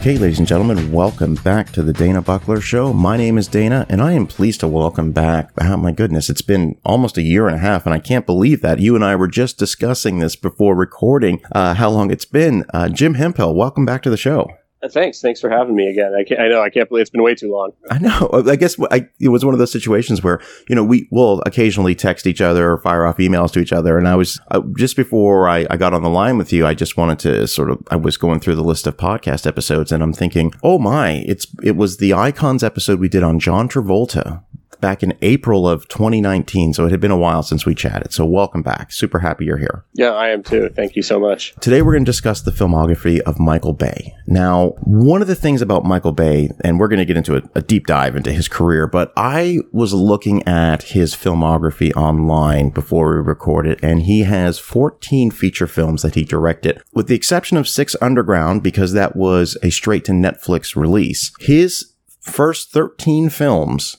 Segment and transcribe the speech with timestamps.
[0.00, 2.94] Okay, ladies and gentlemen, welcome back to the Dana Buckler Show.
[2.94, 5.50] My name is Dana, and I am pleased to welcome back.
[5.60, 8.62] Oh my goodness, it's been almost a year and a half, and I can't believe
[8.62, 11.42] that you and I were just discussing this before recording.
[11.52, 12.64] Uh, how long it's been?
[12.72, 14.48] Uh, Jim Hemphill, welcome back to the show.
[14.88, 15.20] Thanks.
[15.20, 16.12] Thanks for having me again.
[16.14, 17.72] I, I, know I can't believe it's been way too long.
[17.90, 18.30] I know.
[18.32, 21.94] I guess I, it was one of those situations where you know we will occasionally
[21.94, 23.98] text each other or fire off emails to each other.
[23.98, 26.72] And I was uh, just before I, I got on the line with you, I
[26.72, 30.02] just wanted to sort of I was going through the list of podcast episodes, and
[30.02, 34.44] I'm thinking, oh my, it's it was the icons episode we did on John Travolta
[34.80, 36.74] back in April of 2019.
[36.74, 38.12] So it had been a while since we chatted.
[38.12, 38.92] So welcome back.
[38.92, 39.84] Super happy you're here.
[39.94, 40.68] Yeah, I am too.
[40.70, 41.54] Thank you so much.
[41.60, 44.14] Today we're going to discuss the filmography of Michael Bay.
[44.26, 47.42] Now, one of the things about Michael Bay, and we're going to get into a,
[47.54, 53.14] a deep dive into his career, but I was looking at his filmography online before
[53.14, 57.68] we recorded, and he has 14 feature films that he directed, with the exception of
[57.68, 61.32] Six Underground, because that was a straight to Netflix release.
[61.40, 63.96] His first 13 films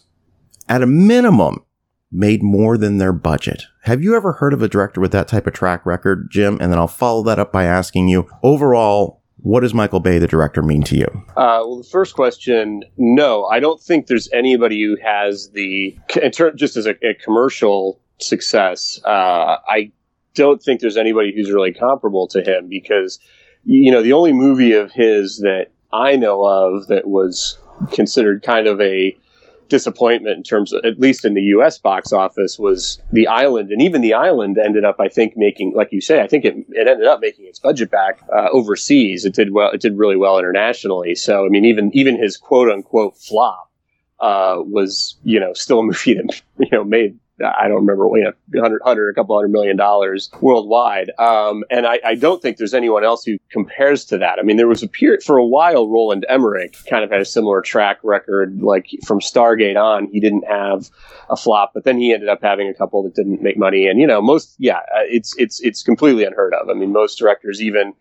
[0.71, 1.65] at a minimum,
[2.13, 3.65] made more than their budget.
[3.83, 6.57] Have you ever heard of a director with that type of track record, Jim?
[6.61, 10.27] And then I'll follow that up by asking you overall, what does Michael Bay, the
[10.27, 11.07] director, mean to you?
[11.31, 15.97] Uh, well, the first question, no, I don't think there's anybody who has the,
[16.55, 19.91] just as a, a commercial success, uh, I
[20.35, 23.19] don't think there's anybody who's really comparable to him because,
[23.65, 27.57] you know, the only movie of his that I know of that was
[27.91, 29.17] considered kind of a
[29.71, 33.71] disappointment in terms of at least in the US box office was the island.
[33.71, 36.55] And even the island ended up I think making like you say I think it,
[36.69, 39.25] it ended up making its budget back uh, overseas.
[39.25, 41.15] It did well it did really well internationally.
[41.15, 43.71] So I mean even even his quote unquote flop
[44.19, 48.23] uh, was you know still a movie that you know made I don't remember, you
[48.23, 51.11] know, hundred, hundred, a couple hundred million dollars worldwide.
[51.17, 54.39] Um, and I, I, don't think there's anyone else who compares to that.
[54.39, 57.25] I mean, there was a period for a while, Roland Emmerich kind of had a
[57.25, 58.61] similar track record.
[58.61, 60.89] Like from Stargate on, he didn't have
[61.29, 63.87] a flop, but then he ended up having a couple that didn't make money.
[63.87, 66.69] And you know, most, yeah, it's it's it's completely unheard of.
[66.69, 67.93] I mean, most directors, even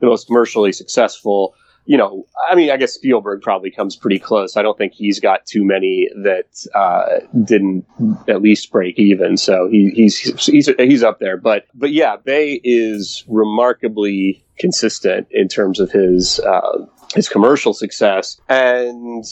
[0.00, 1.54] the most commercially successful
[1.88, 4.58] you know, I mean, I guess Spielberg probably comes pretty close.
[4.58, 7.86] I don't think he's got too many that uh, didn't
[8.28, 9.38] at least break even.
[9.38, 11.38] So he, he's he's he's up there.
[11.38, 16.84] But but yeah, Bay is remarkably consistent in terms of his uh,
[17.14, 19.24] his commercial success and.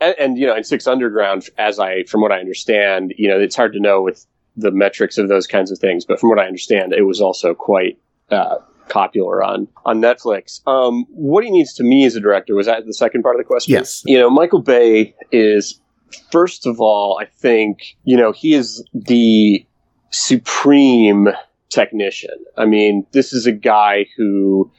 [0.00, 3.38] And, and you know, in Six Underground, as I, from what I understand, you know,
[3.38, 6.04] it's hard to know with the metrics of those kinds of things.
[6.04, 7.96] But from what I understand, it was also quite
[8.28, 8.56] uh,
[8.88, 10.66] popular on on Netflix.
[10.66, 13.40] Um, what he needs to me as a director was that the second part of
[13.40, 13.72] the question.
[13.72, 14.02] Yes.
[14.06, 15.80] You know, Michael Bay is
[16.30, 19.66] first of all, I think you know he is the
[20.10, 21.28] supreme
[21.70, 22.36] technician.
[22.56, 24.70] I mean, this is a guy who.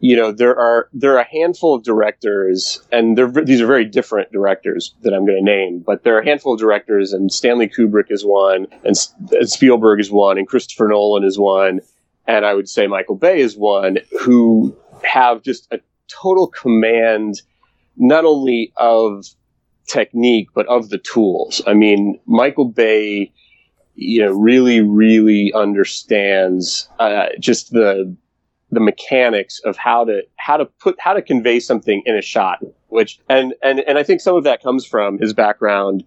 [0.00, 4.30] You know there are there are a handful of directors, and these are very different
[4.32, 5.78] directors that I'm going to name.
[5.78, 8.96] But there are a handful of directors, and Stanley Kubrick is one, and,
[9.30, 11.80] and Spielberg is one, and Christopher Nolan is one,
[12.26, 17.42] and I would say Michael Bay is one who have just a total command,
[17.96, 19.26] not only of
[19.86, 21.60] technique but of the tools.
[21.66, 23.32] I mean, Michael Bay,
[23.94, 28.16] you know, really, really understands uh, just the
[28.70, 32.58] the mechanics of how to how to put how to convey something in a shot.
[32.88, 36.04] Which and and and I think some of that comes from his background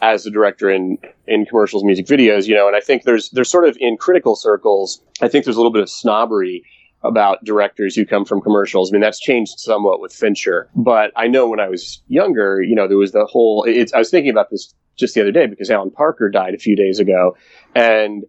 [0.00, 3.48] as a director in in commercials, music videos, you know, and I think there's there's
[3.48, 6.64] sort of in critical circles, I think there's a little bit of snobbery
[7.02, 8.90] about directors who come from commercials.
[8.90, 12.74] I mean, that's changed somewhat with Fincher, but I know when I was younger, you
[12.74, 13.64] know, there was the whole.
[13.66, 16.58] It's, I was thinking about this just the other day because Alan Parker died a
[16.58, 17.36] few days ago,
[17.74, 18.24] and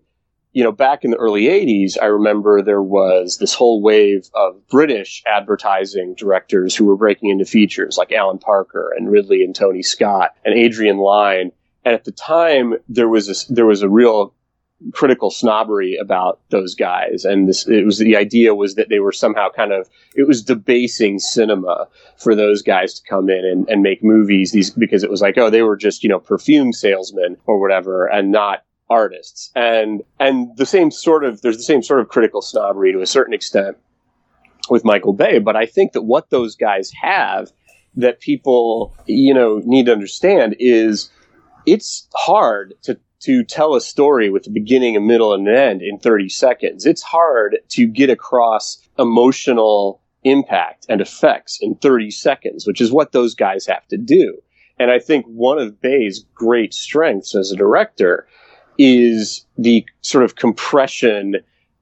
[0.58, 4.68] you know, back in the early 80s, I remember there was this whole wave of
[4.70, 9.84] British advertising directors who were breaking into features like Alan Parker and Ridley and Tony
[9.84, 11.52] Scott and Adrian Lyne.
[11.86, 14.34] And at the time, there was a, there was a real
[14.94, 19.12] critical snobbery about those guys, and this it was the idea was that they were
[19.12, 21.88] somehow kind of it was debasing cinema
[22.18, 25.38] for those guys to come in and, and make movies these because it was like
[25.38, 30.56] oh they were just you know perfume salesmen or whatever and not artists and and
[30.58, 33.78] the same sort of there's the same sort of critical snobbery to a certain extent
[34.70, 37.52] with Michael Bay but I think that what those guys have
[37.96, 41.10] that people you know need to understand is
[41.66, 45.82] it's hard to to tell a story with a beginning, a middle, and an end
[45.82, 46.86] in 30 seconds.
[46.86, 53.12] It's hard to get across emotional impact and effects in 30 seconds, which is what
[53.12, 54.38] those guys have to do.
[54.80, 58.28] And I think one of Bay's great strengths as a director
[58.78, 61.36] is the sort of compression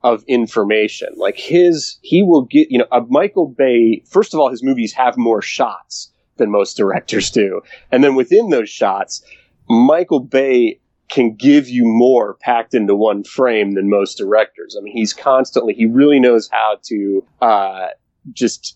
[0.03, 1.09] of information.
[1.17, 4.93] Like his, he will get, you know, a Michael Bay, first of all, his movies
[4.93, 7.61] have more shots than most directors do.
[7.91, 9.23] And then within those shots,
[9.67, 14.75] Michael Bay can give you more packed into one frame than most directors.
[14.77, 17.87] I mean, he's constantly, he really knows how to, uh,
[18.31, 18.74] just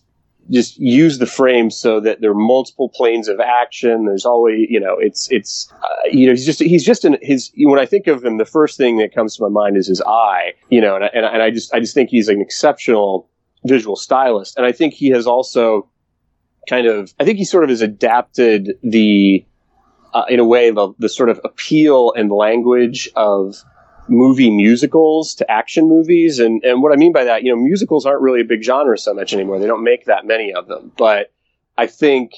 [0.50, 4.06] just use the frame so that there are multiple planes of action.
[4.06, 7.50] There's always, you know, it's it's uh, you know he's just he's just in his
[7.56, 10.00] when I think of him, the first thing that comes to my mind is his
[10.02, 13.28] eye, you know, and I, and, and I just I just think he's an exceptional
[13.64, 15.88] visual stylist, and I think he has also
[16.68, 19.44] kind of I think he sort of has adapted the
[20.12, 23.56] uh, in a way the, the sort of appeal and language of
[24.08, 26.38] movie musicals to action movies.
[26.38, 28.98] And, and what I mean by that, you know, musicals aren't really a big genre
[28.98, 29.58] so much anymore.
[29.58, 30.92] They don't make that many of them.
[30.96, 31.32] But
[31.78, 32.32] I think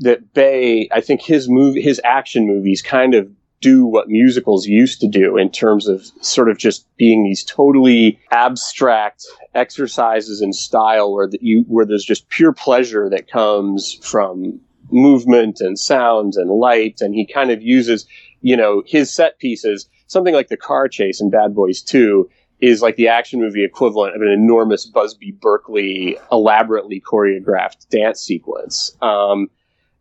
[0.00, 3.30] that Bay, I think his movie, his action movies kind of
[3.60, 8.18] do what musicals used to do in terms of sort of just being these totally
[8.30, 14.58] abstract exercises in style where that you where there's just pure pleasure that comes from
[14.90, 18.06] movement and sound and light and he kind of uses
[18.40, 22.28] you know his set pieces something like the car chase in Bad Boys 2
[22.60, 28.90] is like the action movie equivalent of an enormous Busby Berkeley elaborately choreographed dance sequence.
[29.00, 29.48] Um,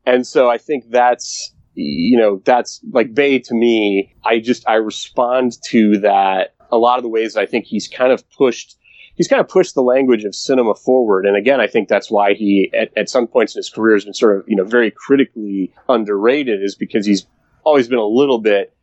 [0.08, 4.16] and so I think that's, you know, that's like Bay to me.
[4.26, 8.12] I just, I respond to that a lot of the ways I think he's kind
[8.12, 8.78] of pushed
[9.14, 11.26] he's kind of pushed the language of cinema forward.
[11.26, 14.06] And again, I think that's why he, at, at, some points in his career, has
[14.06, 17.28] been sort of, you know, very critically underrated, is because he's
[17.66, 18.74] always been a little bit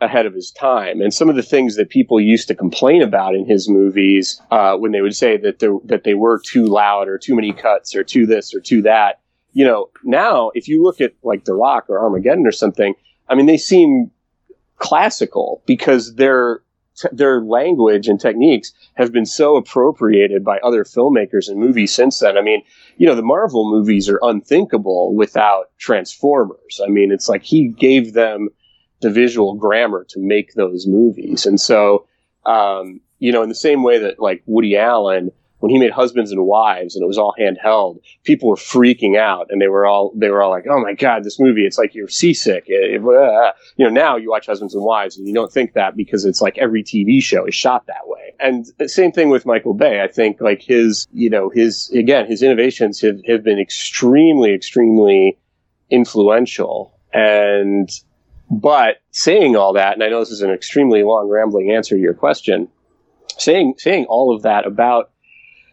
[0.00, 1.00] ahead of his time.
[1.00, 4.76] And some of the things that people used to complain about in his movies, uh,
[4.76, 8.04] when they would say that that they were too loud or too many cuts or
[8.04, 9.20] too this or too that,
[9.52, 12.94] you know, now if you look at like The Rock or Armageddon or something,
[13.28, 14.10] I mean, they seem
[14.76, 16.60] classical because their
[17.12, 22.38] their language and techniques have been so appropriated by other filmmakers and movies since then.
[22.38, 22.62] I mean,
[22.96, 26.80] you know, the Marvel movies are unthinkable without Transformers.
[26.82, 28.48] I mean, it's like he gave them
[29.00, 31.46] the visual grammar to make those movies.
[31.46, 32.06] And so,
[32.44, 36.30] um, you know, in the same way that like Woody Allen, when he made Husbands
[36.30, 40.12] and Wives and it was all handheld, people were freaking out and they were all
[40.14, 41.64] they were all like, "Oh my god, this movie!
[41.64, 43.52] It's like you're seasick." It, it, uh.
[43.76, 46.42] You know, now you watch Husbands and Wives and you don't think that because it's
[46.42, 48.34] like every TV show is shot that way.
[48.38, 50.02] And the same thing with Michael Bay.
[50.02, 55.38] I think like his, you know, his again, his innovations have, have been extremely, extremely
[55.90, 56.98] influential.
[57.12, 57.88] And
[58.50, 62.00] but saying all that, and I know this is an extremely long, rambling answer to
[62.00, 62.68] your question,
[63.38, 65.10] saying saying all of that about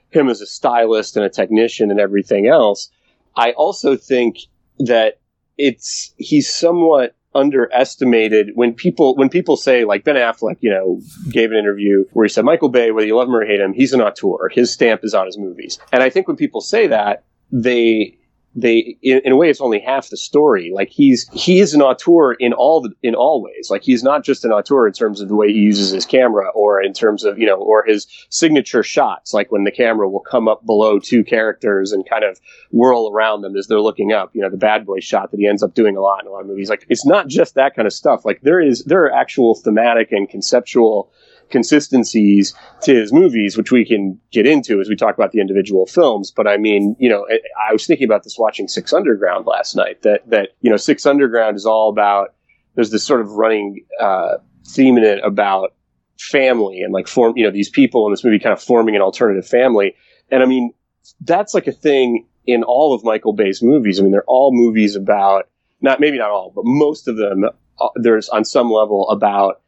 [0.09, 2.89] him as a stylist and a technician and everything else,
[3.35, 4.37] I also think
[4.79, 5.19] that
[5.57, 11.01] it's he's somewhat underestimated when people when people say like Ben Affleck, you know,
[11.31, 13.73] gave an interview where he said Michael Bay, whether you love him or hate him,
[13.73, 14.49] he's an auteur.
[14.51, 15.79] His stamp is on his movies.
[15.91, 18.17] And I think when people say that, they
[18.55, 20.71] they in, in, a way it's only half the story.
[20.73, 23.69] Like he's he is an auteur in all the, in all ways.
[23.69, 26.49] Like he's not just an auteur in terms of the way he uses his camera
[26.53, 30.19] or in terms of you know or his signature shots like when the camera will
[30.19, 32.39] come up below two characters and kind of
[32.71, 35.47] whirl around them as they're looking up you know the bad boy shot that he
[35.47, 36.69] ends up doing a lot in a lot of movies.
[36.69, 38.23] Like it's not just that kind of stuff.
[38.25, 41.11] Like there is there are actual thematic and conceptual
[41.49, 45.85] consistencies to his movies, which we can get into as we talk about the individual
[45.85, 46.31] films.
[46.31, 49.75] But I mean, you know, I, I was thinking about this watching Six Underground last
[49.75, 50.01] night.
[50.01, 52.33] That that you know, Six Underground is all about.
[52.75, 55.75] There's this sort of running uh, theme in it about
[56.19, 57.33] family and like form.
[57.35, 59.95] You know, these people in this movie kind of forming an alternative family.
[60.31, 60.73] And I mean,
[61.21, 63.99] that's like a thing in all of Michael Bay's movies.
[63.99, 65.49] I mean, they're all movies about
[65.81, 67.45] not maybe not all, but most of them.
[67.79, 69.62] Uh, there's on some level about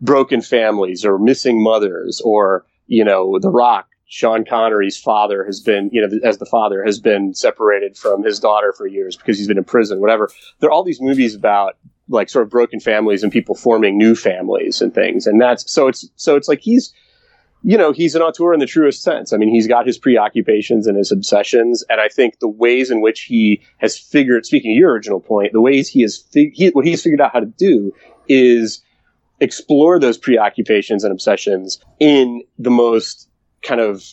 [0.00, 5.90] broken families or missing mothers or, you know, The Rock, Sean Connery's father has been,
[5.92, 9.48] you know, as the father has been separated from his daughter for years because he's
[9.48, 10.30] been in prison, whatever.
[10.60, 11.76] There are all these movies about
[12.08, 15.26] like sort of broken families and people forming new families and things.
[15.26, 16.94] And that's, so it's, so it's like he's,
[17.62, 19.32] you know, he's an auteur in the truest sense.
[19.32, 23.00] I mean, he's got his preoccupations and his obsessions, and I think the ways in
[23.00, 26.68] which he has figured, speaking of your original point, the ways he has, fig- he,
[26.68, 27.92] what he's figured out how to do
[28.28, 28.80] is
[29.40, 33.28] explore those preoccupations and obsessions in the most
[33.62, 34.04] kind of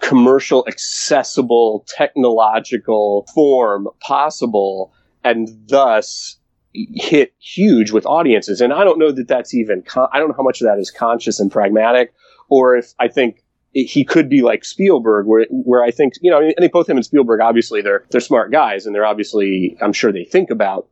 [0.00, 4.92] commercial, accessible, technological form possible,
[5.22, 6.36] and thus
[6.74, 8.60] hit huge with audiences.
[8.60, 10.78] And I don't know that that's even, con- I don't know how much of that
[10.78, 12.12] is conscious and pragmatic,
[12.48, 16.38] or if I think he could be like Spielberg, where where I think you know,
[16.38, 19.92] I think both him and Spielberg, obviously they're they're smart guys, and they're obviously I'm
[19.92, 20.86] sure they think about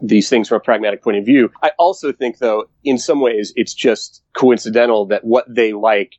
[0.00, 1.50] these things from a pragmatic point of view.
[1.62, 6.14] I also think, though, in some ways, it's just coincidental that what they like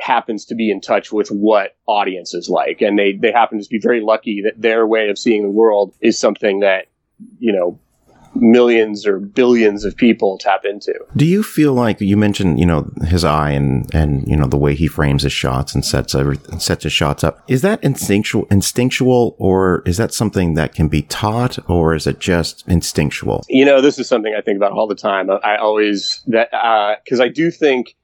[0.00, 3.78] happens to be in touch with what audiences like, and they they happen to be
[3.78, 6.86] very lucky that their way of seeing the world is something that
[7.38, 7.78] you know
[8.34, 10.94] millions or billions of people tap into.
[11.16, 14.56] Do you feel like you mentioned, you know, his eye and and you know the
[14.56, 17.42] way he frames his shots and sets every sets his shots up?
[17.48, 22.18] Is that instinctual instinctual or is that something that can be taught or is it
[22.18, 23.44] just instinctual?
[23.48, 25.30] You know, this is something I think about all the time.
[25.30, 26.50] I always that
[27.04, 27.96] because uh, I do think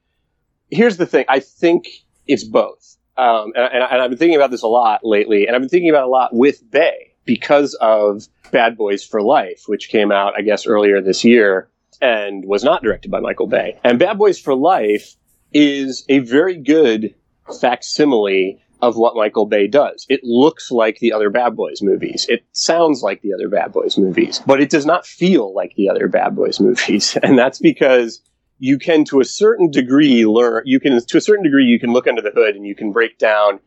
[0.71, 1.25] here's the thing.
[1.29, 1.87] I think
[2.27, 2.97] it's both.
[3.19, 5.71] Um, and, and, and I've been thinking about this a lot lately, and I've been
[5.71, 10.11] thinking about it a lot with Bay because of Bad Boys for Life, which came
[10.11, 11.69] out, I guess, earlier this year
[12.01, 13.79] and was not directed by Michael Bay.
[13.85, 15.15] And Bad Boys for Life
[15.53, 17.15] is a very good
[17.61, 20.05] facsimile of what Michael Bay does.
[20.09, 22.27] It looks like the other Bad Boys movies.
[22.29, 25.89] It sounds like the other Bad Boys movies, but it does not feel like the
[25.89, 27.17] other Bad Boys movies.
[27.23, 28.21] And that's because
[28.59, 31.93] you can, to a certain degree, learn, you can, to a certain degree, you can
[31.93, 33.61] look under the hood and you can break down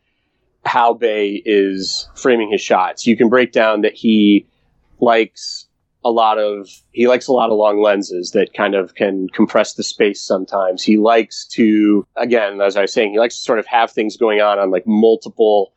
[0.64, 3.06] how Bay is framing his shots.
[3.06, 4.46] You can break down that he
[5.00, 5.66] likes
[6.04, 9.74] a lot of he likes a lot of long lenses that kind of can compress
[9.74, 10.82] the space sometimes.
[10.82, 14.16] He likes to again, as I was saying, he likes to sort of have things
[14.16, 15.74] going on on like multiple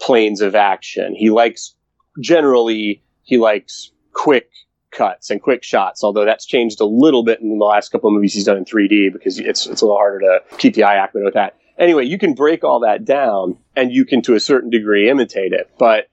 [0.00, 1.14] planes of action.
[1.14, 1.74] He likes
[2.20, 4.50] generally he likes quick
[4.92, 8.14] cuts and quick shots, although that's changed a little bit in the last couple of
[8.14, 10.96] movies he's done in 3D because it's it's a little harder to keep the eye
[10.96, 11.56] accurate with that.
[11.78, 15.52] Anyway, you can break all that down and you can to a certain degree imitate
[15.52, 16.08] it, but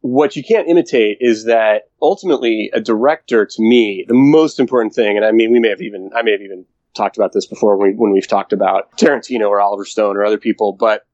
[0.00, 5.16] what you can't imitate is that ultimately a director to me the most important thing
[5.16, 7.76] and i mean we may have even i may have even talked about this before
[7.76, 11.06] when, we, when we've talked about tarantino or oliver stone or other people but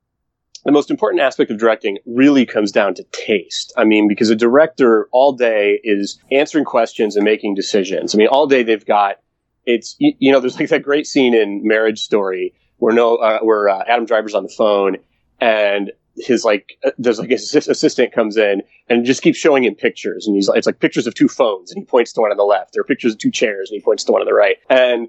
[0.64, 3.72] the most important aspect of directing really comes down to taste.
[3.76, 8.14] I mean, because a director all day is answering questions and making decisions.
[8.14, 9.16] I mean, all day they've got
[9.64, 13.68] it's you, know there's like that great scene in Marriage Story where no uh, where
[13.68, 14.96] uh, Adam Driver's on the phone
[15.40, 19.76] and his like uh, there's like his assistant comes in and just keeps showing him
[19.76, 20.26] pictures.
[20.26, 22.42] And he's it's like pictures of two phones and he points to one on the
[22.42, 24.56] left are pictures of two chairs and he points to one on the right.
[24.68, 25.08] And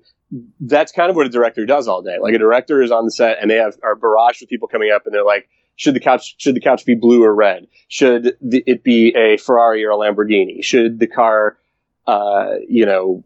[0.60, 2.18] that's kind of what a director does all day.
[2.22, 4.92] Like a director is on the set and they have are barrage with people coming
[4.92, 7.66] up and they're like should the couch should the couch be blue or red?
[7.88, 10.64] Should the, it be a ferrari or a lamborghini?
[10.64, 11.58] Should the car
[12.06, 13.24] uh, you know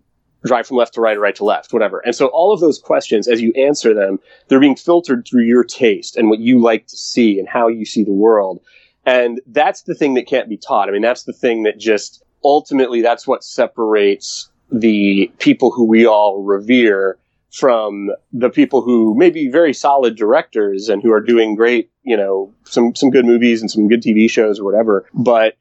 [0.48, 2.00] drive from left to right or right to left, whatever.
[2.00, 5.63] And so all of those questions, as you answer them, they're being filtered through your
[5.63, 8.62] taste and what you like to see and how you see the world.
[9.06, 10.89] And that's the thing that can't be taught.
[10.89, 16.06] I mean, that's the thing that just ultimately that's what separates the people who we
[16.06, 17.18] all revere
[17.51, 22.18] from the people who may be very solid directors and who are doing great, you
[22.18, 25.56] know, some some good movies and some good TV shows or whatever, but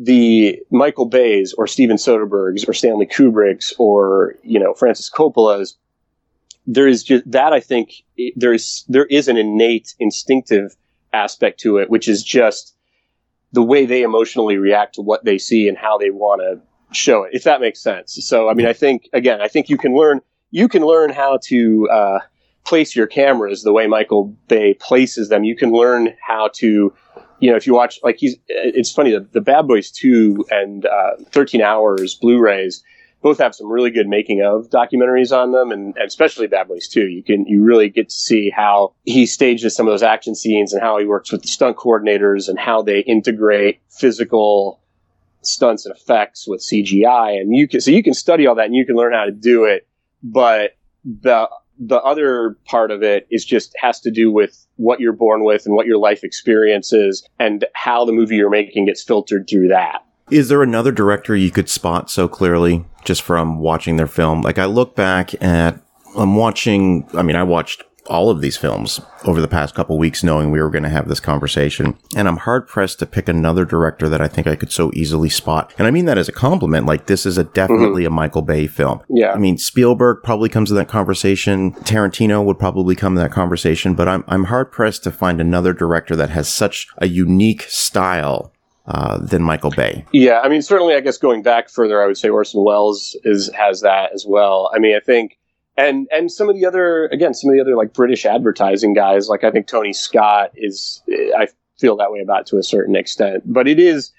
[0.00, 5.76] the Michael Bay's or Steven Soderbergh's or Stanley Kubrick's or you know Francis Coppola's,
[6.66, 8.04] there is just that I think
[8.36, 10.76] there is there is an innate instinctive
[11.12, 12.76] aspect to it, which is just
[13.52, 16.60] the way they emotionally react to what they see and how they want to
[16.94, 18.24] show it, if that makes sense.
[18.24, 20.20] So I mean, I think again, I think you can learn
[20.52, 22.18] you can learn how to uh,
[22.64, 25.42] place your cameras the way Michael Bay places them.
[25.42, 26.94] You can learn how to
[27.40, 30.86] you know, if you watch, like he's, it's funny, the, the Bad Boys 2 and
[30.86, 32.82] uh, 13 Hours Blu-rays
[33.20, 36.88] both have some really good making of documentaries on them, and, and, especially Bad Boys
[36.88, 37.08] 2.
[37.08, 40.72] You can, you really get to see how he stages some of those action scenes
[40.72, 44.80] and how he works with the stunt coordinators and how they integrate physical
[45.42, 47.40] stunts and effects with CGI.
[47.40, 49.32] And you can, so you can study all that and you can learn how to
[49.32, 49.88] do it,
[50.22, 55.12] but the the other part of it is just has to do with what you're
[55.12, 59.02] born with and what your life experience is and how the movie you're making gets
[59.02, 60.04] filtered through that.
[60.30, 64.42] Is there another director you could spot so clearly just from watching their film?
[64.42, 65.80] Like I look back at
[66.16, 70.22] I'm watching I mean I watched all of these films over the past couple weeks,
[70.22, 71.96] knowing we were going to have this conversation.
[72.16, 75.28] And I'm hard pressed to pick another director that I think I could so easily
[75.28, 75.74] spot.
[75.78, 76.86] And I mean that as a compliment.
[76.86, 78.12] Like this is a definitely mm-hmm.
[78.12, 79.00] a Michael Bay film.
[79.08, 79.32] Yeah.
[79.32, 81.72] I mean, Spielberg probably comes in that conversation.
[81.72, 85.72] Tarantino would probably come in that conversation, but I'm, I'm hard pressed to find another
[85.72, 88.52] director that has such a unique style
[88.88, 90.04] uh, than Michael Bay.
[90.12, 93.50] Yeah, I mean, certainly, I guess going back further, I would say Orson Welles is
[93.52, 94.70] has that as well.
[94.74, 95.37] I mean, I think
[95.78, 99.28] and and some of the other again some of the other like British advertising guys
[99.28, 101.46] like I think Tony Scott is I
[101.78, 103.44] feel that way about to a certain extent.
[103.46, 104.12] But it is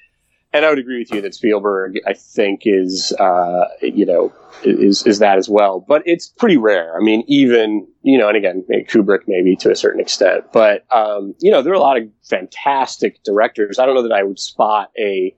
[0.52, 5.06] and I would agree with you that Spielberg I think is uh, you know is
[5.06, 5.86] is that as well.
[5.86, 6.96] But it's pretty rare.
[6.96, 10.46] I mean even you know and again Kubrick maybe to a certain extent.
[10.54, 13.78] But um, you know there are a lot of fantastic directors.
[13.78, 15.36] I don't know that I would spot a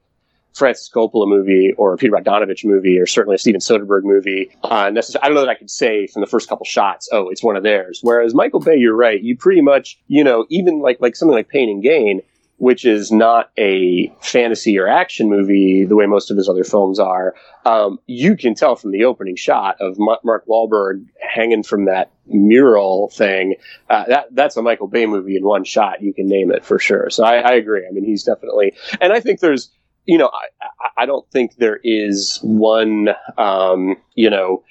[0.53, 4.51] Francis Coppola movie or a Peter Bogdanovich movie or certainly a Steven Soderbergh movie.
[4.63, 7.43] Uh, I don't know that I could say from the first couple shots, oh, it's
[7.43, 7.99] one of theirs.
[8.01, 9.21] Whereas Michael Bay, you're right.
[9.21, 12.21] You pretty much, you know, even like like something like Pain and Gain,
[12.57, 16.99] which is not a fantasy or action movie the way most of his other films
[16.99, 17.33] are.
[17.65, 23.09] Um, you can tell from the opening shot of Mark Wahlberg hanging from that mural
[23.09, 23.55] thing.
[23.89, 26.03] Uh, that that's a Michael Bay movie in one shot.
[26.03, 27.09] You can name it for sure.
[27.09, 27.87] So I, I agree.
[27.87, 29.71] I mean, he's definitely, and I think there's
[30.05, 34.63] you know, I, I don't think there is one, um, you know,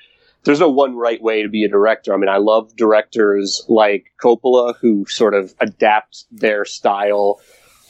[0.45, 2.15] there's no one right way to be a director.
[2.15, 7.41] I mean, I love directors like Coppola who sort of adapt their style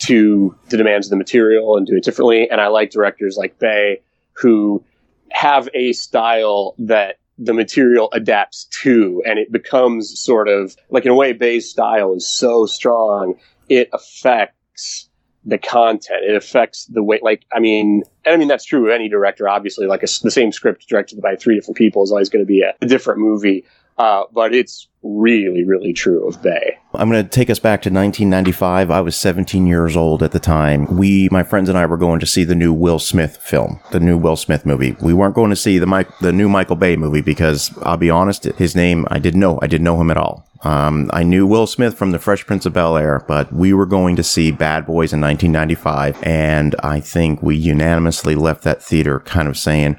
[0.00, 2.50] to the demands of the material and do it differently.
[2.50, 4.00] And I like directors like Bay
[4.32, 4.82] who
[5.30, 11.10] have a style that the material adapts to and it becomes sort of like in
[11.10, 13.34] a way Bay's style is so strong
[13.68, 15.08] it affects
[15.44, 16.24] the content.
[16.24, 19.48] It affects the way, like, I mean, and I mean, that's true of any director,
[19.48, 19.86] obviously.
[19.86, 22.62] Like, a, the same script directed by three different people is always going to be
[22.62, 23.64] a, a different movie.
[23.98, 26.78] Uh, but it's really, really true of Bay.
[26.94, 28.90] I'm going to take us back to 1995.
[28.90, 30.96] I was 17 years old at the time.
[30.96, 34.00] We, my friends and I, were going to see the new Will Smith film, the
[34.00, 34.96] new Will Smith movie.
[35.02, 38.44] We weren't going to see the the new Michael Bay movie because I'll be honest,
[38.44, 39.58] his name I didn't know.
[39.60, 40.46] I didn't know him at all.
[40.62, 43.86] Um, I knew Will Smith from The Fresh Prince of Bel Air, but we were
[43.86, 49.20] going to see Bad Boys in 1995, and I think we unanimously left that theater
[49.20, 49.96] kind of saying,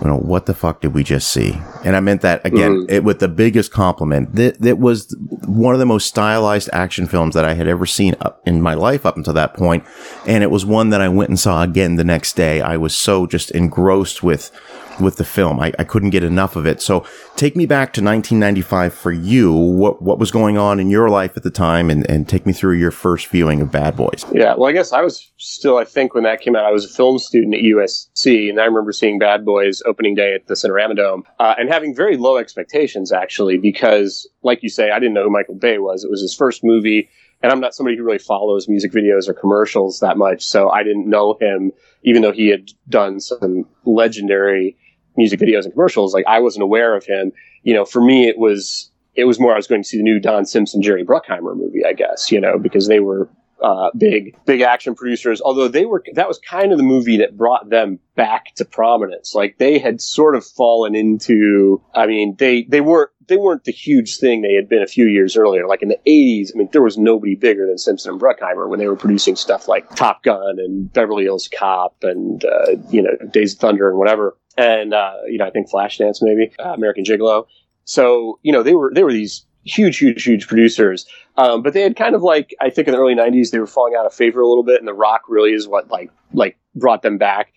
[0.00, 1.60] you know, what the fuck did we just see?
[1.84, 2.90] And I meant that again mm.
[2.90, 4.34] it, with the biggest compliment.
[4.34, 5.14] That, that was
[5.44, 8.14] one of the most stylized action films that I had ever seen
[8.46, 9.84] in my life up until that point.
[10.26, 12.60] And it was one that I went and saw again the next day.
[12.60, 14.50] I was so just engrossed with
[15.00, 15.60] with the film.
[15.60, 16.80] I, I couldn't get enough of it.
[16.80, 17.04] So
[17.36, 19.52] take me back to 1995 for you.
[19.52, 22.52] What what was going on in your life at the time, and, and take me
[22.52, 24.24] through your first viewing of Bad Boys.
[24.32, 25.78] Yeah, well, I guess I was still.
[25.78, 28.64] I think when that came out, I was a film student at USC, and I
[28.64, 32.36] remember seeing Bad Boys opening day at the Cinerama Dome, uh, and having very low
[32.36, 36.04] expectations actually, because like you say, I didn't know who Michael Bay was.
[36.04, 37.08] It was his first movie
[37.42, 40.82] and I'm not somebody who really follows music videos or commercials that much, so I
[40.82, 44.76] didn't know him, even though he had done some legendary
[45.16, 47.32] music videos and commercials, like I wasn't aware of him.
[47.62, 50.02] You know, for me, it was it was more I was going to see the
[50.02, 52.30] new Don Simpson Jerry Bruckheimer movie, I guess.
[52.30, 53.28] You know, because they were
[53.62, 55.40] uh, big big action producers.
[55.40, 59.34] Although they were that was kind of the movie that brought them back to prominence.
[59.34, 61.82] Like they had sort of fallen into.
[61.94, 65.06] I mean, they they weren't they weren't the huge thing they had been a few
[65.06, 65.66] years earlier.
[65.66, 68.78] Like in the '80s, I mean, there was nobody bigger than Simpson and Bruckheimer when
[68.78, 73.16] they were producing stuff like Top Gun and Beverly Hills Cop and uh, you know
[73.30, 77.04] Days of Thunder and whatever and uh, you know I think Flashdance maybe uh, American
[77.04, 77.46] Gigolo.
[77.84, 81.82] So you know they were they were these huge huge huge producers, um, but they
[81.82, 84.14] had kind of like I think in the early '90s they were falling out of
[84.14, 87.52] favor a little bit, and The Rock really is what like like brought them back.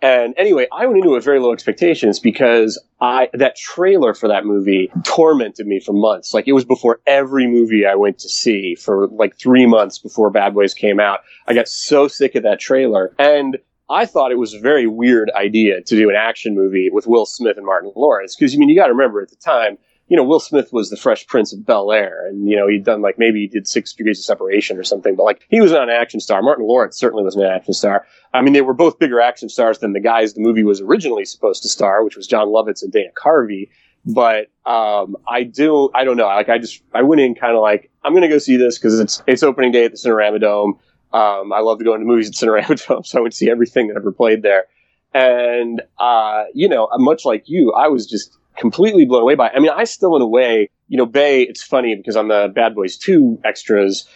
[0.00, 4.28] And anyway, I went into it with very low expectations because I that trailer for
[4.28, 6.32] that movie tormented me for months.
[6.32, 10.30] Like it was before every movie I went to see for like three months before
[10.30, 11.20] Bad Boys came out.
[11.48, 13.12] I got so sick of that trailer.
[13.18, 13.58] And
[13.90, 17.26] I thought it was a very weird idea to do an action movie with Will
[17.26, 18.36] Smith and Martin Lawrence.
[18.36, 20.90] Because, I mean, you got to remember at the time, you know, Will Smith was
[20.90, 23.68] the Fresh Prince of Bel Air, and you know he'd done like maybe he did
[23.68, 26.42] Six Degrees of Separation or something, but like he was not an action star.
[26.42, 28.06] Martin Lawrence certainly wasn't an action star.
[28.32, 31.26] I mean, they were both bigger action stars than the guys the movie was originally
[31.26, 33.68] supposed to star, which was Jon Lovitz and Dana Carvey.
[34.06, 36.26] But um, I do, I don't know.
[36.26, 38.78] Like I just, I went in kind of like I'm going to go see this
[38.78, 40.78] because it's it's opening day at the Cinerama Dome.
[41.12, 43.88] Um, I love to go into movies at Cinerama Dome, so I would see everything
[43.88, 44.66] that ever played there.
[45.14, 49.52] And, uh, you know, much like you, I was just completely blown away by it.
[49.56, 52.52] I mean, I still, in a way, you know, Bay, it's funny because on the
[52.54, 54.06] Bad Boys 2 extras,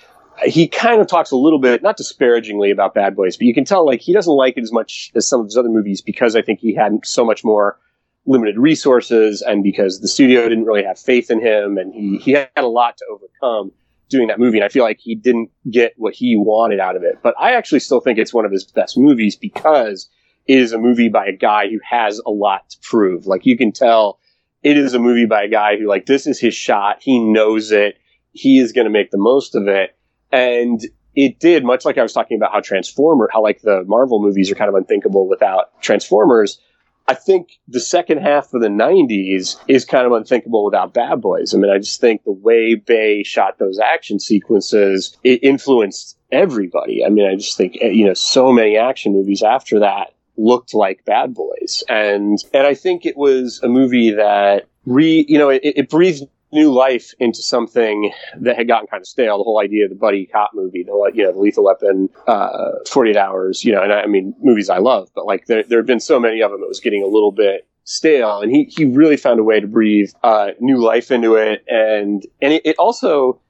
[0.45, 3.65] he kind of talks a little bit, not disparagingly about Bad Boys, but you can
[3.65, 6.37] tell, like, he doesn't like it as much as some of his other movies because
[6.37, 7.79] I think he had so much more
[8.27, 12.33] limited resources and because the studio didn't really have faith in him and he, he
[12.33, 13.73] had a lot to overcome
[14.13, 17.03] doing that movie, and I feel like he didn't get what he wanted out of
[17.03, 17.19] it.
[17.23, 20.09] But I actually still think it's one of his best movies because
[20.47, 23.27] it is a movie by a guy who has a lot to prove.
[23.27, 24.19] Like you can tell
[24.63, 26.99] it is a movie by a guy who like this is his shot.
[27.01, 27.99] He knows it.
[28.33, 29.97] He is going to make the most of it.
[30.31, 30.81] And
[31.15, 34.51] it did much like I was talking about how Transformer, how like the Marvel movies
[34.51, 36.59] are kind of unthinkable without Transformers.
[37.13, 41.53] I think the second half of the 90s is kind of unthinkable without Bad Boys.
[41.55, 47.05] I mean, I just think the way Bay shot those action sequences, it influenced everybody.
[47.05, 50.73] I mean, I just think, eh, you know, so many action movies after that looked
[50.73, 51.85] like Bad Boys.
[51.87, 56.23] And, and I think it was a movie that re, you know, it, it breathed
[56.53, 59.39] new life into something that had gotten kind of stale.
[59.39, 62.73] The whole idea of the buddy cop movie, the you know, the Lethal Weapon, uh,
[62.89, 65.63] Forty Eight Hours, you know, and I, I mean movies I love, but like there
[65.63, 68.53] there have been so many of them, it was getting a little bit stale, and
[68.55, 72.53] he he really found a way to breathe uh, new life into it, and and
[72.53, 73.41] it, it also,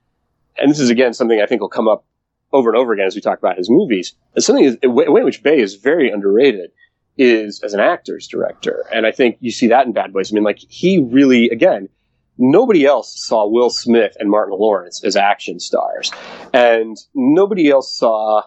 [0.58, 2.04] and this is again something I think will come up
[2.52, 4.14] over and over again as we talk about his movies.
[4.34, 6.70] It's something a way in which Bay is very underrated
[7.18, 8.84] is as an actor's director.
[8.92, 10.32] And I think you see that in Bad Boys.
[10.32, 11.88] I mean, like, he really, again,
[12.38, 16.10] nobody else saw Will Smith and Martin Lawrence as action stars.
[16.52, 18.42] And nobody else saw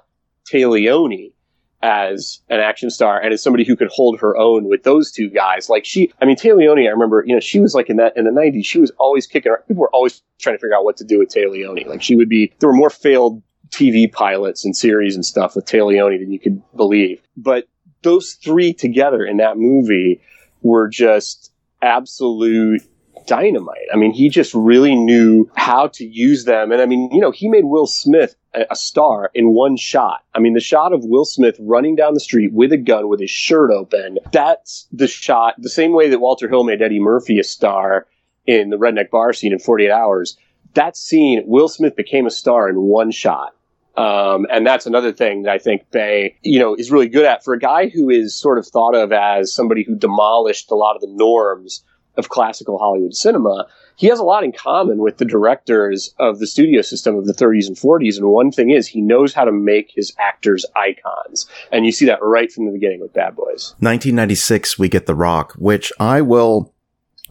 [0.51, 1.33] Téa Leoni
[1.81, 5.29] as an action star and as somebody who could hold her own with those two
[5.29, 5.69] guys.
[5.69, 8.17] Like she, I mean, Téa Leoni, I remember, you know, she was like in that,
[8.17, 9.53] in the 90s, she was always kicking.
[9.67, 11.83] People were always trying to figure out what to do with Téa Leoni.
[11.85, 15.65] Like she would be, there were more failed TV pilots and series and stuff with
[15.65, 17.21] Téa Leoni than you could believe.
[17.37, 17.67] But
[18.01, 20.21] those three together in that movie
[20.61, 22.81] were just absolute
[23.25, 23.87] dynamite.
[23.93, 26.71] I mean, he just really knew how to use them.
[26.71, 30.23] And I mean, you know, he made Will Smith a, star in one shot.
[30.33, 33.19] I mean, the shot of Will Smith running down the street with a gun with
[33.19, 37.39] his shirt open, that's the shot, the same way that Walter Hill made Eddie Murphy
[37.39, 38.07] a star
[38.45, 40.37] in the redneck bar scene in 48 hours.
[40.73, 43.53] That scene, Will Smith became a star in one shot.
[43.97, 47.45] Um, and that's another thing that I think Bay, you know, is really good at
[47.45, 50.95] for a guy who is sort of thought of as somebody who demolished a lot
[50.95, 51.81] of the norms
[52.17, 53.67] of classical Hollywood cinema.
[53.95, 57.33] He has a lot in common with the directors of the studio system of the
[57.33, 58.17] 30s and 40s.
[58.17, 61.47] And one thing is he knows how to make his actors icons.
[61.71, 63.75] And you see that right from the beginning with Bad Boys.
[63.79, 66.73] 1996, we get The Rock, which I will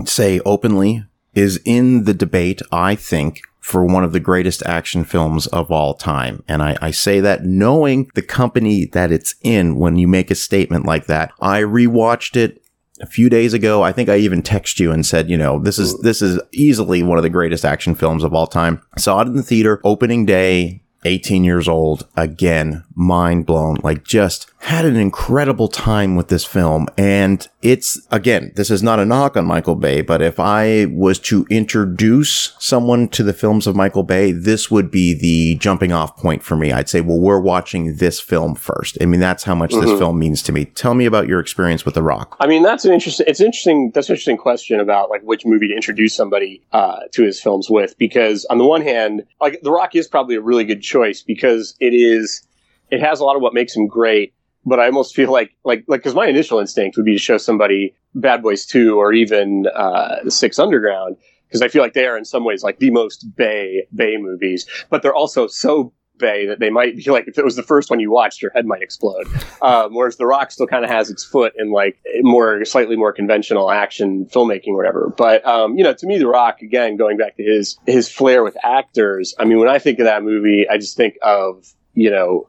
[0.05, 5.47] say openly is in the debate, I think, for one of the greatest action films
[5.47, 6.45] of all time.
[6.47, 10.35] And I, I, say that knowing the company that it's in when you make a
[10.35, 11.33] statement like that.
[11.41, 12.63] I rewatched it
[13.05, 13.83] a few days ago.
[13.83, 17.03] I think I even texted you and said, you know, this is, this is easily
[17.03, 18.81] one of the greatest action films of all time.
[18.97, 24.51] Saw it in the theater, opening day, 18 years old, again, mind blown, like just
[24.65, 26.87] had an incredible time with this film.
[26.97, 31.19] And it's, again, this is not a knock on Michael Bay, but if I was
[31.21, 36.17] to introduce someone to the films of Michael Bay, this would be the jumping off
[36.17, 36.73] point for me.
[36.73, 38.97] I'd say, well, we're watching this film first.
[39.03, 39.87] I mean, that's how much mm-hmm.
[39.87, 40.65] this film means to me.
[40.65, 42.35] Tell me about your experience with The Rock.
[42.41, 45.69] I mean, that's an interesting, it's interesting, that's an interesting question about like which movie
[45.69, 49.71] to introduce somebody uh, to his films with, because on the one hand, like The
[49.71, 52.47] Rock is probably a really good choice because it is,
[52.91, 54.33] it has a lot of what makes him great
[54.65, 57.39] but I almost feel like like like because my initial instinct would be to show
[57.39, 62.17] somebody Bad Boys Two or even uh, Six Underground because I feel like they are
[62.17, 66.61] in some ways like the most Bay Bay movies, but they're also so Bay that
[66.61, 68.83] they might be like if it was the first one you watched, your head might
[68.83, 69.27] explode.
[69.63, 73.13] Um, whereas The Rock still kind of has its foot in like more slightly more
[73.13, 75.13] conventional action filmmaking, whatever.
[75.17, 78.45] But um, you know, to me, The Rock again going back to his his flair
[78.45, 79.35] with actors.
[79.39, 82.49] I mean, when I think of that movie, I just think of you know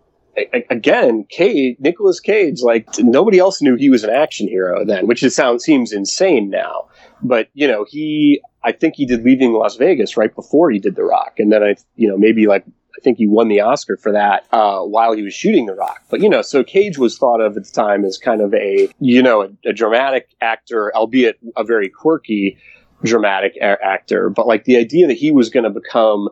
[0.69, 5.23] again, Cage, Nicolas Cage, like nobody else knew he was an action hero then, which
[5.23, 6.87] is sound seems insane now.
[7.21, 10.95] But you know, he, I think he did Leaving Las Vegas right before he did
[10.95, 13.97] The Rock, and then I, you know, maybe like I think he won the Oscar
[13.97, 16.01] for that uh, while he was shooting The Rock.
[16.09, 18.89] But you know, so Cage was thought of at the time as kind of a,
[18.99, 22.57] you know, a, a dramatic actor, albeit a very quirky
[23.03, 24.29] dramatic a- actor.
[24.29, 26.29] But like the idea that he was going to become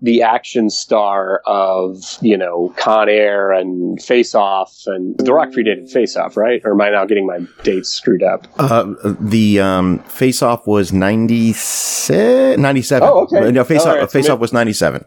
[0.00, 5.90] the action star of you know Con Air and Face Off and The Rock predated
[5.90, 6.60] Face Off, right?
[6.64, 8.46] Or am I now getting my dates screwed up?
[8.58, 13.08] Uh, the um, Face Off was 96, 97.
[13.08, 13.50] Oh, okay.
[13.50, 14.10] No, Face Off right.
[14.10, 15.04] Face Off was ninety seven.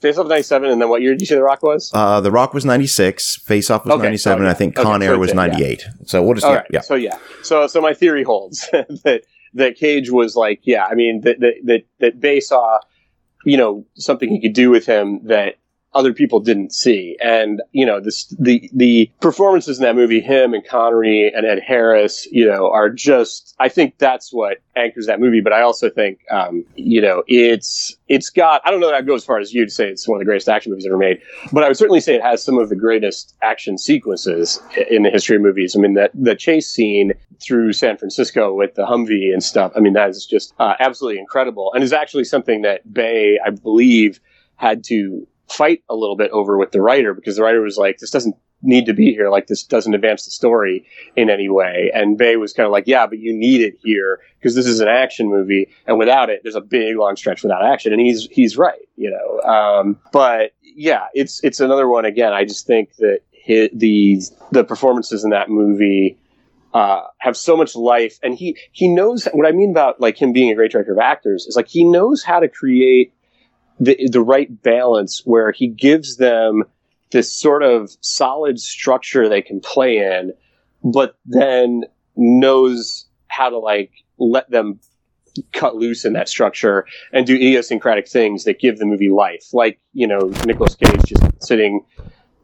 [0.00, 1.90] Face Off 97, and then what year did you say The Rock was?
[1.94, 4.02] Uh, the Rock was 96, Face Off was okay.
[4.02, 4.50] 97, oh, yeah.
[4.50, 5.80] I think Con okay, Air was 98.
[5.82, 5.92] Yeah.
[6.04, 6.66] So we'll just, yeah, right.
[6.70, 6.80] yeah.
[6.80, 7.16] So, yeah.
[7.42, 9.22] So, so my theory holds that,
[9.54, 12.80] that Cage was like, yeah, I mean, that, that, that, that Bay saw
[13.44, 15.56] you know, something he could do with him that
[15.94, 17.16] other people didn't see.
[17.22, 21.60] And, you know, this, the, the performances in that movie, him and Connery and Ed
[21.60, 25.40] Harris, you know, are just, I think that's what anchors that movie.
[25.40, 29.06] But I also think, um, you know, it's, it's got, I don't know that I'd
[29.06, 30.98] go as far as you to say it's one of the greatest action movies ever
[30.98, 31.20] made,
[31.52, 35.10] but I would certainly say it has some of the greatest action sequences in the
[35.10, 35.76] history of movies.
[35.76, 39.80] I mean, that the chase scene through San Francisco with the Humvee and stuff, I
[39.80, 44.20] mean, that is just uh, absolutely incredible and is actually something that Bay, I believe,
[44.56, 47.98] had to fight a little bit over with the writer because the writer was like,
[47.98, 49.30] this doesn't need to be here.
[49.30, 51.90] Like this doesn't advance the story in any way.
[51.94, 54.80] And Bay was kind of like, yeah, but you need it here because this is
[54.80, 57.92] an action movie, and without it, there's a big long stretch without action.
[57.92, 59.40] And he's he's right, you know.
[59.50, 62.04] Um, but yeah, it's it's another one.
[62.04, 66.18] Again, I just think that the the performances in that movie
[66.72, 70.32] uh, have so much life, and he he knows what I mean about like him
[70.32, 73.14] being a great director of actors is like he knows how to create
[73.80, 76.64] the the right balance where he gives them
[77.10, 80.32] this sort of solid structure they can play in,
[80.82, 81.84] but then
[82.16, 84.80] knows how to like let them
[85.52, 89.46] cut loose in that structure and do idiosyncratic things that give the movie life.
[89.52, 91.84] Like, you know, Nicolas Cage just sitting,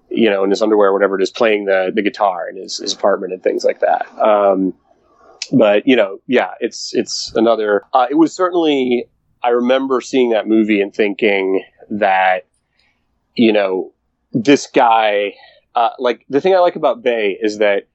[0.08, 2.92] you know, in his underwear or whatever is, playing the, the guitar in his, his
[2.92, 4.06] apartment and things like that.
[4.20, 4.74] Um,
[5.52, 9.08] but, you know, yeah, it's, it's another, uh, it was certainly,
[9.42, 12.46] I remember seeing that movie and thinking that,
[13.34, 13.92] you know,
[14.32, 15.34] this guy,
[15.74, 17.88] uh, like the thing I like about Bay is that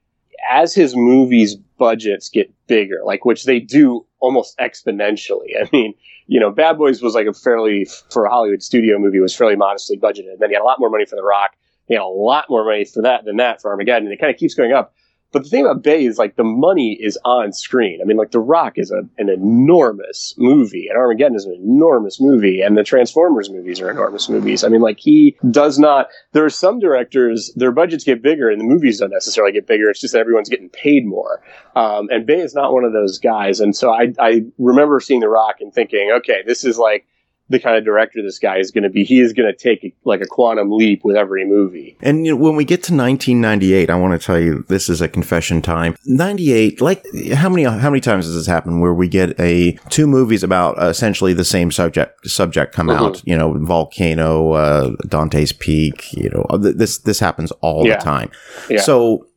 [0.50, 5.50] as his movies budgets get bigger, like which they do almost exponentially.
[5.60, 5.94] I mean,
[6.28, 9.56] you know, Bad Boys was like a fairly for a Hollywood studio movie was fairly
[9.56, 10.32] modestly budgeted.
[10.32, 11.52] And then he had a lot more money for The Rock.
[11.88, 14.34] He had a lot more money for that than that for Armageddon, and it kind
[14.34, 14.96] of keeps going up.
[15.36, 18.00] But the thing about Bay is like the money is on screen.
[18.02, 22.22] I mean, like The Rock is a, an enormous movie, and Armageddon is an enormous
[22.22, 24.64] movie, and the Transformers movies are enormous movies.
[24.64, 26.08] I mean, like he does not.
[26.32, 29.90] There are some directors, their budgets get bigger, and the movies don't necessarily get bigger.
[29.90, 31.42] It's just that everyone's getting paid more.
[31.76, 33.60] Um, and Bay is not one of those guys.
[33.60, 37.06] And so I, I remember seeing The Rock and thinking, okay, this is like
[37.48, 39.04] the kind of director this guy is going to be.
[39.04, 41.96] He is going to take like a quantum leap with every movie.
[42.02, 45.02] And you know, when we get to 1998, I want to tell you this is
[45.02, 45.96] a confession time.
[46.06, 50.08] 98, like how many how many times has this happened where we get a two
[50.08, 53.04] movies about uh, essentially the same subject subject come mm-hmm.
[53.04, 53.22] out?
[53.26, 56.14] You know, Volcano, uh, Dante's Peak.
[56.14, 57.98] You know, this this happens all yeah.
[57.98, 58.32] the time.
[58.70, 58.82] Yeah.
[58.82, 59.28] So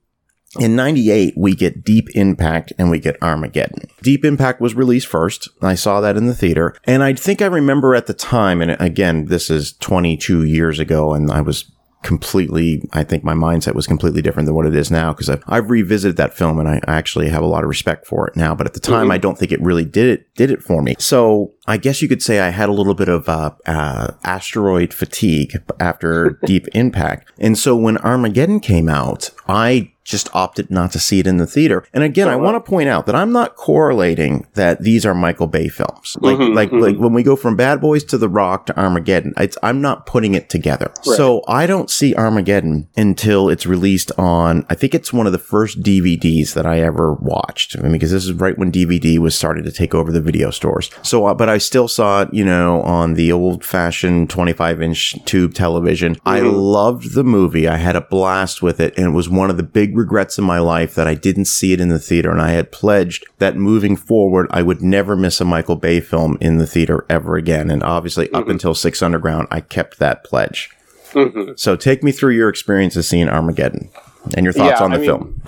[0.58, 3.88] in 98, we get Deep Impact and we get Armageddon.
[4.02, 5.48] Deep Impact was released first.
[5.60, 6.74] I saw that in the theater.
[6.84, 11.12] And I think I remember at the time, and again, this is 22 years ago,
[11.12, 11.70] and I was
[12.02, 15.42] completely, I think my mindset was completely different than what it is now because I've,
[15.48, 18.54] I've, revisited that film and I, actually have a lot of respect for it now.
[18.54, 19.12] But at the time, mm-hmm.
[19.12, 20.94] I don't think it really did it, did it for me.
[20.98, 24.94] So I guess you could say I had a little bit of uh, uh, asteroid
[24.94, 27.32] fatigue after Deep Impact.
[27.38, 31.46] And so when Armageddon came out, I just opted not to see it in the
[31.46, 31.84] theater.
[31.92, 35.46] And again, I want to point out that I'm not correlating that these are Michael
[35.46, 36.16] Bay films.
[36.20, 36.78] Like, mm-hmm, like, mm-hmm.
[36.78, 40.34] like when we go from Bad Boys to The Rock to Armageddon, I'm not putting
[40.34, 40.92] it together.
[41.06, 41.16] Right.
[41.16, 45.38] So I don't see Armageddon until it's released on, I think it's one of the
[45.38, 47.76] first DVDs that I ever watched.
[47.76, 50.50] I mean, because this is right when DVD was starting to take over the video
[50.50, 50.90] stores.
[51.02, 55.16] So, uh, but I still saw it, you know, on the old fashioned 25 inch
[55.26, 56.14] tube television.
[56.14, 56.28] Mm-hmm.
[56.28, 57.68] I loved the movie.
[57.68, 58.96] I had a blast with it.
[58.96, 61.72] And it was one of the big regrets in my life that I didn't see
[61.72, 62.30] it in the theater.
[62.30, 66.38] And I had pledged that moving forward, I would never miss a Michael Bay film
[66.40, 67.70] in the theater ever again.
[67.70, 68.36] And obviously, mm-hmm.
[68.36, 70.70] up until Six Underground, I kept that pledge.
[71.12, 71.52] Mm-hmm.
[71.56, 73.90] So take me through your experience of seeing Armageddon
[74.34, 75.42] and your thoughts yeah, on the I mean, film.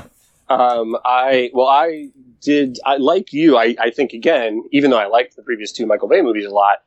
[0.49, 2.09] Um, I well, I
[2.41, 2.79] did.
[2.85, 3.57] I like you.
[3.57, 6.51] I, I think again, even though I liked the previous two Michael Bay movies a
[6.51, 6.79] lot,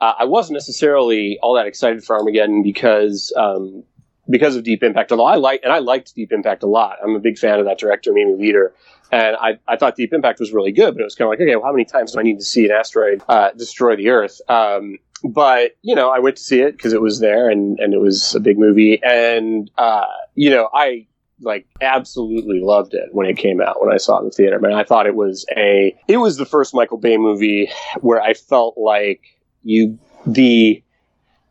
[0.00, 3.82] uh, I wasn't necessarily all that excited for Armageddon because um,
[4.28, 5.12] because of Deep Impact.
[5.12, 6.98] Although I like and I liked Deep Impact a lot.
[7.02, 8.70] I'm a big fan of that director, Mimi Leder.
[9.10, 11.40] And I, I thought Deep Impact was really good, but it was kind of like,
[11.40, 14.08] okay, well, how many times do I need to see an asteroid uh, destroy the
[14.08, 14.40] Earth?
[14.48, 17.94] Um, but you know, I went to see it because it was there, and and
[17.94, 21.06] it was a big movie, and uh, you know, I
[21.40, 24.56] like absolutely loved it when it came out when I saw it in the theater.
[24.56, 28.20] I mean, I thought it was a it was the first Michael Bay movie where
[28.20, 29.20] I felt like
[29.62, 30.82] you the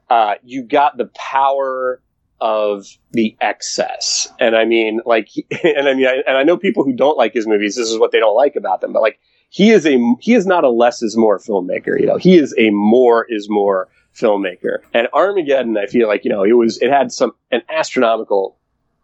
[0.09, 2.01] uh, you got the power
[2.41, 4.27] of the excess.
[4.39, 5.29] And I mean, like,
[5.63, 7.75] and I mean, I, and I know people who don't like his movies.
[7.75, 8.91] This is what they don't like about them.
[8.91, 11.99] But like, he is a he is not a less is more filmmaker.
[11.99, 14.79] You know, he is a more is more filmmaker.
[14.93, 18.57] And Armageddon, I feel like you know, it was it had some an astronomical,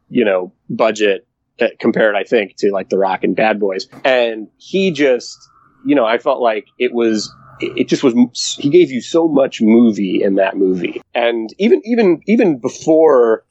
[0.09, 1.27] you know, budget
[1.59, 3.87] uh, compared, I think, to like The Rock and Bad Boys.
[4.03, 5.37] And he just,
[5.85, 8.13] you know, I felt like it was it just was
[8.59, 11.01] he gave you so much movie in that movie.
[11.13, 13.45] And even even even before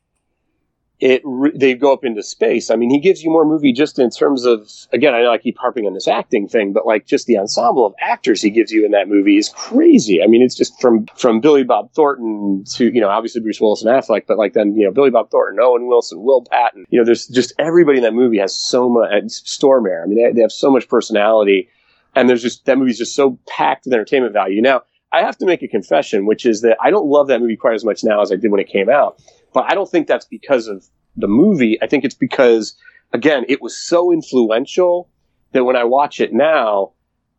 [0.98, 1.22] it
[1.54, 4.46] they go up into space i mean he gives you more movie just in terms
[4.46, 7.36] of again i know i keep harping on this acting thing but like just the
[7.36, 10.22] ensemble of actors he gives you in that movie is crazy.
[10.22, 13.82] I mean it's just from from billy bob thornton to you know obviously bruce willis
[13.82, 16.98] and affleck but like then you know billy bob thornton owen wilson will patton you
[16.98, 20.02] know there's just everybody in that movie has so much uh, stormare.
[20.02, 21.68] I mean they, they have so much personality
[22.16, 24.60] and there's just that movie's just so packed with entertainment value.
[24.60, 27.56] Now, I have to make a confession, which is that I don't love that movie
[27.56, 29.22] quite as much now as I did when it came out.
[29.52, 30.84] But I don't think that's because of
[31.16, 31.78] the movie.
[31.80, 32.74] I think it's because,
[33.12, 35.08] again, it was so influential
[35.52, 36.92] that when I watch it now,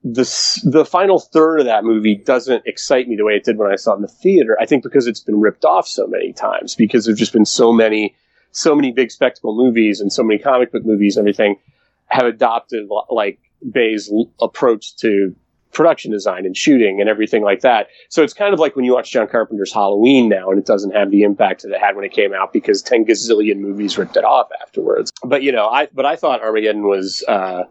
[0.04, 3.72] the the final third of that movie doesn't excite me the way it did when
[3.72, 4.56] I saw it in the theater.
[4.62, 7.74] I think because it's been ripped off so many times because there's just been so
[7.74, 8.16] many
[8.52, 11.58] so many big spectacle movies and so many comic book movies and everything
[12.06, 13.40] have adopted like
[13.72, 15.36] Bay's approach to
[15.78, 17.88] production design and shooting and everything like that.
[18.10, 20.96] So it's kind of like when you watch John Carpenter's Halloween now and it doesn't
[20.96, 24.18] have the impact that it had when it came out because 10 gazillion movies ripped
[24.18, 25.12] it off afterwards.
[25.24, 27.64] But you know, I but I thought Armageddon was uh,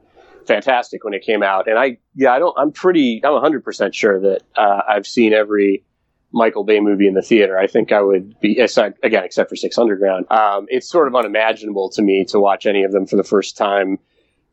[0.46, 4.20] fantastic when it came out and I yeah, I don't I'm pretty I'm 100% sure
[4.20, 5.84] that uh, I've seen every
[6.32, 7.58] Michael Bay movie in the theater.
[7.58, 10.30] I think I would be aside, again except for Six Underground.
[10.30, 13.56] Um, it's sort of unimaginable to me to watch any of them for the first
[13.56, 13.98] time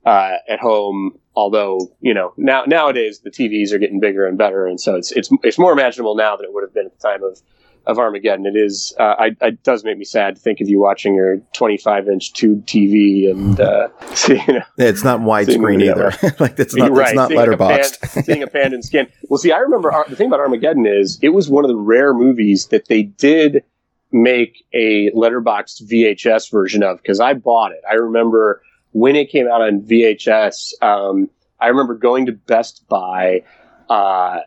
[0.05, 1.19] uh, at home.
[1.35, 5.11] Although you know now nowadays the TVs are getting bigger and better, and so it's
[5.11, 7.39] it's it's more imaginable now than it would have been at the time of
[7.85, 8.45] of Armageddon.
[8.45, 8.93] It is.
[8.99, 12.33] Uh, I, it does make me sad to think of you watching your 25 inch
[12.33, 16.11] tube TV and uh, see, you know, it's not widescreen either.
[16.39, 16.91] like it's not.
[16.91, 18.13] Right, it's not letterboxed.
[18.13, 19.07] Pan, seeing a pan and scan.
[19.29, 22.13] Well, see, I remember the thing about Armageddon is it was one of the rare
[22.13, 23.63] movies that they did
[24.11, 27.81] make a letterboxed VHS version of because I bought it.
[27.89, 28.61] I remember
[28.93, 31.29] when it came out on VHS, um,
[31.59, 33.43] I remember going to Best Buy,
[33.89, 34.39] uh,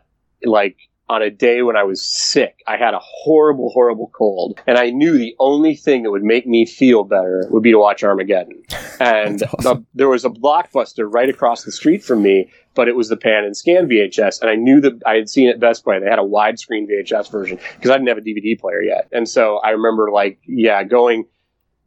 [0.43, 0.77] like
[1.09, 2.61] on a day when I was sick.
[2.67, 6.45] I had a horrible, horrible cold, and I knew the only thing that would make
[6.45, 8.63] me feel better would be to watch Armageddon.
[8.99, 9.61] And awesome.
[9.61, 13.15] the, there was a blockbuster right across the street from me, but it was the
[13.15, 15.99] pan and scan VHS, and I knew that I had seen it Best Buy.
[15.99, 19.29] They had a widescreen VHS version because I didn't have a DVD player yet, and
[19.29, 21.25] so I remember like, yeah, going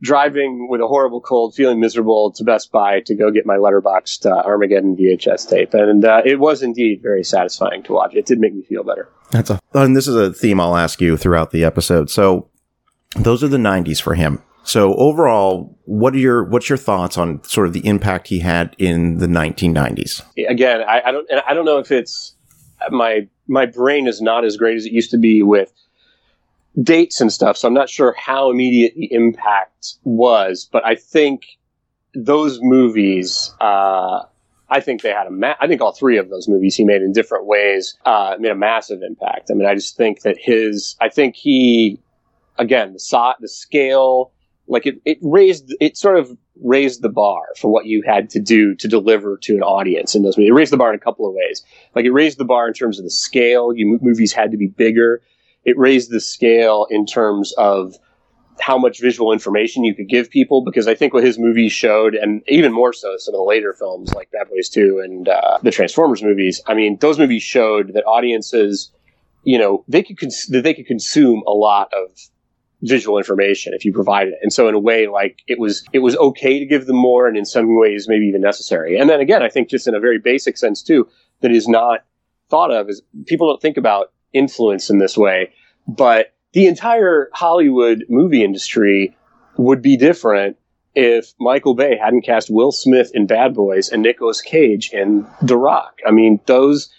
[0.02, 4.26] driving with a horrible cold, feeling miserable to Best Buy to go get my letterboxed
[4.26, 8.14] uh, Armageddon VHS tape, and uh, it was indeed very satisfying to watch.
[8.14, 9.08] It did make me feel better.
[9.30, 12.10] That's a, and this is a theme I'll ask you throughout the episode.
[12.10, 12.48] So,
[13.16, 14.42] those are the '90s for him.
[14.62, 18.76] So overall, what are your what's your thoughts on sort of the impact he had
[18.78, 20.22] in the 1990s?
[20.48, 22.34] Again, I, I don't I don't know if it's
[22.90, 25.72] my my brain is not as great as it used to be with
[26.80, 27.56] dates and stuff.
[27.56, 31.42] So I'm not sure how immediate the impact was, but I think
[32.14, 34.22] those movies, uh,
[34.68, 37.02] I think they had a ma- I think all three of those movies he made
[37.02, 39.50] in different ways uh, made a massive impact.
[39.50, 41.98] I mean, I just think that his, I think he,
[42.58, 44.32] again, the so- the scale,
[44.68, 48.40] like it, it raised, it sort of raised the bar for what you had to
[48.40, 50.50] do to deliver to an audience in those movies.
[50.50, 51.64] It raised the bar in a couple of ways.
[51.96, 53.72] Like it raised the bar in terms of the scale.
[53.74, 55.20] You movies had to be bigger
[55.64, 57.94] it raised the scale in terms of
[58.60, 62.14] how much visual information you could give people because I think what his movies showed,
[62.14, 65.58] and even more so some of the later films like Bad Boys 2 and uh,
[65.62, 68.92] the Transformers movies, I mean, those movies showed that audiences,
[69.44, 72.10] you know, they could cons- that they could consume a lot of
[72.82, 74.38] visual information if you provided it.
[74.42, 77.26] And so in a way, like it was, it was okay to give them more
[77.28, 78.98] and in some ways maybe even necessary.
[78.98, 81.08] And then again, I think just in a very basic sense too,
[81.40, 82.04] that is not
[82.48, 85.52] thought of is people don't think about influence in this way.
[85.86, 89.16] But the entire Hollywood movie industry
[89.56, 90.56] would be different
[90.94, 95.56] if Michael Bay hadn't cast Will Smith in Bad Boys and Nicolas Cage in The
[95.56, 96.00] Rock.
[96.06, 96.92] I mean, those,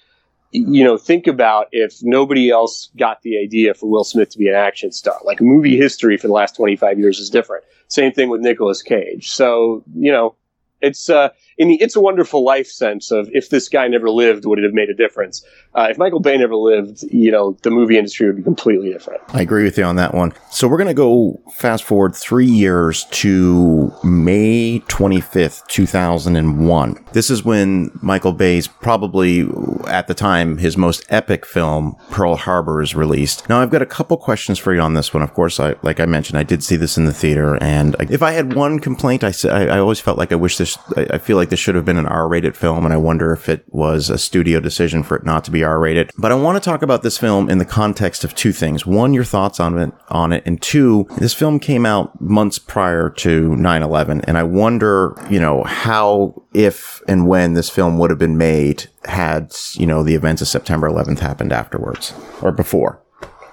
[0.52, 4.48] you know, think about if nobody else got the idea for Will Smith to be
[4.48, 5.18] an action star.
[5.26, 7.66] Like movie history for the last 25 years is different.
[7.90, 9.30] Same thing with Nicolas Cage.
[9.30, 10.36] So, you know,
[10.80, 11.30] it's uh,
[11.62, 14.64] in the "It's a Wonderful Life" sense of if this guy never lived, would it
[14.64, 15.46] have made a difference?
[15.76, 19.22] Uh, if Michael Bay never lived, you know, the movie industry would be completely different.
[19.30, 20.34] I agree with you on that one.
[20.50, 27.06] So we're going to go fast forward three years to May 25th, 2001.
[27.14, 29.48] This is when Michael Bay's probably
[29.88, 33.48] at the time his most epic film, Pearl Harbor, is released.
[33.48, 35.22] Now I've got a couple questions for you on this one.
[35.22, 38.24] Of course, I like I mentioned, I did see this in the theater, and if
[38.24, 40.76] I had one complaint, I I, I always felt like I wish this.
[40.98, 43.50] I, I feel like this should have been an R-rated film, and I wonder if
[43.50, 46.10] it was a studio decision for it not to be R-rated.
[46.18, 49.14] But I want to talk about this film in the context of two things: one,
[49.14, 53.50] your thoughts on it, on it, and two, this film came out months prior to
[53.52, 58.38] 9/11, and I wonder, you know, how, if, and when this film would have been
[58.38, 63.02] made had you know the events of September 11th happened afterwards or before.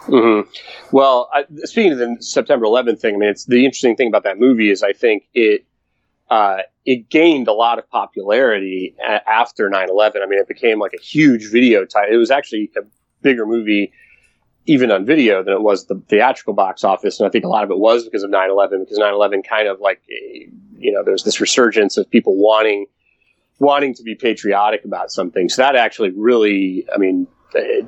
[0.06, 0.48] Mm-hmm.
[0.92, 4.22] Well, I, speaking of the September 11th thing, I mean, it's the interesting thing about
[4.22, 5.64] that movie is I think it
[6.30, 6.58] uh,
[6.88, 10.22] it gained a lot of popularity after 9/11.
[10.22, 12.14] I mean, it became like a huge video title.
[12.14, 12.80] It was actually a
[13.20, 13.92] bigger movie
[14.64, 17.20] even on video than it was the theatrical box office.
[17.20, 19.80] And I think a lot of it was because of 9/11 because 9/11 kind of
[19.80, 22.86] like you know there's this resurgence of people wanting
[23.58, 25.50] wanting to be patriotic about something.
[25.50, 27.84] So that actually really, I mean, it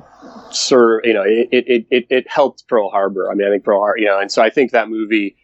[1.03, 3.31] you know, it, it, it, it helped Pearl Harbor.
[3.31, 5.37] I mean, I think Pearl Harbor, you know, and so I think that movie,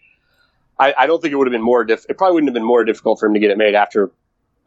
[0.80, 2.66] I, I don't think it would have been more diff, it probably wouldn't have been
[2.66, 4.12] more difficult for him to get it made after,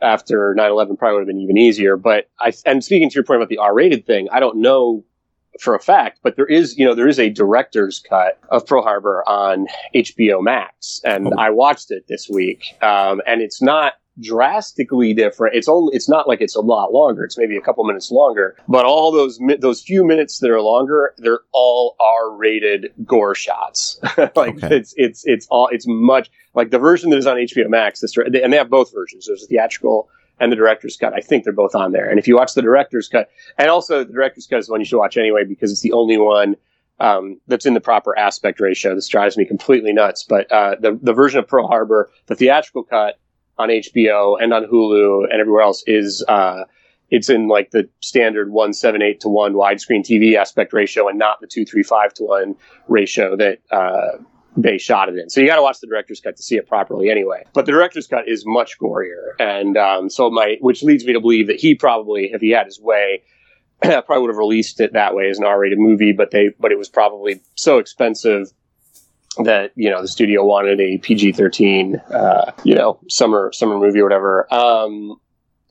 [0.03, 1.97] after 9-11 probably would have been even easier.
[1.97, 5.05] But I, and speaking to your point about the R-rated thing, I don't know
[5.61, 8.83] for a fact, but there is, you know, there is a director's cut of Pearl
[8.83, 11.37] Harbor on HBO Max, and oh.
[11.39, 15.55] I watched it this week, um, and it's not drastically different.
[15.55, 17.25] It's only it's not like it's a lot longer.
[17.25, 21.15] It's maybe a couple minutes longer, but all those those few minutes that are longer,
[21.19, 23.99] they're all R-rated gore shots.
[24.37, 24.77] like okay.
[24.77, 28.01] it's it's it's all it's much like the version that is on HBO Max.
[28.01, 29.27] This and they have both versions.
[29.27, 30.09] There's a theatrical
[30.41, 31.13] and the director's cut.
[31.15, 32.09] I think they're both on there.
[32.09, 34.81] And if you watch the director's cut, and also the director's cut is the one
[34.81, 36.57] you should watch anyway because it's the only one
[36.99, 38.95] um, that's in the proper aspect ratio.
[38.95, 40.25] This drives me completely nuts.
[40.25, 43.19] But uh, the the version of Pearl Harbor, the theatrical cut
[43.61, 46.65] on HBO and on Hulu and everywhere else is uh,
[47.11, 51.19] it's in like the standard one seven eight to one widescreen TV aspect ratio and
[51.19, 52.57] not the two three five to one
[52.89, 54.23] ratio that uh,
[54.57, 55.29] they shot it in.
[55.31, 57.45] So you got to watch the director's cut to see it properly anyway.
[57.53, 61.21] But the director's cut is much gorier, and um, so my which leads me to
[61.21, 63.23] believe that he probably, if he had his way,
[63.83, 66.79] probably would have released it that way as an R-rated movie, but they but it
[66.79, 68.53] was probably so expensive
[69.39, 74.05] that you know the studio wanted a PG-13, uh, you know, summer summer movie or
[74.05, 74.53] whatever.
[74.53, 75.21] Um,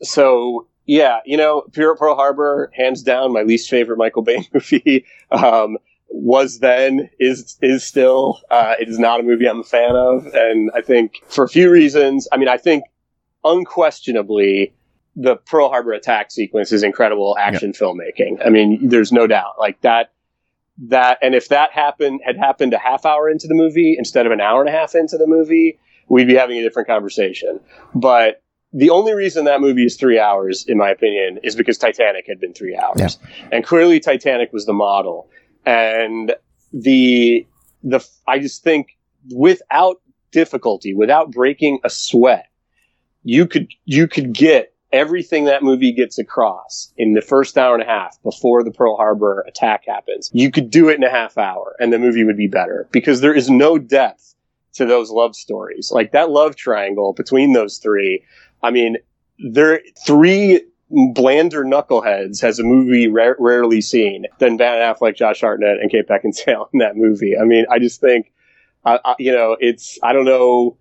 [0.02, 5.06] so yeah, you know, Pure Pearl Harbor, hands down, my least favorite Michael Bay movie.
[5.32, 5.78] Um,
[6.12, 10.26] was then is is still uh, it is not a movie I'm a fan of,
[10.34, 12.28] and I think for a few reasons.
[12.32, 12.86] I mean, I think
[13.44, 14.74] unquestionably
[15.16, 18.46] the Pearl Harbor attack sequence is incredible action filmmaking.
[18.46, 19.60] I mean, there's no doubt.
[19.60, 20.14] Like that,
[20.88, 24.32] that, and if that happened had happened a half hour into the movie instead of
[24.32, 27.60] an hour and a half into the movie, we'd be having a different conversation.
[27.94, 32.26] But the only reason that movie is three hours, in my opinion, is because Titanic
[32.28, 33.48] had been three hours, yeah.
[33.52, 35.30] and clearly Titanic was the model.
[35.66, 36.36] And
[36.72, 37.46] the
[37.84, 38.98] the I just think
[39.34, 40.02] without
[40.32, 42.48] difficulty, without breaking a sweat,
[43.24, 47.84] you could you could get everything that movie gets across in the first hour and
[47.84, 51.38] a half before the Pearl Harbor attack happens, you could do it in a half
[51.38, 54.36] hour and the movie would be better because there is no depth
[54.74, 55.92] to those love stories.
[55.94, 58.24] Like that love triangle between those three.
[58.64, 58.98] I mean,
[59.38, 65.80] there three blander knuckleheads has a movie ra- rarely seen than Ben Affleck, Josh Hartnett,
[65.80, 67.38] and Kate Beckinsale in that movie.
[67.38, 68.32] I mean, I just think,
[68.86, 70.78] uh, uh, you know, it's I don't know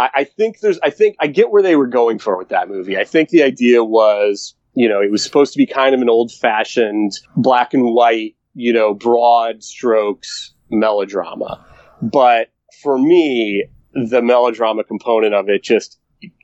[0.00, 2.68] I, I think there's, I think I get where they were going for with that
[2.68, 2.96] movie.
[2.96, 6.08] I think the idea was, you know, it was supposed to be kind of an
[6.08, 11.64] old fashioned black and white, you know, broad strokes melodrama.
[12.00, 12.48] But
[12.82, 15.98] for me, the melodrama component of it just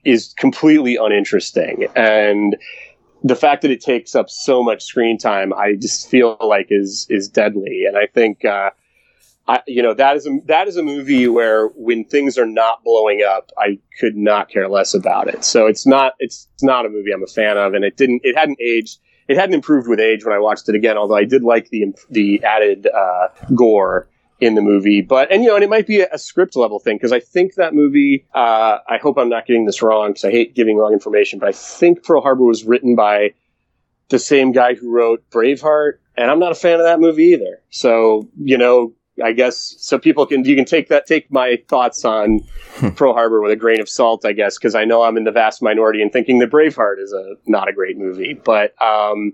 [0.05, 1.87] is completely uninteresting.
[1.95, 2.57] And
[3.23, 7.07] the fact that it takes up so much screen time, I just feel like is,
[7.09, 7.85] is deadly.
[7.87, 8.69] And I think, uh,
[9.47, 12.83] I, you know that is a that is a movie where when things are not
[12.83, 15.45] blowing up, I could not care less about it.
[15.45, 18.35] So it's not it's, not a movie I'm a fan of, and it didn't it
[18.37, 20.97] hadn't aged it hadn't improved with age when I watched it again.
[20.97, 25.49] Although I did like the the added uh, gore in the movie, but and you
[25.49, 28.25] know, and it might be a, a script level thing because I think that movie.
[28.33, 31.49] Uh, I hope I'm not getting this wrong because I hate giving wrong information, but
[31.49, 33.33] I think Pearl Harbor was written by
[34.09, 37.61] the same guy who wrote Braveheart, and I'm not a fan of that movie either.
[37.69, 38.93] So you know,
[39.23, 42.39] I guess so people can you can take that take my thoughts on
[42.75, 42.89] hmm.
[42.89, 45.31] Pearl Harbor with a grain of salt, I guess, because I know I'm in the
[45.31, 49.33] vast minority in thinking that Braveheart is a not a great movie, but um,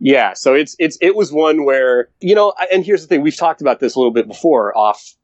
[0.00, 3.36] yeah, so it's it's it was one where you know, and here's the thing: we've
[3.36, 5.14] talked about this a little bit before off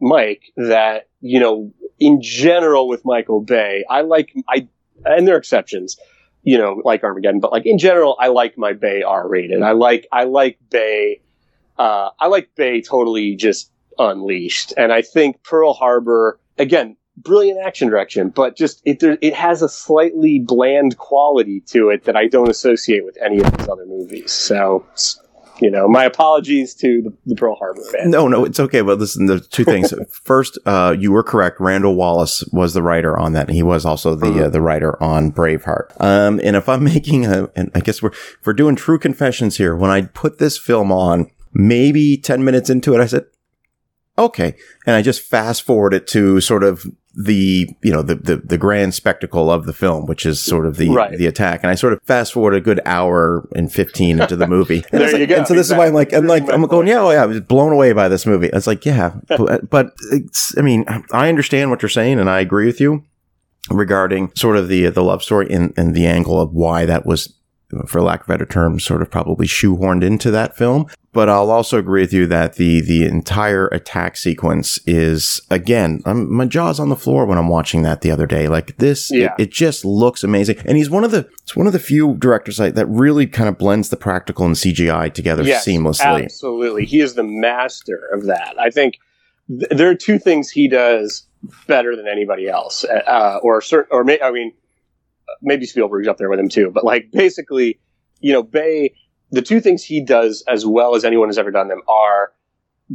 [0.00, 4.68] mic that you know, in general with Michael Bay, I like I
[5.04, 5.98] and there are exceptions,
[6.42, 9.62] you know, like Armageddon, but like in general, I like my Bay R rated.
[9.62, 11.20] I like I like Bay
[11.80, 17.88] uh, I like Bay totally just unleashed, and I think Pearl Harbor again brilliant action
[17.88, 22.50] direction, but just it it has a slightly bland quality to it that I don't
[22.50, 24.30] associate with any of these other movies.
[24.30, 24.84] So
[25.60, 28.10] you know, my apologies to the, the Pearl Harbor fans.
[28.10, 28.80] No, no, it's okay.
[28.80, 29.92] But listen, there's two things.
[30.24, 31.60] First, uh, you were correct.
[31.60, 34.44] Randall Wallace was the writer on that, and he was also the uh-huh.
[34.44, 36.00] uh, the writer on Braveheart.
[36.00, 39.56] Um, and if I'm making a, and I guess we're if we're doing true confessions
[39.56, 43.26] here, when I put this film on, maybe 10 minutes into it, I said,
[44.18, 44.54] okay.
[44.86, 48.58] And I just fast forward it to sort of the, you know, the, the, the
[48.58, 51.16] grand spectacle of the film, which is sort of the, right.
[51.16, 51.62] the attack.
[51.62, 54.84] And I sort of fast forward a good hour and 15 into the movie.
[54.92, 55.36] And, there like, you go.
[55.36, 55.74] and so this exactly.
[55.74, 57.92] is why I'm like, I'm like, I'm going, yeah, oh yeah, I was blown away
[57.92, 58.50] by this movie.
[58.52, 62.40] It's like, yeah, but, but it's, I mean, I understand what you're saying and I
[62.40, 63.04] agree with you
[63.70, 67.34] regarding sort of the, the love story and, and the angle of why that was
[67.86, 70.86] for lack of better terms, sort of probably shoehorned into that film.
[71.12, 76.32] But I'll also agree with you that the the entire attack sequence is again, I'm,
[76.32, 78.46] my jaw's on the floor when I'm watching that the other day.
[78.46, 79.34] Like this, yeah.
[79.36, 80.58] it, it, just looks amazing.
[80.64, 83.48] And he's one of the it's one of the few directors that, that really kind
[83.48, 86.24] of blends the practical and CGI together yes, seamlessly.
[86.24, 88.54] Absolutely, he is the master of that.
[88.58, 88.98] I think
[89.48, 91.26] th- there are two things he does
[91.66, 94.52] better than anybody else, uh, or certain, or may, I mean,
[95.42, 96.70] maybe Spielberg's up there with him too.
[96.70, 97.78] But like basically,
[98.20, 98.94] you know, Bay,
[99.30, 102.32] the two things he does as well as anyone has ever done them are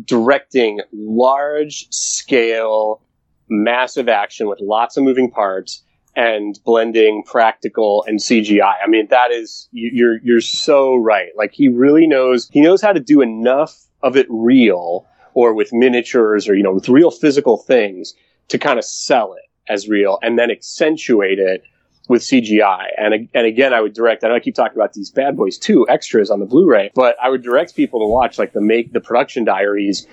[0.04, 3.02] directing large scale,
[3.50, 5.84] massive action with lots of moving parts
[6.16, 8.76] and blending practical and CGI.
[8.84, 11.30] I mean, that is you're you're so right.
[11.36, 15.70] Like he really knows he knows how to do enough of it real or with
[15.74, 18.14] miniatures or you know with real physical things
[18.48, 21.64] to kind of sell it as real and then accentuate it
[22.08, 22.88] with CGI.
[22.98, 24.24] And and again, I would direct.
[24.24, 27.30] I I keep talking about these Bad Boys 2 extras on the Blu-ray, but I
[27.30, 30.08] would direct people to watch like the make the production diaries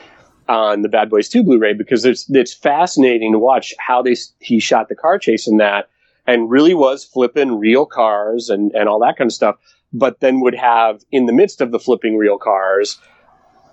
[0.48, 4.58] on the Bad Boys 2 Blu-ray because it's it's fascinating to watch how they he
[4.58, 5.88] shot the car chase in that
[6.26, 9.56] and really was flipping real cars and and all that kind of stuff.
[9.92, 12.98] But then would have in the midst of the flipping real cars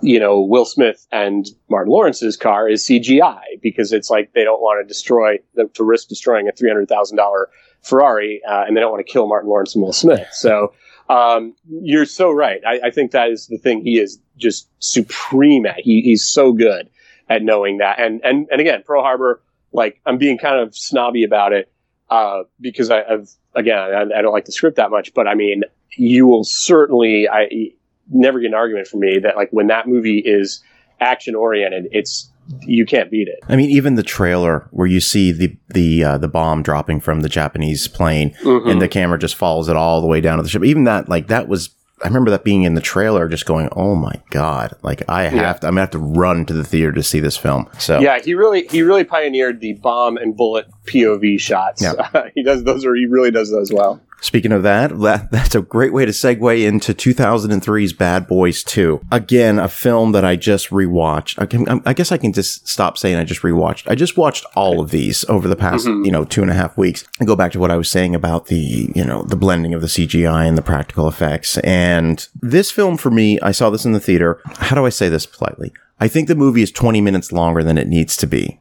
[0.02, 4.62] you know, Will Smith and Martin Lawrence's car is CGI because it's like they don't
[4.62, 5.38] want to destroy,
[5.74, 7.46] to risk destroying a $300,000
[7.82, 10.28] Ferrari uh, and they don't want to kill Martin Lawrence and Will Smith.
[10.32, 10.74] So
[11.10, 12.62] um, you're so right.
[12.66, 15.80] I, I, think that is the thing he is just supreme at.
[15.80, 16.90] He, he's so good
[17.30, 18.00] at knowing that.
[18.00, 21.72] And, and, and again, Pearl Harbor, like I'm being kind of snobby about it
[22.10, 25.34] uh, because I, have again, I, I don't like the script that much, but I
[25.34, 25.64] mean,
[25.98, 27.72] you will certainly, I,
[28.10, 30.64] never get an argument from me that like when that movie is
[31.00, 33.40] action oriented, it's you can't beat it.
[33.48, 37.22] I mean, even the trailer where you see the the uh, the bomb dropping from
[37.22, 38.70] the Japanese plane, mm-hmm.
[38.70, 40.64] and the camera just follows it all the way down to the ship.
[40.64, 41.70] Even that, like that was
[42.02, 45.34] I remember that being in the trailer, just going, "Oh my god!" Like I have
[45.34, 45.54] yeah.
[45.54, 47.70] to, I'm gonna have to run to the theater to see this film.
[47.78, 51.82] So yeah, he really he really pioneered the bomb and bullet POV shots.
[51.82, 52.30] Yeah.
[52.36, 54.02] he does those, or he really does those well.
[54.22, 59.02] Speaking of that, that, that's a great way to segue into 2003's Bad Boys 2.
[59.12, 61.42] Again, a film that I just rewatched.
[61.42, 63.90] I, can, I guess I can just stop saying I just rewatched.
[63.90, 66.06] I just watched all of these over the past, mm-hmm.
[66.06, 67.06] you know, two and a half weeks.
[67.20, 69.82] And go back to what I was saying about the, you know, the blending of
[69.82, 71.58] the CGI and the practical effects.
[71.60, 74.42] And this film for me, I saw this in the theater.
[74.46, 75.74] How do I say this politely?
[76.00, 78.60] I think the movie is 20 minutes longer than it needs to be.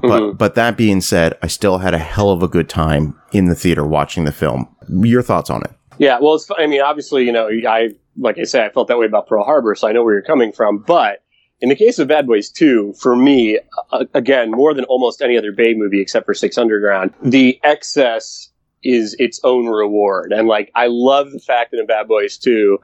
[0.00, 0.36] But mm-hmm.
[0.36, 3.54] but that being said, I still had a hell of a good time in the
[3.54, 4.74] theater watching the film.
[4.88, 5.72] Your thoughts on it?
[5.98, 8.98] Yeah, well, it's, I mean, obviously, you know, I like I said, I felt that
[8.98, 10.78] way about Pearl Harbor, so I know where you're coming from.
[10.78, 11.22] But
[11.60, 13.58] in the case of Bad Boys 2, for me,
[13.90, 18.50] uh, again, more than almost any other Bay movie except for Six Underground, the excess
[18.82, 20.32] is its own reward.
[20.32, 22.78] And like, I love the fact that in Bad Boys 2,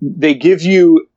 [0.00, 1.08] they give you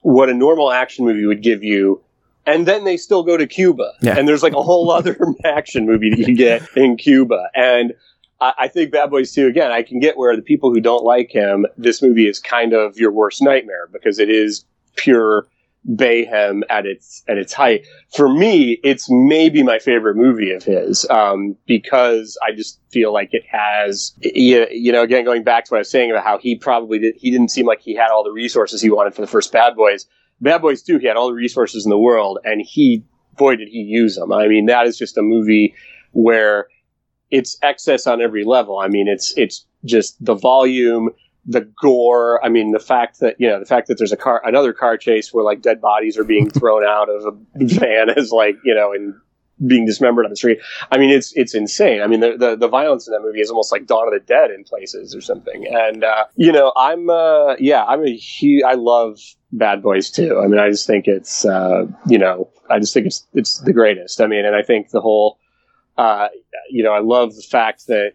[0.00, 2.00] what a normal action movie would give you
[2.46, 3.92] and then they still go to Cuba.
[4.00, 4.16] Yeah.
[4.16, 7.48] And there's like a whole other action movie that you get in Cuba.
[7.54, 7.92] And
[8.40, 11.04] I, I, think Bad Boys 2, again, I can get where the people who don't
[11.04, 15.46] like him, this movie is kind of your worst nightmare because it is pure
[15.88, 17.86] Bayhem at its at its height.
[18.14, 23.30] For me, it's maybe my favorite movie of his um, because I just feel like
[23.32, 26.38] it has, you, you know, again going back to what I was saying about how
[26.38, 29.20] he probably did, he didn't seem like he had all the resources he wanted for
[29.20, 30.06] the first Bad Boys.
[30.40, 33.04] Bad Boys 2, he had all the resources in the world, and he,
[33.36, 34.32] boy, did he use them.
[34.32, 35.74] I mean, that is just a movie
[36.12, 36.68] where
[37.30, 38.78] it's excess on every level.
[38.78, 41.10] I mean, it's it's just the volume,
[41.44, 42.44] the gore.
[42.44, 44.96] I mean, the fact that you know the fact that there's a car, another car
[44.96, 48.74] chase where like dead bodies are being thrown out of a van as like you
[48.74, 49.14] know and
[49.66, 50.58] being dismembered on the street.
[50.90, 52.02] I mean, it's it's insane.
[52.02, 54.20] I mean, the, the, the violence in that movie is almost like Dawn of the
[54.20, 55.66] Dead in places or something.
[55.66, 58.62] And uh, you know, I'm uh, yeah, I'm a huge.
[58.64, 59.18] I love
[59.52, 60.40] Bad Boys 2.
[60.42, 63.72] I mean, I just think it's uh, you know, I just think it's it's the
[63.72, 64.20] greatest.
[64.20, 65.38] I mean, and I think the whole,
[65.96, 66.28] uh,
[66.70, 68.12] you know, I love the fact that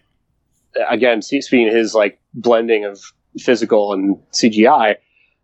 [0.89, 2.99] again, seeing his like blending of
[3.37, 4.95] physical and CGI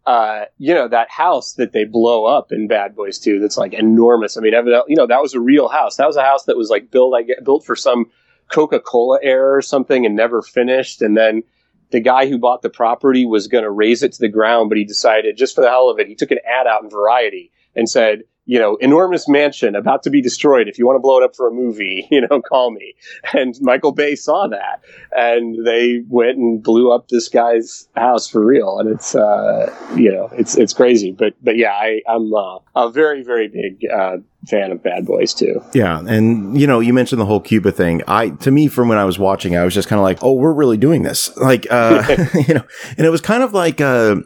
[0.07, 3.73] uh, you know, that house that they blow up in Bad Boys 2 that's like
[3.73, 4.37] enormous.
[4.37, 5.97] I mean, evidently, you know, that was a real house.
[5.97, 8.09] That was a house that was like built, I get built for some
[8.49, 11.01] Coca Cola error or something and never finished.
[11.01, 11.43] And then
[11.91, 14.77] the guy who bought the property was going to raze it to the ground, but
[14.77, 17.51] he decided just for the hell of it, he took an ad out in Variety
[17.75, 20.69] and said, you know, enormous mansion about to be destroyed.
[20.69, 22.95] If you want to blow it up for a movie, you know, call me.
[23.33, 24.81] And Michael Bay saw that
[25.11, 28.79] and they went and blew up this guy's house for real.
[28.79, 31.11] And it's, uh, you know, it's, it's crazy.
[31.11, 34.17] But, but yeah, I, I'm uh, a very, very big, uh,
[34.47, 35.61] fan of Bad Boys 2.
[35.73, 38.01] Yeah, and you know, you mentioned the whole Cuba thing.
[38.07, 40.33] I to me from when I was watching, I was just kind of like, "Oh,
[40.33, 42.03] we're really doing this." Like uh
[42.47, 42.63] you know,
[42.97, 44.17] and it was kind of like uh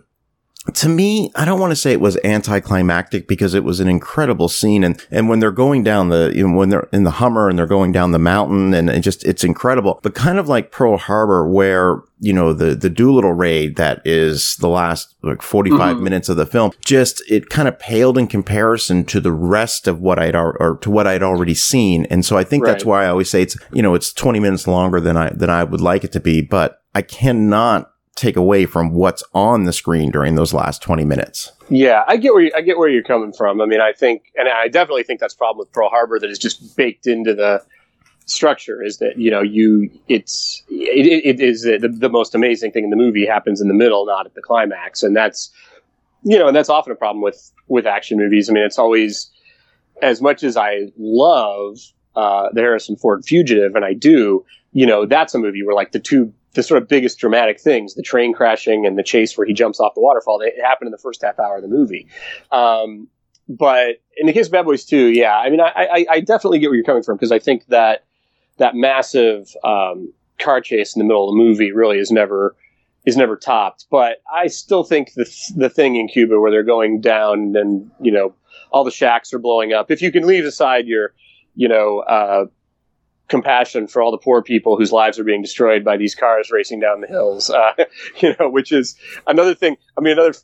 [0.75, 4.47] to me, I don't want to say it was anticlimactic because it was an incredible
[4.47, 4.83] scene.
[4.83, 7.57] And, and when they're going down the, you know, when they're in the Hummer and
[7.57, 9.99] they're going down the mountain and it just, it's incredible.
[10.03, 14.55] But kind of like Pearl Harbor, where, you know, the, the Doolittle raid that is
[14.57, 16.03] the last like 45 mm-hmm.
[16.03, 19.99] minutes of the film, just, it kind of paled in comparison to the rest of
[19.99, 22.05] what I'd, or to what I'd already seen.
[22.11, 22.71] And so I think right.
[22.71, 25.49] that's why I always say it's, you know, it's 20 minutes longer than I, than
[25.49, 29.73] I would like it to be, but I cannot take away from what's on the
[29.73, 31.51] screen during those last 20 minutes.
[31.69, 33.61] Yeah, I get where you, I get where you're coming from.
[33.61, 36.37] I mean, I think, and I definitely think that's problem with Pearl Harbor that is
[36.37, 37.63] just baked into the
[38.25, 38.83] structure.
[38.83, 42.89] Is that you know you it's it, it is the, the most amazing thing in
[42.89, 45.49] the movie happens in the middle, not at the climax, and that's
[46.23, 48.49] you know, and that's often a problem with with action movies.
[48.49, 49.31] I mean, it's always
[50.01, 51.77] as much as I love
[52.15, 55.91] uh, the Harrison Ford Fugitive, and I do, you know, that's a movie where like
[55.91, 59.47] the two the sort of biggest dramatic things, the train crashing and the chase where
[59.47, 62.07] he jumps off the waterfall, they happened in the first half hour of the movie.
[62.51, 63.07] Um,
[63.47, 66.59] but in the case of Bad Boys 2, yeah, I mean, I, I, I definitely
[66.59, 68.05] get where you're coming from because I think that
[68.57, 72.55] that massive um, car chase in the middle of the movie really is never
[73.05, 73.85] is never topped.
[73.89, 78.11] But I still think the the thing in Cuba where they're going down and you
[78.11, 78.35] know
[78.71, 79.89] all the shacks are blowing up.
[79.89, 81.13] If you can leave aside your
[81.55, 82.45] you know uh,
[83.31, 86.81] compassion for all the poor people whose lives are being destroyed by these cars racing
[86.81, 87.49] down the hills.
[87.49, 87.71] Uh,
[88.21, 89.77] you know, which is another thing.
[89.97, 90.37] I mean, another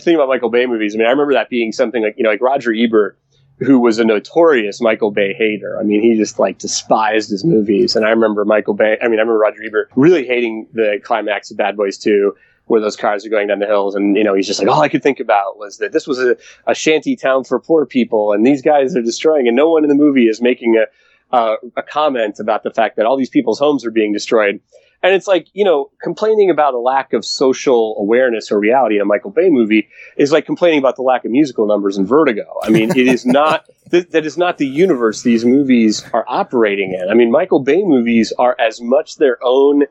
[0.00, 0.94] thing about Michael Bay movies.
[0.94, 3.18] I mean, I remember that being something like you know, like Roger Ebert,
[3.58, 5.78] who was a notorious Michael Bay hater.
[5.78, 7.96] I mean, he just like despised his movies.
[7.96, 8.96] And I remember Michael Bay.
[9.02, 12.34] I mean, I remember Roger Ebert really hating the climax of Bad Boys Two.
[12.66, 14.82] Where those cars are going down the hills, and you know he's just like, all
[14.82, 16.36] I could think about was that this was a,
[16.66, 19.88] a shanty town for poor people, and these guys are destroying, and no one in
[19.88, 20.84] the movie is making a,
[21.30, 24.60] uh, a comment about the fact that all these people's homes are being destroyed.
[25.02, 29.02] And it's like, you know, complaining about a lack of social awareness or reality in
[29.02, 32.58] a Michael Bay movie is like complaining about the lack of musical numbers in Vertigo.
[32.64, 36.94] I mean, it is not, th- that is not the universe these movies are operating
[36.94, 37.08] in.
[37.08, 39.84] I mean, Michael Bay movies are as much their own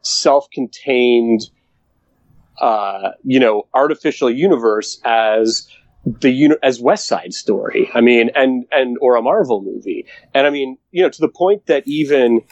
[0.00, 1.42] self contained,
[2.60, 5.68] uh, you know, artificial universe as
[6.04, 7.90] the as West Side Story.
[7.94, 10.06] I mean, and and or a Marvel movie.
[10.34, 12.42] And I mean, you know, to the point that even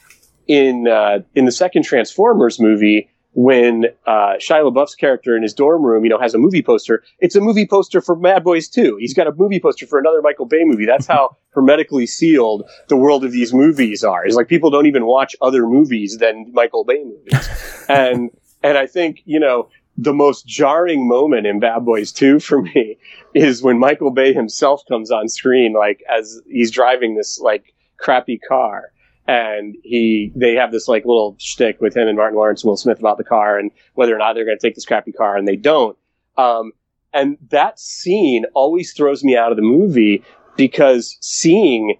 [0.46, 5.84] in uh, in the second Transformers movie, when uh, Shia LaBeouf's character in his dorm
[5.84, 8.96] room, you know, has a movie poster, it's a movie poster for Bad Boys 2.
[8.98, 10.86] He's got a movie poster for another Michael Bay movie.
[10.86, 14.24] That's how hermetically sealed the world of these movies are.
[14.24, 17.48] It's like people don't even watch other movies than Michael Bay movies.
[17.88, 18.30] and
[18.62, 19.68] and I think, you know,
[20.00, 22.96] the most jarring moment in Bad Boys 2 for me
[23.34, 28.38] is when Michael Bay himself comes on screen, like as he's driving this like crappy
[28.38, 28.92] car.
[29.26, 32.76] And he, they have this like little shtick with him and Martin Lawrence and Will
[32.76, 35.36] Smith about the car and whether or not they're going to take this crappy car,
[35.36, 35.96] and they don't.
[36.36, 36.72] Um,
[37.12, 40.24] and that scene always throws me out of the movie
[40.56, 41.96] because seeing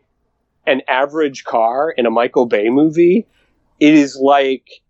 [0.67, 3.27] an average car in a Michael Bay movie,
[3.79, 4.81] it is like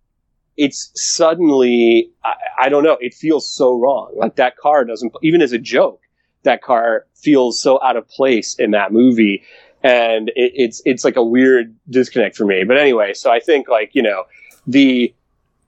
[0.57, 2.33] it's suddenly I,
[2.63, 4.13] I, don't know it feels so wrong.
[4.15, 6.01] Like that car doesn't even as a joke
[6.43, 9.43] that car feels so out of place in that movie.
[9.83, 12.63] And it, it's it's like a weird disconnect for me.
[12.63, 14.23] But anyway so i think like you know
[14.67, 15.13] the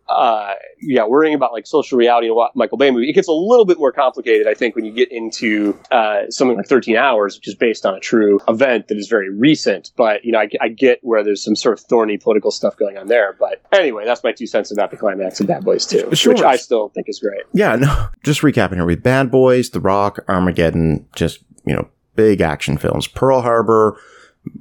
[0.09, 3.09] uh, yeah, worrying about like social reality and what Michael Bay movie.
[3.09, 6.57] It gets a little bit more complicated, I think, when you get into uh, something
[6.57, 9.91] like 13 Hours, which is based on a true event that is very recent.
[9.95, 12.97] But you know, I, I, get where there's some sort of thorny political stuff going
[12.97, 13.35] on there.
[13.39, 16.33] But anyway, that's my two cents about the climax of Bad Boys 2, sure.
[16.33, 17.43] which I still think is great.
[17.53, 22.41] Yeah, no, just recapping here with Bad Boys, The Rock, Armageddon, just you know, big
[22.41, 23.07] action films.
[23.07, 23.99] Pearl Harbor,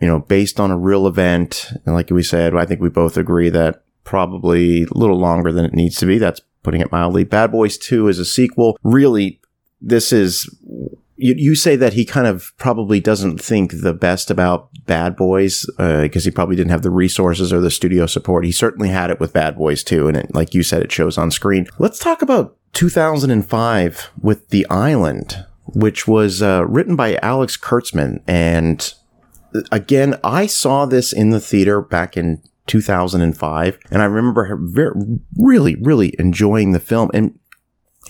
[0.01, 3.17] you know, based on a real event, and like we said, I think we both
[3.17, 6.19] agree that probably a little longer than it needs to be.
[6.19, 7.25] That's putting it mildly.
[7.25, 8.79] Bad Boys 2 is a sequel.
[8.83, 9.41] Really,
[9.81, 10.49] this is,
[11.17, 15.67] you, you say that he kind of probably doesn't think the best about Bad Boys,
[15.77, 18.45] because uh, he probably didn't have the resources or the studio support.
[18.45, 20.09] He certainly had it with Bad Boys 2.
[20.09, 21.67] And it, like you said, it shows on screen.
[21.79, 28.23] Let's talk about 2005 with The Island, which was uh, written by Alex Kurtzman.
[28.27, 28.93] And
[29.71, 33.79] again, I saw this in the theater back in 2005.
[33.91, 34.93] And I remember very,
[35.37, 37.39] really, really enjoying the film and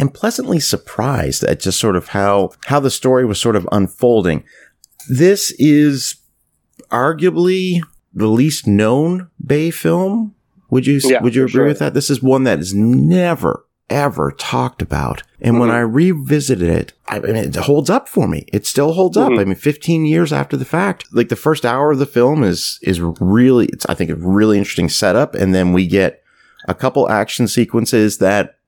[0.00, 4.44] and pleasantly surprised at just sort of how how the story was sort of unfolding.
[5.08, 6.16] This is
[6.90, 7.80] arguably
[8.14, 10.34] the least known Bay film.
[10.70, 11.66] Would you yeah, would you agree sure.
[11.66, 11.94] with that?
[11.94, 15.22] This is one that is never ever talked about.
[15.40, 15.60] And mm-hmm.
[15.60, 18.46] when I revisited it, I mean, it holds up for me.
[18.52, 19.34] It still holds mm-hmm.
[19.34, 19.40] up.
[19.40, 22.78] I mean, 15 years after the fact, like the first hour of the film is,
[22.82, 25.34] is really, it's, I think a really interesting setup.
[25.34, 26.22] And then we get
[26.68, 28.58] a couple action sequences that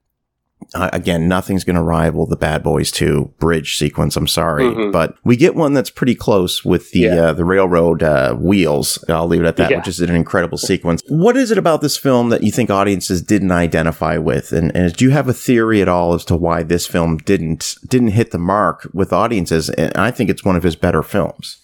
[0.75, 4.16] uh, again, nothing's going to rival the Bad Boys 2 bridge sequence.
[4.16, 4.93] I'm sorry, Mhm.
[4.93, 7.14] but we get one that's pretty close with the Yeah.
[7.27, 9.03] uh, the railroad uh, wheels.
[9.09, 9.77] I'll leave it at that, Yeah.
[9.79, 11.03] which is an incredible sequence.
[11.09, 14.53] What is it about this film that you think audiences didn't identify with?
[14.53, 17.75] And, and do you have a theory at all as to why this film didn't
[17.89, 19.70] didn't hit the mark with audiences?
[19.70, 21.59] And I think it's one of his better films.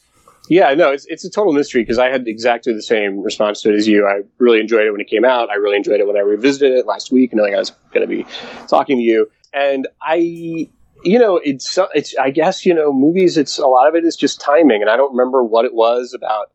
[0.51, 3.73] Yeah, no, it's it's a total mystery because I had exactly the same response to
[3.73, 4.05] it as you.
[4.05, 5.49] I really enjoyed it when it came out.
[5.49, 8.09] I really enjoyed it when I revisited it last week, knowing I was going to
[8.09, 8.27] be
[8.67, 9.31] talking to you.
[9.55, 12.17] And I, you know, it's it's.
[12.17, 13.39] I guess you know, movies.
[13.39, 16.13] It's a lot of it is just timing, and I don't remember what it was
[16.15, 16.51] about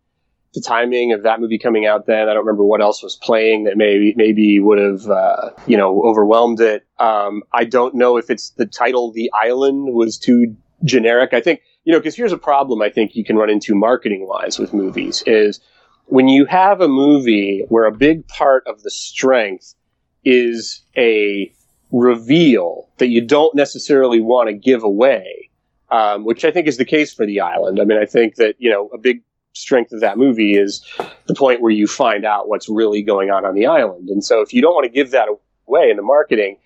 [0.53, 2.05] the timing of that movie coming out.
[2.05, 5.77] Then I don't remember what else was playing that maybe maybe would have uh, you
[5.77, 6.85] know overwhelmed it.
[6.99, 11.33] Um, I don't know if it's the title, "The Island," was too generic.
[11.33, 14.27] I think you know, because here's a problem I think you can run into marketing
[14.27, 15.61] wise with movies is
[16.07, 19.75] when you have a movie where a big part of the strength
[20.23, 21.53] is a
[21.91, 25.49] reveal that you don't necessarily want to give away,
[25.91, 27.79] um, which I think is the case for The Island.
[27.79, 29.21] I mean, I think that, you know, a big
[29.53, 30.83] strength of that movie is
[31.27, 34.09] the point where you find out what's really going on on the island.
[34.09, 35.27] And so if you don't want to give that
[35.67, 36.57] away in the marketing,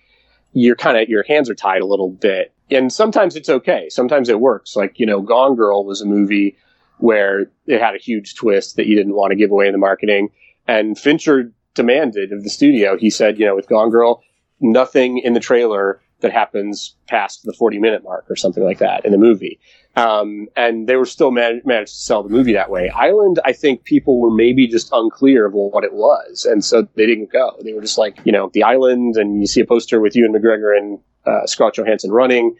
[0.52, 2.52] you're kind of your hands are tied a little bit.
[2.70, 3.88] And sometimes it's okay.
[3.88, 4.76] Sometimes it works.
[4.76, 6.56] Like, you know, Gone Girl was a movie
[6.98, 9.78] where it had a huge twist that you didn't want to give away in the
[9.78, 10.30] marketing.
[10.68, 14.22] And Fincher demanded of the studio, he said, you know, with Gone Girl,
[14.60, 19.04] nothing in the trailer that happens past the 40 minute mark or something like that
[19.04, 19.58] in the movie.
[19.96, 22.90] Um, and they were still man- managed to sell the movie that way.
[22.90, 26.44] Island, I think people were maybe just unclear of what it was.
[26.44, 27.56] And so they didn't go.
[27.64, 30.32] They were just like, you know, the island, and you see a poster with Ewan
[30.32, 32.56] McGregor and uh, Scarlett Johansson running,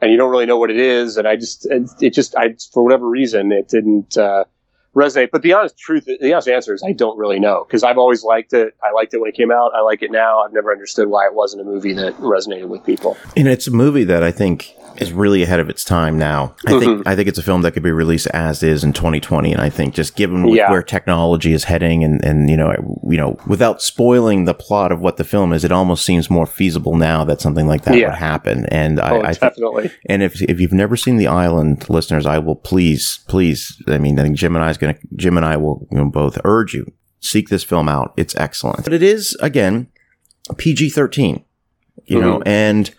[0.00, 1.16] and you don't really know what it is.
[1.16, 4.44] And I just, it, it just, I, for whatever reason, it didn't, uh,
[4.94, 5.30] resonate.
[5.30, 8.22] But the honest truth, the honest answer is I don't really know because I've always
[8.22, 8.74] liked it.
[8.82, 9.72] I liked it when it came out.
[9.74, 10.40] I like it now.
[10.40, 13.16] I've never understood why it wasn't a movie that resonated with people.
[13.36, 16.54] And it's a movie that I think is really ahead of its time now.
[16.66, 16.78] I Mm-hmm.
[16.80, 19.60] think I think it's a film that could be released as is in 2020, and
[19.60, 20.70] I think just given Yeah.
[20.70, 22.72] where technology is heading, and and you know
[23.08, 26.46] you know without spoiling the plot of what the film is, it almost seems more
[26.46, 28.08] feasible now that something like that Yeah.
[28.10, 28.66] would happen.
[28.66, 29.90] And Oh, I, I think definitely.
[30.06, 33.80] and if if you've never seen The Island, listeners, I will please, please.
[33.88, 35.98] I mean, I think Jim and I is going to Jim and I will you
[35.98, 38.12] know, both urge you seek this film out.
[38.16, 39.88] It's excellent, but it is again
[40.58, 41.44] PG thirteen.
[42.06, 42.90] You know, and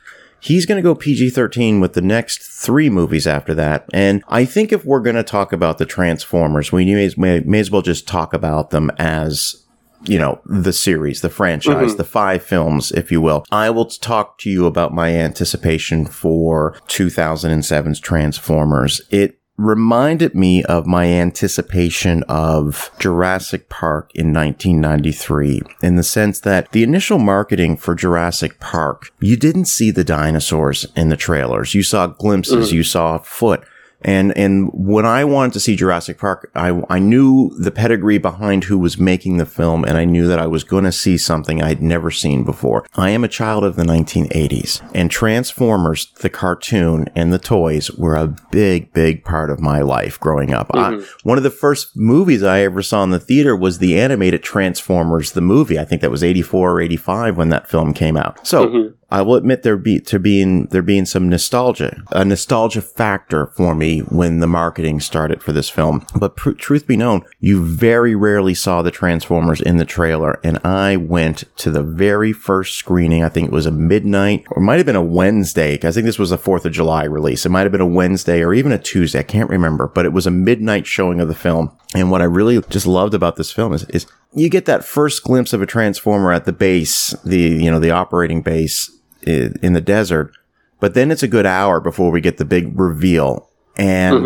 [0.46, 3.86] he's going to go PG thirteen with the next three movies after that.
[3.94, 7.60] And I think if we're going to talk about the Transformers, we may, may, may
[7.60, 9.62] as well just talk about them as
[10.08, 11.98] you know, the series, the franchise, mm-hmm.
[11.98, 13.44] the five films, if you will.
[13.52, 19.02] I will talk to you about my anticipation for 2007's Transformers.
[19.10, 26.72] It reminded me of my anticipation of Jurassic Park in 1993 in the sense that
[26.72, 31.74] the initial marketing for Jurassic Park, you didn't see the dinosaurs in the trailers.
[31.74, 32.74] You saw glimpses, mm.
[32.74, 33.64] you saw a foot.
[34.06, 38.66] And and when I wanted to see Jurassic Park, I I knew the pedigree behind
[38.66, 41.62] who was making the film, and I knew that I was going to see something
[41.62, 42.86] I'd never seen before.
[42.96, 48.16] I am a child of the 1980s, and Transformers, the cartoon and the toys, were
[48.16, 50.70] a big, big part of my life growing up.
[50.76, 51.28] I, mm-hmm.
[51.28, 55.32] one of the first movies I ever saw in the theater was the animated Transformers,
[55.32, 55.80] the movie.
[55.80, 58.46] I think that was 84 or 85 when that film came out.
[58.46, 58.68] So.
[58.68, 58.92] Mm-hmm.
[59.16, 63.74] I will admit there be to being there being some nostalgia, a nostalgia factor for
[63.74, 66.06] me when the marketing started for this film.
[66.20, 70.60] But pr- truth be known, you very rarely saw the Transformers in the trailer, and
[70.66, 73.24] I went to the very first screening.
[73.24, 75.76] I think it was a midnight, or might have been a Wednesday.
[75.76, 77.46] I think this was a Fourth of July release.
[77.46, 79.20] It might have been a Wednesday or even a Tuesday.
[79.20, 81.72] I can't remember, but it was a midnight showing of the film.
[81.96, 85.24] And what I really just loved about this film is, is you get that first
[85.24, 88.92] glimpse of a transformer at the base, the you know the operating base
[89.26, 90.32] in the desert,
[90.80, 93.50] but then it's a good hour before we get the big reveal.
[93.78, 94.26] And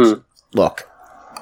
[0.54, 0.88] look,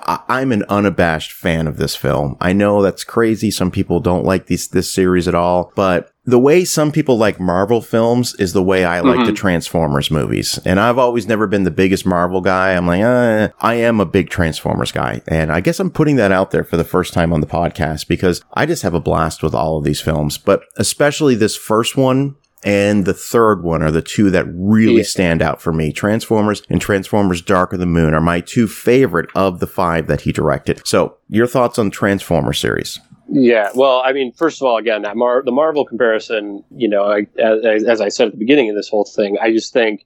[0.05, 2.37] I- I'm an unabashed fan of this film.
[2.39, 3.51] I know that's crazy.
[3.51, 7.39] Some people don't like these this series at all, but the way some people like
[7.39, 10.59] Marvel films is the way I like the Transformers movies.
[10.65, 12.73] And I've always never been the biggest Marvel guy.
[12.73, 15.21] I'm like, uh, I am a big Transformers guy.
[15.27, 18.07] And I guess I'm putting that out there for the first time on the podcast
[18.09, 21.95] because I just have a blast with all of these films, but especially this first
[21.97, 25.03] one and the third one are the two that really Yeah.
[25.03, 25.91] stand out for me.
[25.91, 30.21] Transformers and Transformers Dark of the Moon are my two favorite of the five that
[30.21, 30.81] he directed.
[30.85, 32.99] So, your thoughts on the Transformer series?
[33.29, 37.03] Yeah, well, I mean, first of all, again, that Mar- the Marvel comparison, you know,
[37.03, 40.05] I, as, as I said at the beginning of this whole thing, I just think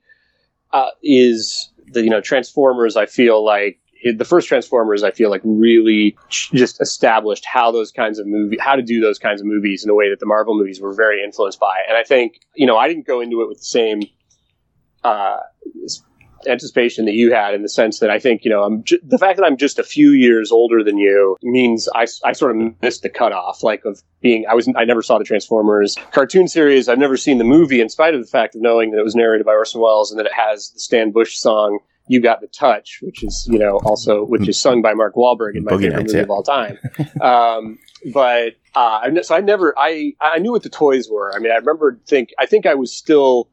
[0.73, 2.95] uh, is the you know Transformers.
[2.97, 8.19] I feel like the first Transformers, I feel like really just established how those kinds
[8.19, 10.57] of movie, how to do those kinds of movies in a way that the Marvel
[10.57, 11.81] movies were very influenced by.
[11.87, 14.01] And I think, you know, I didn't go into it with the same
[15.03, 15.37] uh,
[16.47, 19.17] anticipation that you had in the sense that I think, you know, I'm ju- the
[19.17, 22.81] fact that I'm just a few years older than you means I, I sort of
[22.81, 26.89] missed the cutoff, like of being, I was, I never saw the Transformers cartoon series.
[26.89, 29.15] I've never seen the movie in spite of the fact of knowing that it was
[29.15, 31.79] narrated by Orson Welles and that it has the Stan Bush song
[32.11, 35.55] you Got the Touch, which is, you know, also, which is sung by Mark Wahlberg
[35.55, 36.23] in my Boogie favorite Nights, movie yeah.
[36.23, 36.77] of all time.
[37.21, 37.79] um,
[38.11, 41.33] but, uh, so I never, I, I knew what the toys were.
[41.33, 43.47] I mean, I remember think, I think I was still,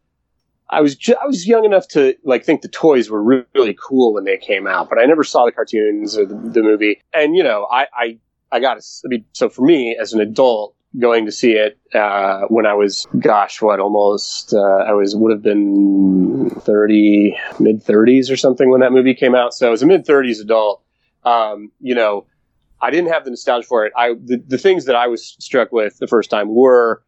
[0.68, 3.78] I was, ju- I was young enough to like think the toys were re- really
[3.80, 7.00] cool when they came out, but I never saw the cartoons or the, the movie.
[7.14, 8.18] And, you know, I, I,
[8.50, 11.78] I got to, I mean, so for me as an adult, going to see it
[11.94, 17.84] uh, when I was, gosh, what, almost, uh, I was, would have been 30, mid
[17.84, 19.54] 30s or something when that movie came out.
[19.54, 20.82] So as a mid 30s adult,
[21.24, 22.26] um, you know,
[22.80, 23.92] I didn't have the nostalgia for it.
[23.96, 27.02] I, the, the things that I was struck with the first time were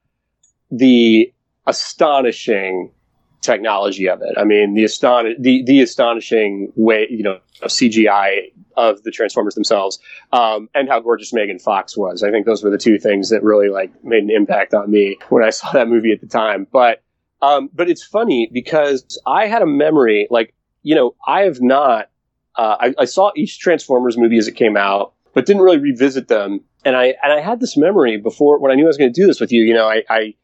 [0.70, 1.32] the
[1.66, 2.92] astonishing
[3.40, 4.36] technology of it.
[4.36, 9.98] I mean, the aston the the astonishing way, you know, CGI of the Transformers themselves,
[10.32, 12.22] um, and how gorgeous Megan Fox was.
[12.22, 15.18] I think those were the two things that really like made an impact on me
[15.28, 16.66] when I saw that movie at the time.
[16.70, 17.02] But
[17.42, 22.08] um, but it's funny because I had a memory, like you know, I have not.
[22.56, 26.28] Uh, I, I saw each Transformers movie as it came out, but didn't really revisit
[26.28, 26.60] them.
[26.84, 29.20] And I and I had this memory before when I knew I was going to
[29.20, 29.62] do this with you.
[29.62, 30.34] You know, I, I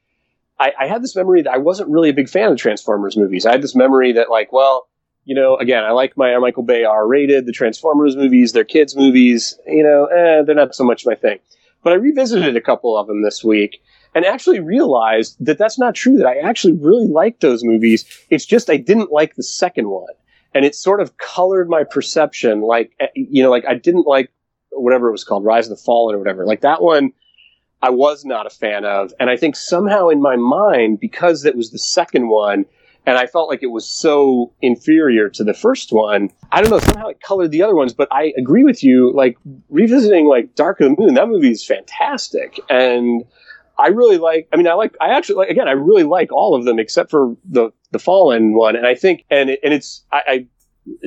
[0.58, 3.46] I, I had this memory that I wasn't really a big fan of Transformers movies.
[3.46, 4.88] I had this memory that, like, well,
[5.24, 7.46] you know, again, I like my Michael Bay R rated.
[7.46, 9.58] The Transformers movies, they're kids' movies.
[9.66, 11.38] You know, eh, they're not so much my thing.
[11.82, 13.82] But I revisited a couple of them this week
[14.14, 16.16] and actually realized that that's not true.
[16.16, 18.04] That I actually really liked those movies.
[18.30, 20.14] It's just I didn't like the second one,
[20.54, 22.62] and it sort of colored my perception.
[22.62, 24.30] Like, eh, you know, like I didn't like
[24.70, 26.46] whatever it was called, Rise of the Fallen or whatever.
[26.46, 27.12] Like that one.
[27.86, 29.12] I was not a fan of.
[29.20, 32.64] And I think somehow in my mind, because it was the second one,
[33.06, 36.80] and I felt like it was so inferior to the first one, I don't know,
[36.80, 37.94] somehow it colored the other ones.
[37.94, 41.64] But I agree with you, like revisiting like Dark of the Moon, that movie is
[41.64, 42.58] fantastic.
[42.68, 43.22] And
[43.78, 46.56] I really like, I mean, I like, I actually like, again, I really like all
[46.56, 48.74] of them except for the, the Fallen one.
[48.74, 50.46] And I think, and, it, and it's, I, I,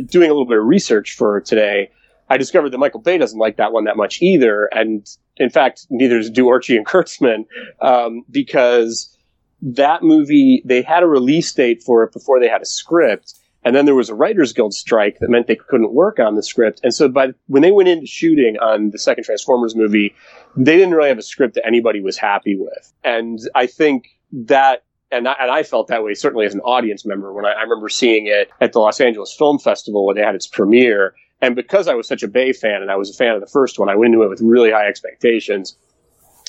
[0.06, 1.92] doing a little bit of research for today,
[2.30, 4.70] I discovered that Michael Bay doesn't like that one that much either.
[4.72, 5.08] And
[5.38, 7.46] in fact, neither do Orci and Kurtzman,
[7.82, 9.16] um, because
[9.62, 13.34] that movie, they had a release date for it before they had a script.
[13.64, 16.44] And then there was a Writers Guild strike that meant they couldn't work on the
[16.44, 16.80] script.
[16.82, 20.16] And so by when they went into shooting on the second Transformers movie,
[20.56, 22.94] they didn't really have a script that anybody was happy with.
[23.04, 27.06] And I think that and I, and I felt that way certainly as an audience
[27.06, 30.22] member when I, I remember seeing it at the Los Angeles Film Festival when they
[30.22, 31.16] had its premiere.
[31.42, 33.48] And because I was such a Bay fan and I was a fan of the
[33.48, 35.78] first one, I went into it with really high expectations.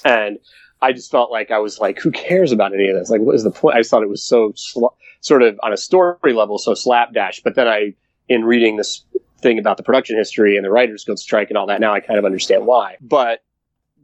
[0.05, 0.39] And
[0.83, 3.11] I just felt like I was like, who cares about any of this?
[3.11, 3.77] Like, what is the point?
[3.77, 7.41] I just thought it was so sl- sort of on a story level, so slapdash.
[7.43, 7.95] But then I,
[8.29, 9.05] in reading this
[9.41, 12.01] thing about the production history and the Writers Guild strike and all that, now I
[12.01, 12.97] kind of understand why.
[13.01, 13.45] But,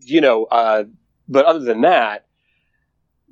[0.03, 0.85] you know, uh,
[1.29, 2.27] but other than that,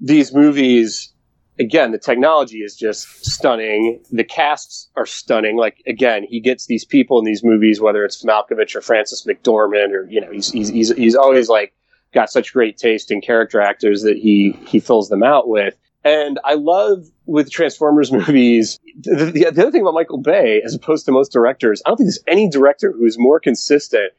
[0.00, 1.13] these movies,
[1.58, 4.02] again, the technology is just stunning.
[4.10, 5.56] The casts are stunning.
[5.56, 9.90] Like again, he gets these people in these movies, whether it's Malkovich or Frances McDormand,
[9.92, 11.72] or you know, he's he's he's, he's always like
[12.12, 15.76] got such great taste in character actors that he he fills them out with.
[16.04, 18.78] And I love with Transformers movies.
[19.00, 21.96] The, the, the other thing about Michael Bay, as opposed to most directors, I don't
[21.96, 24.12] think there's any director who is more consistent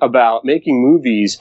[0.00, 1.38] about making movies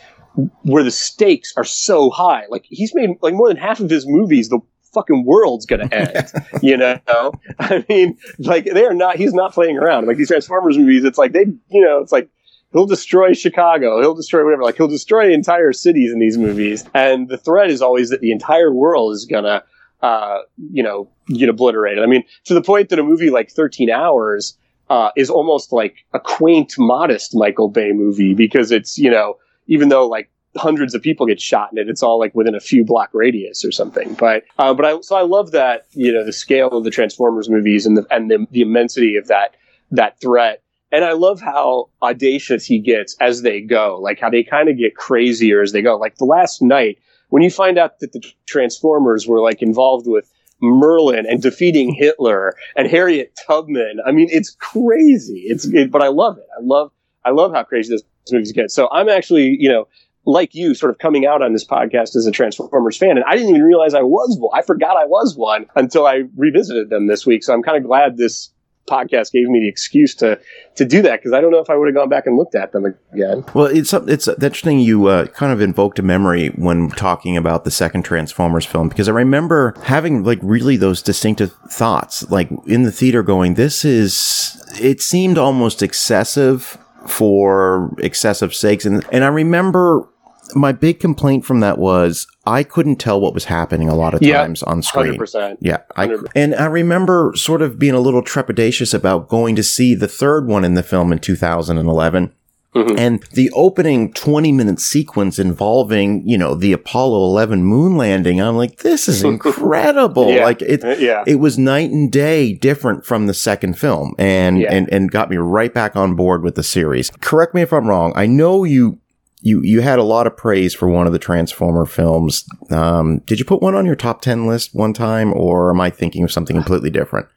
[0.63, 2.43] where the stakes are so high.
[2.49, 4.59] Like he's made like more than half of his movies, the
[4.95, 6.31] fucking world's gonna end.
[6.61, 6.99] you know?
[7.59, 10.07] I mean, like they are not he's not playing around.
[10.07, 12.29] Like these Transformers movies, it's like they you know, it's like
[12.73, 16.83] he'll destroy Chicago, he'll destroy whatever, like he'll destroy entire cities in these movies.
[16.95, 19.63] And the threat is always that the entire world is gonna
[20.01, 20.41] uh,
[20.71, 22.03] you know, get obliterated.
[22.03, 24.55] I mean, to the point that a movie like 13 hours
[24.89, 29.37] uh, is almost like a quaint, modest Michael Bay movie because it's, you know,
[29.67, 32.59] even though like hundreds of people get shot in it, it's all like within a
[32.59, 34.13] few block radius or something.
[34.13, 37.49] But uh, but I so I love that you know the scale of the Transformers
[37.49, 39.55] movies and the and the, the immensity of that
[39.91, 40.61] that threat.
[40.91, 44.77] And I love how audacious he gets as they go, like how they kind of
[44.77, 45.97] get crazier as they go.
[45.97, 46.99] Like the Last Knight
[47.29, 50.31] when you find out that the Transformers were like involved with
[50.61, 53.99] Merlin and defeating Hitler and Harriet Tubman.
[54.05, 55.43] I mean, it's crazy.
[55.47, 56.47] It's it, but I love it.
[56.57, 56.91] I love
[57.25, 58.71] I love how crazy this movies get.
[58.71, 59.87] So I'm actually, you know,
[60.25, 63.35] like you, sort of coming out on this podcast as a Transformers fan, and I
[63.35, 64.57] didn't even realize I was one.
[64.57, 67.43] I forgot I was one until I revisited them this week.
[67.43, 68.51] So I'm kind of glad this
[68.87, 70.39] podcast gave me the excuse to
[70.75, 72.55] to do that because I don't know if I would have gone back and looked
[72.55, 73.43] at them again.
[73.53, 77.71] Well, it's it's interesting you uh, kind of invoked a memory when talking about the
[77.71, 82.91] second Transformers film because I remember having like really those distinctive thoughts, like in the
[82.91, 90.07] theater, going, "This is." It seemed almost excessive for excessive sakes, and and I remember
[90.53, 94.21] my big complaint from that was I couldn't tell what was happening a lot of
[94.21, 95.13] times on screen.
[95.17, 95.57] 100%.
[95.61, 99.95] Yeah, I, and I remember sort of being a little trepidatious about going to see
[99.95, 102.33] the third one in the film in 2011.
[102.75, 102.99] Mm-hmm.
[102.99, 108.57] And the opening 20 minute sequence involving, you know, the Apollo 11 moon landing, I'm
[108.57, 109.23] like, this is
[109.65, 110.29] incredible.
[110.29, 110.43] Yeah.
[110.43, 111.23] Like it, Yeah.
[111.25, 114.73] it was night and day different from the second film and, Yeah.
[114.73, 117.11] and, and got me right back on board with the series.
[117.21, 118.11] Correct me if I'm wrong.
[118.13, 118.99] I know you,
[119.45, 122.43] you, you had a lot of praise for one of the Transformer films.
[122.71, 125.91] Um, did you put one on your top 10 list one time or am I
[125.91, 127.27] thinking of something completely different?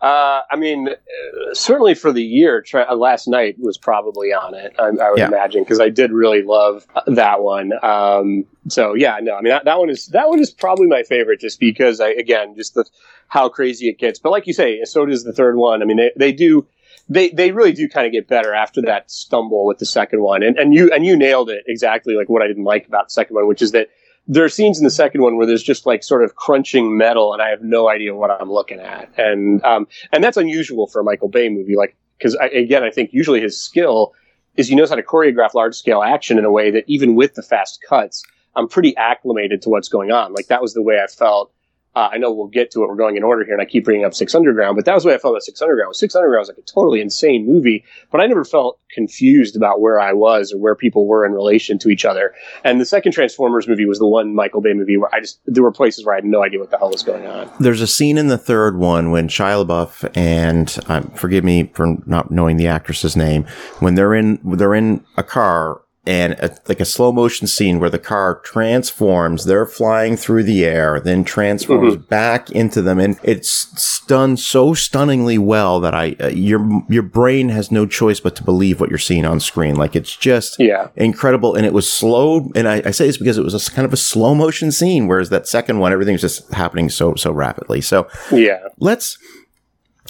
[0.00, 4.54] Uh, I mean, uh, certainly for the year, tra- uh, Last Knight was probably on
[4.54, 4.74] it.
[4.78, 5.28] I, I would Yeah.
[5.28, 7.72] imagine because I did really love uh, that one.
[7.82, 11.02] Um, so yeah, no, I mean that, that one is that one is probably my
[11.04, 12.84] favorite, just because I again just the
[13.28, 14.18] how crazy it gets.
[14.18, 15.80] But like you say, so does the third one.
[15.82, 16.66] I mean, they, they do.
[17.08, 20.42] They, they really do kind of get better after that stumble with the second one,
[20.42, 23.10] and and you and you nailed it exactly like what I didn't like about the
[23.10, 23.88] second one, which is that
[24.26, 27.32] there are scenes in the second one where there's just like sort of crunching metal,
[27.32, 31.00] and I have no idea what I'm looking at, and um, and that's unusual for
[31.00, 31.76] a Michael Bay movie.
[31.76, 34.14] Like, because again, I think usually his skill
[34.56, 37.34] is he knows how to choreograph large scale action in a way that even with
[37.34, 38.22] the fast cuts,
[38.56, 40.32] I'm pretty acclimated to what's going on.
[40.32, 41.52] Like that was the way I felt.
[41.94, 42.88] Uh, I know we'll get to it.
[42.88, 45.04] We're going in order here, and I keep bringing up Six Underground, but that was
[45.04, 45.94] the way I felt about Six Underground.
[45.94, 50.00] Six Underground was like a totally insane movie, but I never felt confused about where
[50.00, 52.34] I was or where people were in relation to each other.
[52.64, 55.62] And the second Transformers movie was the one Michael Bay movie where I just there
[55.62, 57.50] were places where I had no idea what the hell was going on.
[57.60, 61.96] There's a scene in the third one when Shia LaBeouf and um, forgive me for
[62.06, 63.44] not knowing the actress's name
[63.80, 67.88] when they're in they're in a car and a, like a slow motion scene where
[67.90, 72.98] the car transforms they're flying through the air then transforms back into them.
[72.98, 78.20] And it's done so stunningly well that I uh, your your brain has no choice
[78.20, 79.76] but to believe what you're seeing on screen.
[79.76, 80.88] Like it's just Yeah.
[80.96, 81.54] incredible.
[81.54, 83.92] And it was slow and I, I say this because it was a kind of
[83.92, 87.80] a slow motion scene whereas that second one everything's just happening so so rapidly.
[87.80, 88.60] So Yeah.
[88.78, 89.16] let's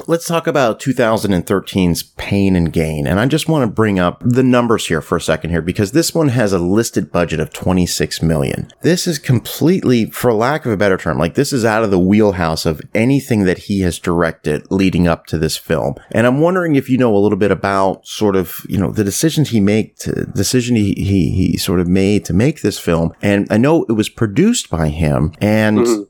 [0.07, 4.42] let's talk about 2013's pain and gain and i just want to bring up the
[4.42, 8.20] numbers here for a second here because this one has a listed budget of 26
[8.22, 8.70] million.
[8.82, 11.99] This is completely for lack of a better term like this is out of the
[11.99, 15.95] wheelhouse of anything that he has directed leading up to this film.
[16.11, 19.05] And i'm wondering if you know a little bit about sort of you know the
[19.05, 23.12] decisions he made to, decision he, he he sort of made to make this film.
[23.22, 26.07] And i know it was produced by him and Mhm.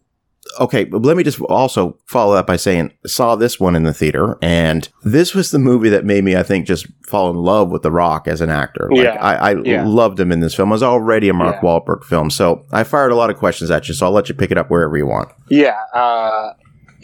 [0.60, 3.92] Okay, but let me just also follow up by saying saw this one in the
[3.94, 7.70] theater, and this was the movie that made me, I think, just fall in love
[7.70, 8.88] with The Rock as an actor.
[8.90, 9.22] Like, Yeah.
[9.22, 9.84] I, I Yeah.
[9.86, 10.70] loved him in this film.
[10.70, 11.68] It was already a Mark Yeah.
[11.68, 13.94] Wahlberg film, so I fired a lot of questions at you.
[13.94, 15.28] So I'll let you pick it up wherever you want.
[15.50, 16.50] Yeah, uh,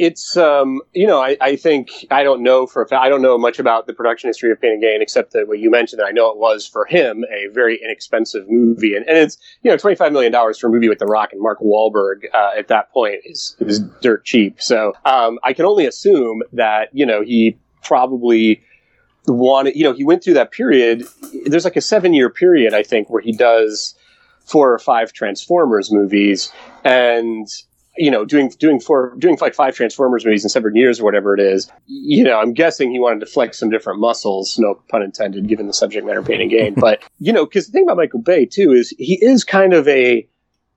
[0.01, 3.37] it's um, you know I, I think I don't know for a I don't know
[3.37, 6.07] much about the production history of Pain and Gain except that what you mentioned that
[6.07, 8.97] I know it was for him a very inexpensive movie.
[8.97, 11.33] And, and it's you know twenty five million dollars for a movie with The Rock
[11.33, 14.63] and Mark Wahlberg uh, at that point is is dirt cheap.
[14.63, 18.63] So um, I can only assume that you know he probably
[19.27, 21.05] wanted you know he went through that period
[21.45, 23.95] there's like a seven year period I think where he does
[24.51, 26.53] four or five Transformers movies.
[26.85, 27.47] And
[27.97, 31.35] you know, doing doing four doing like five Transformers movies in seven years or whatever
[31.35, 35.03] it is, you know, I'm guessing he wanted to flex some different muscles, no pun
[35.03, 36.75] intended, given the subject matter pain and gain.
[36.79, 39.87] but you know, because the thing about Michael Bay too is he is kind of
[39.89, 40.27] a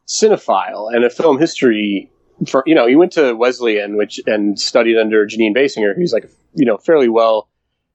[0.08, 2.10] cinephile and a film history.
[2.48, 6.30] For you know, he went to Wesleyan, which and studied under Jeanine Basinger, who's like
[6.56, 7.48] you know fairly well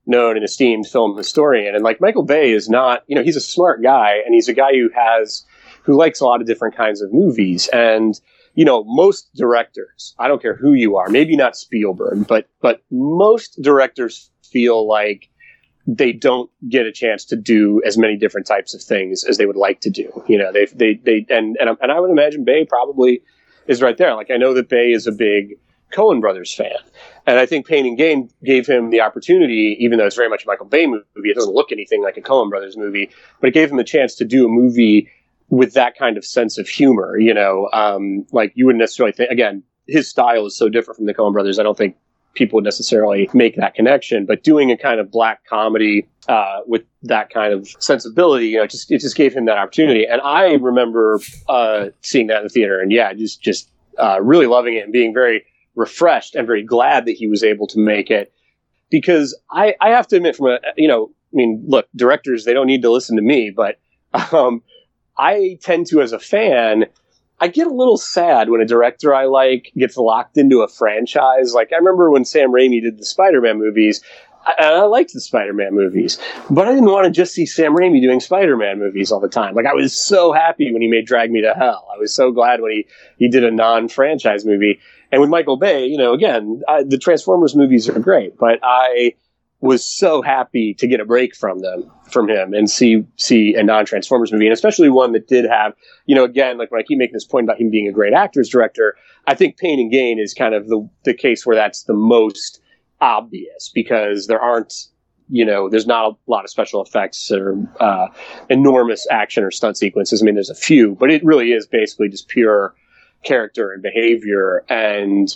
[0.09, 1.75] known and esteemed film historian.
[1.75, 4.55] And like Michael Bay is not, you know, he's a smart guy and he's a
[4.55, 5.45] guy who has
[5.83, 8.19] who likes a lot of different kinds of movies and
[8.55, 12.83] you know, most directors, I don't care who you are, maybe not Spielberg, but but
[12.91, 15.29] most directors feel like
[15.89, 19.47] they don't get a chance to do as many different types of things as they
[19.47, 20.23] would like to do.
[20.29, 23.23] You know, they they they and and, and I would imagine Bay probably
[23.67, 24.15] is right there.
[24.15, 25.55] Like I know that Bay is a big
[25.93, 26.77] Coen Brothers fan,
[27.27, 30.45] and I think Pain and Gain gave him the opportunity, even though it's very much
[30.45, 31.05] a Michael Bay movie.
[31.15, 34.15] It doesn't look anything like a Coen Brothers movie, but it gave him the chance
[34.17, 35.09] to do a movie
[35.51, 39.31] with that kind of sense of humor, you know, um, like you wouldn't necessarily think,
[39.31, 41.59] again, his style is so different from the Coen brothers.
[41.59, 41.97] I don't think
[42.35, 46.83] people would necessarily make that connection, but doing a kind of black comedy, uh, with
[47.03, 50.07] that kind of sensibility, you know, just, it just gave him that opportunity.
[50.07, 54.47] And I remember, uh, seeing that in the theater and yeah, just, just, uh, really
[54.47, 55.45] loving it and being very
[55.75, 58.33] refreshed and very glad that he was able to make it
[58.91, 62.53] because I, I have to admit from a you know I mean look directors they
[62.53, 63.79] don't need to listen to me but
[64.33, 64.63] um,
[65.19, 66.87] I tend to as a fan
[67.41, 71.55] I get a little sad when a director I like gets locked into a franchise.
[71.55, 74.03] Like I remember when Sam Raimi did the Spider-Man movies,
[74.59, 76.19] and I liked the Spider-Man movies,
[76.51, 79.55] but I didn't want to just see Sam Raimi doing Spider-Man movies all the time.
[79.55, 81.87] Like I was so happy when he made Drag Me to Hell.
[81.95, 82.87] I was so glad when he
[83.19, 84.81] he did a non-franchise movie.
[85.11, 89.15] And with Michael Bay, you know, again, I, the Transformers movies are great, but I
[89.61, 93.63] was so happy to get a break from them, from him, and see see a
[93.63, 95.73] non-Transformers movie, and especially one that did have,
[96.07, 98.13] you know, again, like when I keep making this point about him being a great
[98.13, 98.97] actors director,
[99.27, 102.61] I think Pain and Gain is kind of the the case where that's the most
[103.01, 104.89] obvious because there aren't
[105.31, 108.07] you know, there's not a lot of special effects or uh,
[108.49, 110.23] enormous action or stunt sequences.
[110.23, 112.75] I mean, there's a few, but it really is basically just pure
[113.25, 114.65] character and behavior.
[114.69, 115.29] And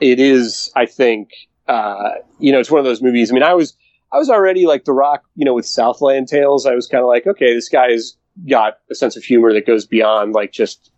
[0.00, 1.30] it is, I think,
[1.70, 3.30] uh, you know, it's one of those movies.
[3.30, 3.76] I mean, I was,
[4.12, 6.66] I was already like The Rock, you know, with Southland Tales.
[6.66, 8.16] I was kind of like, okay, this guy's
[8.48, 10.90] got a sense of humor that goes beyond like just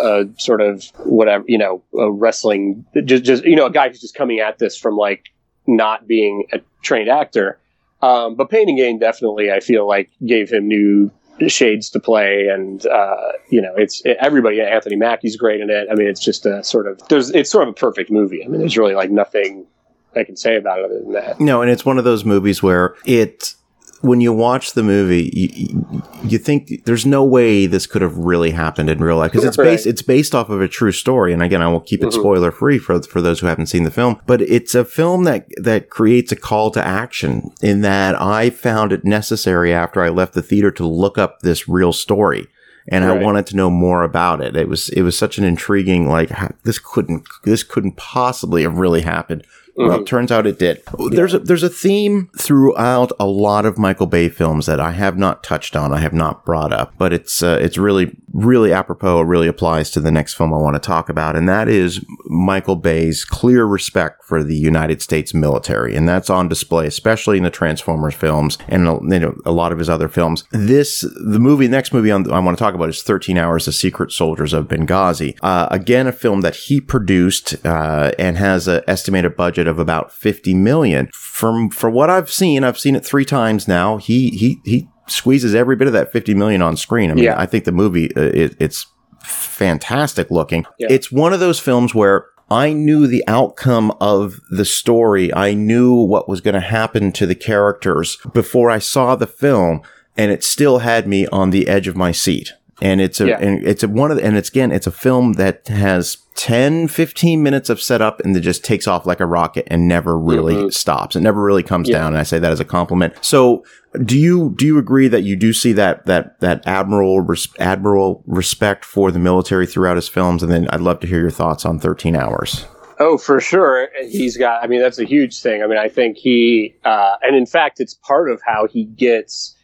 [0.00, 4.00] uh, sort of whatever, you know, a wrestling, just, just, you know, a guy who's
[4.00, 5.24] just coming at this from like
[5.66, 7.58] not being a trained actor.
[8.02, 11.10] Um, but Pain and Gain definitely, I feel like, gave him new
[11.48, 14.60] shades to play, and uh, you know, it's it, everybody.
[14.60, 15.88] Anthony Mackie's great in it.
[15.90, 18.44] I mean, it's just a sort of there's it's sort of a perfect movie.
[18.44, 19.66] I mean, there's really like nothing
[20.14, 21.40] I can say about it other than that.
[21.40, 23.54] No, and it's one of those movies where it
[24.02, 28.50] when you watch the movie, you, you think there's no way this could have really
[28.50, 31.32] happened in real life because it's based it's based off of a true story.
[31.32, 32.20] And again, I will keep it mm-hmm.
[32.20, 34.20] spoiler free for for those who haven't seen the film.
[34.26, 38.92] But it's a film that that creates a call to action in that I found
[38.92, 42.48] it necessary after I left the theater to look up this real story
[42.88, 43.18] and right.
[43.18, 44.56] I wanted to know more about it.
[44.56, 46.30] It was it was such an intriguing like
[46.62, 49.44] this couldn't this couldn't possibly have really happened.
[49.80, 50.04] Well, mm-hmm.
[50.04, 50.82] turns out it did.
[51.10, 55.16] There's a, there's a theme throughout a lot of Michael Bay films that I have
[55.16, 59.22] not touched on, I have not brought up, but it's uh, it's really really apropos.
[59.22, 62.76] Really applies to the next film I want to talk about, and that is Michael
[62.76, 67.50] Bay's clear respect for the United States military, and that's on display, especially in the
[67.50, 70.44] Transformers films and you know a lot of his other films.
[70.50, 73.72] This the movie, next movie on, I want to talk about is 13 Hours: The
[73.72, 75.38] Secret Soldiers of Benghazi.
[75.42, 80.12] Uh, again, a film that he produced uh, and has an estimated budget of about
[80.12, 81.08] 50 million.
[81.12, 83.96] From for what I've seen, I've seen it three times now.
[83.96, 87.10] He he he squeezes every bit of that 50 million on screen.
[87.10, 87.40] I mean, yeah.
[87.40, 88.86] I think the movie uh, it, it's
[89.22, 90.66] fantastic looking.
[90.78, 90.88] Yeah.
[90.90, 95.32] It's one of those films where I knew the outcome of the story.
[95.32, 99.82] I knew what was going to happen to the characters before I saw the film,
[100.16, 103.38] and it still had me on the edge of my seat and it's a yeah.
[103.38, 106.88] and it's a one of the, and it's again it's a film that has 10
[106.88, 110.54] 15 minutes of setup and then just takes off like a rocket and never really
[110.54, 110.68] mm-hmm.
[110.70, 111.98] stops it never really comes yeah.
[111.98, 113.64] down and i say that as a compliment so
[114.04, 118.22] do you do you agree that you do see that that that admiral res- admiral
[118.26, 121.64] respect for the military throughout his films and then i'd love to hear your thoughts
[121.64, 122.66] on 13 hours
[123.02, 123.88] Oh, for sure.
[124.02, 125.62] He's got, I mean, that's a huge thing.
[125.62, 129.56] I mean, I think he, uh, and in fact, it's part of how he gets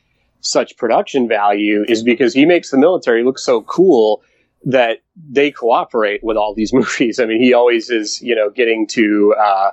[0.46, 4.22] such production value is because he makes the military look so cool
[4.64, 4.98] that
[5.30, 7.18] they cooperate with all these movies.
[7.18, 9.70] I mean, he always is, you know, getting to, uh,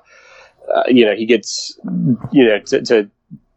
[0.74, 1.78] uh, you know, he gets,
[2.32, 3.10] you know, to, to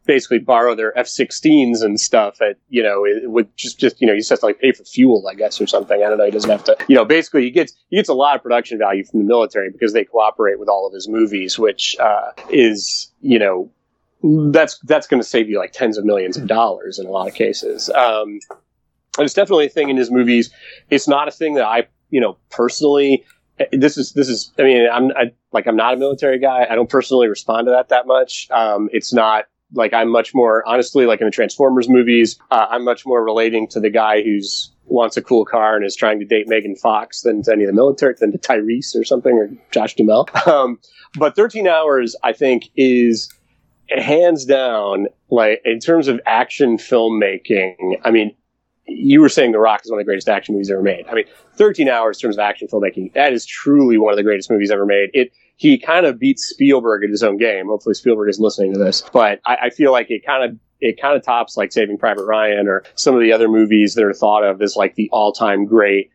[0.05, 4.19] basically borrow their F-16s and stuff at, you know, with just, just, you know, he
[4.19, 6.01] just has to like pay for fuel, I guess, or something.
[6.01, 6.25] I don't know.
[6.25, 8.79] He doesn't have to, you know, basically he gets, he gets a lot of production
[8.79, 13.11] value from the military because they cooperate with all of his movies, which, uh, is,
[13.21, 13.69] you know,
[14.23, 17.27] that's that's going to save you like tens of millions of dollars in a lot
[17.27, 17.89] of cases.
[17.89, 18.39] Um,
[19.19, 20.51] it's definitely a thing in his movies.
[20.89, 23.25] It's not a thing that I, you know, personally.
[23.71, 24.51] This is this is.
[24.59, 26.67] I mean, I'm I, like I'm not a military guy.
[26.69, 28.47] I don't personally respond to that that much.
[28.51, 32.37] Um, it's not like I'm much more honestly like in the Transformers movies.
[32.51, 35.95] Uh, I'm much more relating to the guy who's wants a cool car and is
[35.95, 39.03] trying to date Megan Fox than to any of the military, than to Tyrese or
[39.03, 40.29] something or Josh Duhamel.
[40.47, 40.79] Um,
[41.17, 43.29] but 13 Hours, I think, is
[43.89, 48.35] hands down, like in terms of action filmmaking, I mean,
[48.85, 51.05] you were saying The Rock is one of the greatest action movies ever made.
[51.07, 54.23] I mean, 13 hours in terms of action filmmaking, that is truly one of the
[54.23, 55.09] greatest movies ever made.
[55.13, 57.67] It he kind of beats Spielberg at his own game.
[57.67, 61.01] Hopefully, Spielberg is listening to this, but I, I feel like it kind of it
[61.01, 64.13] kind of tops like Saving Private Ryan or some of the other movies that are
[64.13, 66.11] thought of as like the all time great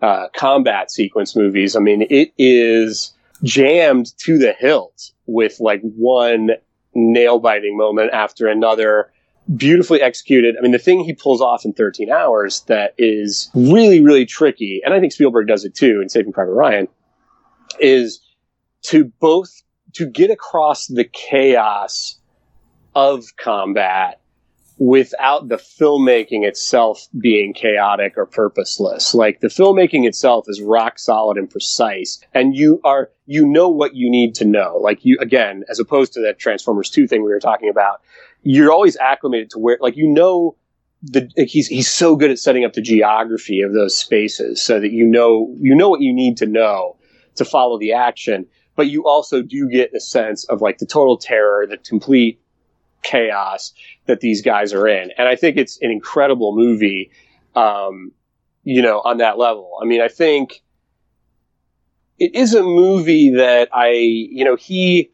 [0.00, 1.74] uh, combat sequence movies.
[1.74, 6.50] I mean, it is jammed to the hilt with like one
[6.94, 9.10] nail biting moment after another
[9.56, 10.56] beautifully executed.
[10.58, 14.80] I mean, the thing he pulls off in 13 hours that is really, really tricky,
[14.84, 16.88] and I think Spielberg does it too in Saving Private Ryan,
[17.78, 18.20] is
[18.82, 19.62] to both
[19.94, 22.18] to get across the chaos
[22.94, 24.20] of combat
[24.76, 29.14] without the filmmaking itself being chaotic or purposeless.
[29.14, 33.94] Like the filmmaking itself is rock solid and precise and you are you know what
[33.94, 34.78] you need to know.
[34.80, 38.02] Like you again, as opposed to that Transformers 2 thing we were talking about,
[38.42, 40.56] you're always acclimated to where like you know
[41.02, 44.90] the he's he's so good at setting up the geography of those spaces so that
[44.90, 46.96] you know you know what you need to know
[47.34, 48.46] to follow the action
[48.76, 52.40] but you also do get a sense of like the total terror the complete
[53.02, 53.74] chaos
[54.06, 55.10] that these guys are in.
[55.16, 57.10] And I think it's an incredible movie,
[57.54, 58.12] um,
[58.62, 59.78] you know, on that level.
[59.82, 60.62] I mean, I think
[62.18, 65.10] it is a movie that I, you know, he,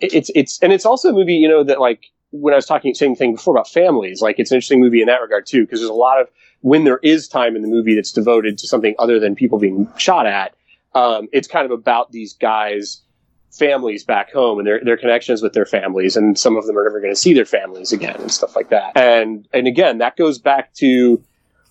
[0.00, 2.94] it's, it's, and it's also a movie, you know, that like, when I was talking,
[2.94, 5.80] same thing before about families, like it's an interesting movie in that regard too, because
[5.80, 6.28] there's a lot of,
[6.60, 9.88] when there is time in the movie that's devoted to something other than people being
[9.96, 10.54] shot at,
[10.94, 13.02] um, it's kind of about these guys,
[13.50, 16.84] families back home and their, their connections with their families and some of them are
[16.84, 18.96] never going to see their families again and stuff like that.
[18.96, 21.22] And and again that goes back to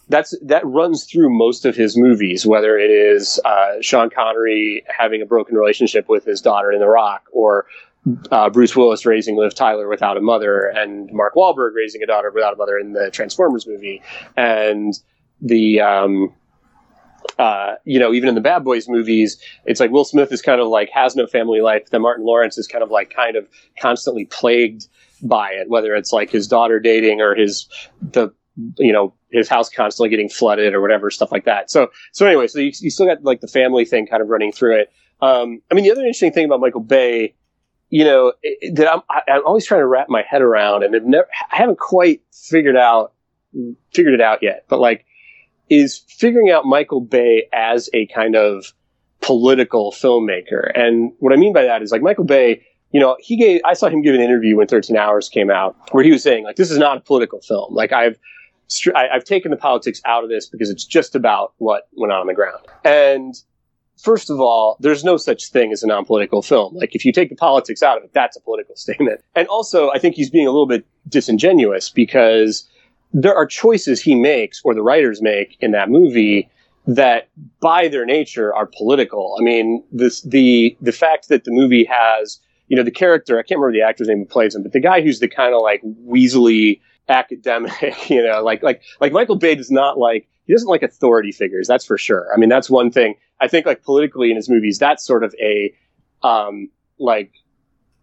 [0.09, 5.21] that's that runs through most of his movies whether it is uh, sean connery having
[5.21, 7.65] a broken relationship with his daughter in the rock or
[8.31, 12.31] uh, Bruce Willis raising Liv Tyler without a mother, and Mark Wahlberg raising a daughter
[12.31, 14.01] without a mother in the Transformers movie,
[14.37, 14.97] and
[15.41, 16.33] the um,
[17.37, 20.59] uh, you know, even in the Bad Boys movies, it's like Will Smith is kind
[20.59, 21.89] of like has no family life.
[21.89, 23.47] Then Martin Lawrence is kind of like kind of
[23.79, 24.87] constantly plagued
[25.21, 27.67] by it, whether it's like his daughter dating or his
[28.01, 28.29] the
[28.77, 31.69] you know his house constantly getting flooded or whatever stuff like that.
[31.71, 34.51] So so anyway, so you, you still got like the family thing kind of running
[34.51, 34.91] through it.
[35.21, 37.35] Um, I mean, the other interesting thing about Michael Bay,
[37.89, 41.05] you know, it, that I'm I'm always trying to wrap my head around, and I've
[41.05, 43.13] never I haven't quite figured out
[43.93, 45.05] figured it out yet, but like
[45.69, 48.73] is figuring out Michael Bay as a kind of
[49.21, 50.71] political filmmaker.
[50.75, 53.73] And what I mean by that is like Michael Bay, you know, he gave, I
[53.73, 56.55] saw him give an interview when 13 Hours came out where he was saying, like,
[56.55, 57.75] this is not a political film.
[57.75, 58.17] Like, I've,
[58.95, 62.27] I've taken the politics out of this because it's just about what went on on
[62.27, 62.65] the ground.
[62.83, 63.35] And
[64.01, 66.75] first of all, there's no such thing as a non-political film.
[66.75, 69.21] Like if you take the politics out of it, that's a political statement.
[69.35, 72.67] And also, I think he's being a little bit disingenuous because
[73.11, 76.49] there are choices he makes or the writers make in that movie
[76.85, 77.29] that
[77.59, 79.35] by their nature are political.
[79.39, 83.43] I mean, this, the, the fact that the movie has, you know, the character, I
[83.43, 85.61] can't remember the actor's name who plays him, but the guy who's the kind of
[85.61, 87.73] like weaselly academic,
[88.09, 91.67] you know, like, like, like Michael Bay does not like, he doesn't like authority figures.
[91.67, 92.27] That's for sure.
[92.33, 93.15] I mean, that's one thing.
[93.39, 95.73] I think like politically in his movies, that's sort of a,
[96.23, 97.31] um, like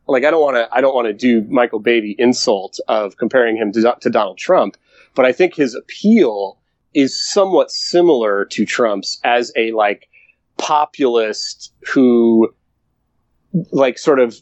[0.08, 3.16] like I don't want to I don't want to do Michael Bay the insult of
[3.16, 4.76] comparing him to, to Donald Trump,
[5.16, 6.60] but I think his appeal
[6.94, 10.08] is somewhat similar to Trump's as a like
[10.58, 12.48] populist who
[13.72, 14.36] like sort of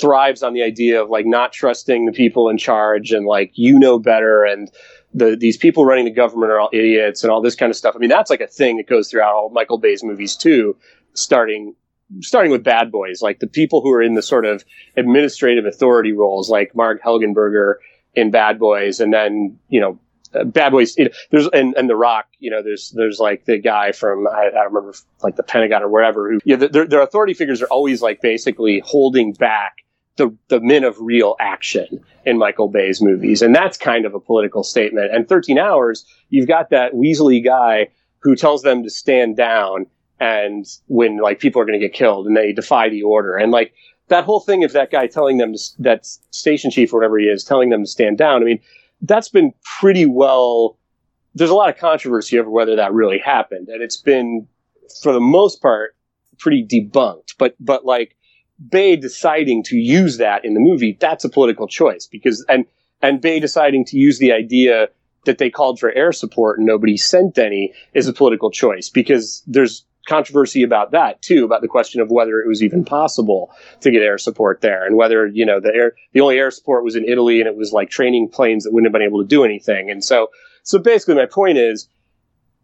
[0.00, 3.78] thrives on the idea of like not trusting the people in charge and like you
[3.78, 4.70] know better and
[5.12, 7.94] the these people running the government are all idiots and all this kind of stuff.
[7.94, 10.76] I mean that's like a thing that goes throughout all Michael Bay's movies too,
[11.14, 11.74] starting
[12.20, 14.64] starting with bad boys, like the people who are in the sort of
[14.96, 17.74] administrative authority roles, like Marg Helgenberger
[18.14, 19.98] in Bad Boys, and then you know
[20.34, 20.96] uh, Bad Boys.
[20.96, 22.26] You know, there's and, and The Rock.
[22.38, 25.88] You know, there's there's like the guy from I, I remember like the Pentagon or
[25.88, 26.30] wherever.
[26.30, 29.76] Who yeah, their, their authority figures are always like basically holding back
[30.16, 34.20] the the men of real action in Michael Bay's movies, and that's kind of a
[34.20, 35.14] political statement.
[35.14, 37.88] And 13 Hours, you've got that Weasley guy
[38.20, 39.86] who tells them to stand down,
[40.20, 43.50] and when like people are going to get killed, and they defy the order, and
[43.50, 43.72] like
[44.08, 47.26] that whole thing of that guy telling them to, that station chief or whatever he
[47.26, 48.42] is telling them to stand down.
[48.42, 48.60] I mean
[49.02, 50.78] that's been pretty well.
[51.34, 54.48] There's a lot of controversy over whether that really happened, and it's been,
[55.02, 55.96] for the most part,
[56.38, 57.34] pretty debunked.
[57.38, 58.16] But but like
[58.68, 62.64] Bay deciding to use that in the movie, that's a political choice because and
[63.02, 64.88] and Bay deciding to use the idea
[65.26, 69.42] that they called for air support and nobody sent any is a political choice because
[69.46, 73.50] there's controversy about that too, about the question of whether it was even possible
[73.80, 76.84] to get air support there, and whether you know the air the only air support
[76.84, 79.28] was in Italy, and it was like training planes that wouldn't have been able to
[79.28, 79.90] do anything.
[79.90, 80.28] And so,
[80.64, 81.88] so basically, my point is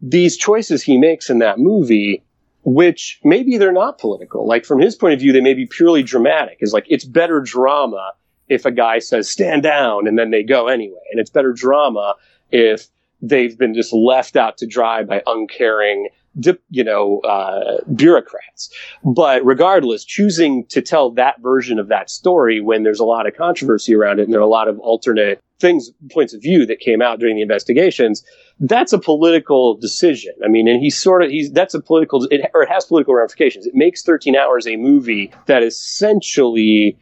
[0.01, 2.23] these choices he makes in that movie.
[2.69, 4.45] Which maybe they're not political.
[4.45, 6.57] Like from his point of view, they may be purely dramatic.
[6.59, 8.11] Is like it's better drama
[8.49, 12.15] if a guy says stand down and then they go anyway, and it's better drama
[12.51, 12.89] if
[13.21, 16.09] they've been just left out to dry by uncaring
[16.39, 18.73] dip, you know, uh, bureaucrats.
[19.03, 23.35] But regardless, choosing to tell that version of that story when there's a lot of
[23.35, 26.79] controversy around it and there are a lot of alternate things, points of view that
[26.79, 28.23] came out during the investigations,
[28.59, 30.33] that's a political decision.
[30.43, 33.15] I mean, and he's sort of, he's, that's a political, it, or it has political
[33.15, 33.65] ramifications.
[33.65, 36.97] It makes 13 Hours a movie that essentially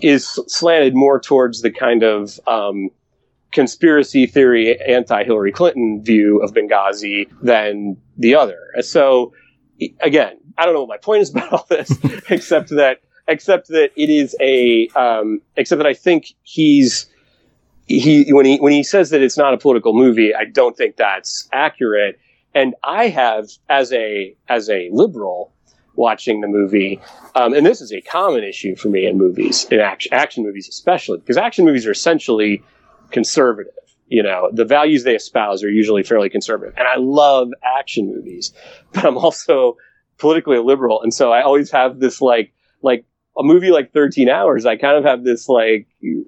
[0.00, 2.90] is slanted more towards the kind of, um,
[3.52, 8.58] conspiracy theory anti Hillary Clinton view of Benghazi than the other.
[8.80, 9.32] So
[10.00, 11.90] again, I don't know what my point is about all this,
[12.30, 17.06] except that except that it is a um, except that I think he's
[17.86, 20.96] he when he when he says that it's not a political movie, I don't think
[20.96, 22.18] that's accurate.
[22.54, 25.52] And I have as a as a liberal
[25.96, 27.00] watching the movie,
[27.34, 30.68] um, and this is a common issue for me in movies, in action, action movies
[30.68, 32.62] especially, because action movies are essentially
[33.10, 33.72] conservative.
[34.08, 36.74] You know, the values they espouse are usually fairly conservative.
[36.76, 38.52] And I love action movies,
[38.92, 39.76] but I'm also
[40.18, 41.00] politically liberal.
[41.02, 43.04] And so I always have this like, like
[43.38, 45.86] a movie like 13 hours, I kind of have this like,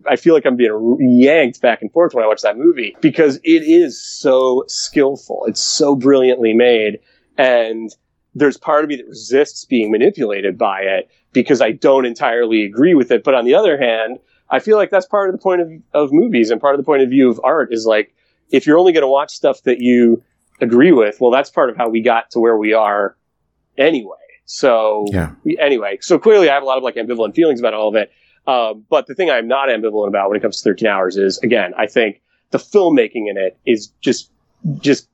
[0.09, 3.37] I feel like I'm being yanked back and forth when I watch that movie because
[3.43, 5.45] it is so skillful.
[5.47, 7.01] It's so brilliantly made.
[7.37, 7.91] And
[8.35, 12.95] there's part of me that resists being manipulated by it because I don't entirely agree
[12.95, 13.25] with it.
[13.25, 14.19] But on the other hand,
[14.53, 16.85] I feel like that's part of the point of, of movies and part of the
[16.85, 18.15] point of view of art is like,
[18.51, 20.23] if you're only going to watch stuff that you
[20.61, 23.17] agree with, well, that's part of how we got to where we are
[23.79, 24.15] anyway.
[24.45, 25.33] So yeah.
[25.59, 28.13] anyway, so clearly I have a lot of like ambivalent feelings about all of it.
[28.47, 31.39] Um, but the thing I'm not ambivalent about when it comes to 13 hours is
[31.39, 32.21] again, I think
[32.51, 34.31] the filmmaking in it is just,
[34.81, 35.09] just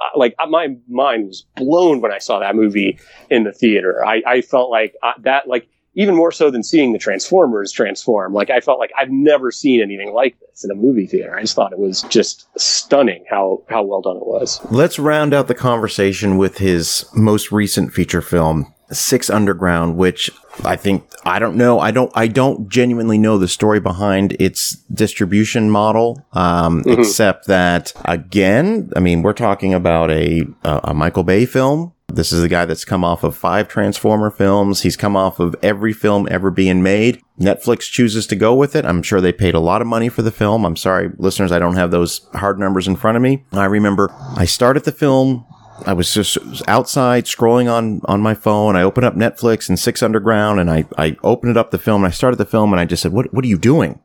[0.00, 2.98] uh, like uh, my mind was blown when I saw that movie
[3.30, 4.04] in the theater.
[4.04, 8.32] I, I felt like uh, that, like even more so than seeing the Transformers transform.
[8.32, 11.36] Like I felt like I've never seen anything like this in a movie theater.
[11.36, 14.60] I just thought it was just stunning how how well done it was.
[14.70, 20.30] Let's round out the conversation with his most recent feature film, Six Underground, which
[20.64, 21.80] I think I don't know.
[21.80, 22.12] I don't.
[22.14, 27.00] I don't genuinely know the story behind its distribution model, um, mm-hmm.
[27.00, 32.42] except that again, I mean, we're talking about a a Michael Bay film this is
[32.42, 34.82] the guy that's come off of five Transformer films.
[34.82, 37.20] He's come off of every film ever being made.
[37.40, 38.84] Netflix chooses to go with it.
[38.84, 40.64] I'm sure they paid a lot of money for the film.
[40.64, 43.44] I'm sorry, listeners, I don't have those hard numbers in front of me.
[43.52, 45.44] I remember I started the film.
[45.86, 48.76] I was just outside scrolling on, on my phone.
[48.76, 52.04] I opened up Netflix and Six Underground and I, I opened it up the film
[52.04, 54.00] and I started the film and I just said, what, what are you doing?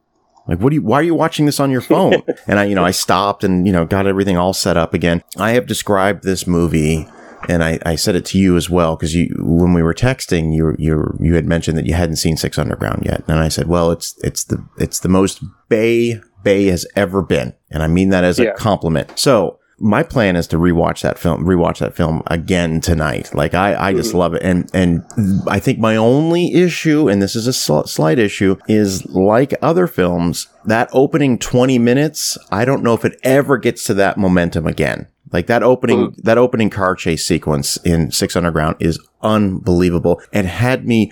[0.48, 2.24] Like, what do you, why are you watching this on your phone?
[2.48, 5.22] and I, you know, I stopped and, you know, got everything all set up again.
[5.38, 7.08] I have described this movie
[7.48, 10.54] and I, I said it to you as well because you when we were texting
[10.54, 13.68] you you you had mentioned that you hadn't seen Six Underground yet, and I said,
[13.68, 18.10] well, it's it's the it's the most Bay Bay has ever been, and I mean
[18.10, 18.50] that as yeah.
[18.50, 19.18] a compliment.
[19.18, 23.34] So my plan is to rewatch that film, rewatch that film again tonight.
[23.34, 24.44] Like I, I just love it.
[24.44, 25.04] And, and
[25.48, 29.88] I think my only issue, and this is a sl- slight issue, is like other
[29.88, 34.68] films, that opening 20 minutes, I don't know if it ever gets to that momentum
[34.68, 35.08] again.
[35.32, 40.88] Like that opening, that opening car chase sequence in Six Underground is unbelievable and had
[40.88, 41.12] me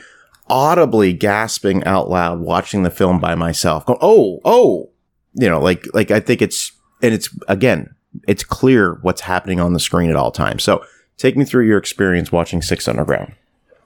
[0.49, 3.85] audibly gasping out loud watching the film by myself.
[3.85, 4.89] Going, oh, oh,
[5.33, 6.71] you know, like, like I think it's,
[7.01, 7.93] and it's again,
[8.27, 10.63] it's clear what's happening on the screen at all times.
[10.63, 10.83] So
[11.17, 13.33] take me through your experience watching Six Underground.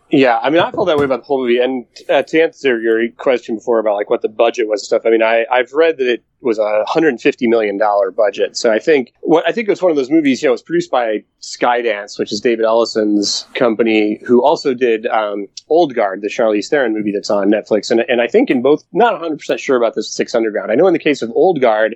[0.10, 1.60] Yeah, I mean, I felt that way about the whole movie.
[1.60, 5.03] And uh, to answer your question before about like what the budget was and stuff,
[5.06, 8.58] I mean, I, I've read that it was a hundred and fifty million dollar budget.
[8.58, 10.42] So I think what I think it was one of those movies.
[10.42, 15.06] You know, it was produced by Skydance, which is David Ellison's company, who also did
[15.08, 17.92] um, Old Guard, the Charlize Theron movie that's on Netflix.
[17.92, 20.72] And and I think in both, not one hundred percent sure about this Six Underground.
[20.72, 21.96] I know in the case of Old Guard,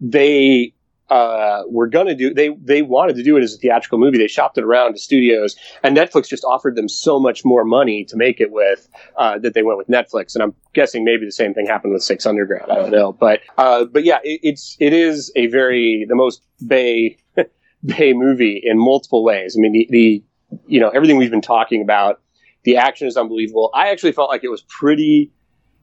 [0.00, 0.74] they
[1.12, 4.16] uh, were going to do they they wanted to do it as a theatrical movie.
[4.16, 8.02] They shopped it around to studios and netflix just offered them so much more money
[8.06, 10.34] to make it with uh, that they went with netflix.
[10.34, 12.72] And i'm guessing maybe the same thing happened with six underground.
[12.72, 13.12] I don't know.
[13.12, 17.18] But uh, but yeah it, it's it is a very the most bay
[17.84, 19.54] bay movie in multiple ways.
[19.54, 20.24] I mean the, the
[20.66, 22.22] you know everything we've been talking about
[22.64, 23.70] the action is unbelievable.
[23.74, 25.30] I actually felt like it was pretty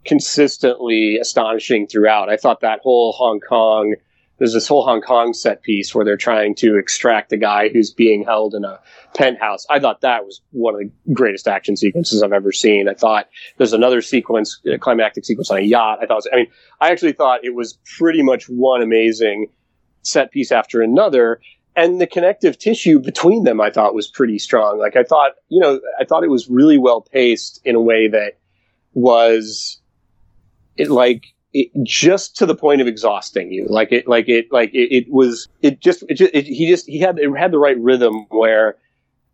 [0.06, 2.30] consistently astonishing throughout.
[2.30, 3.93] I thought that whole hong kong
[4.39, 7.91] there's this whole Hong Kong set piece where they're trying to extract the guy who's
[7.91, 8.79] being held in a
[9.13, 9.65] penthouse.
[9.69, 12.87] I thought that was one of the greatest action sequences I've ever seen.
[12.89, 15.99] I thought there's another sequence, a climactic sequence on a yacht.
[16.01, 16.47] I thought, was, I mean,
[16.79, 19.47] I actually thought it was pretty much one amazing
[20.01, 21.41] set piece after another.
[21.75, 24.79] And the connective tissue between them, I thought was pretty strong.
[24.79, 28.07] Like I thought, you know, I thought it was really well paced in a way
[28.07, 28.37] that
[28.93, 29.79] was
[30.77, 33.65] it like it, just to the point of exhausting you.
[33.67, 36.85] Like it, like it, like it, it was, it just, it just it, he just,
[36.85, 38.77] he had, it had the right rhythm where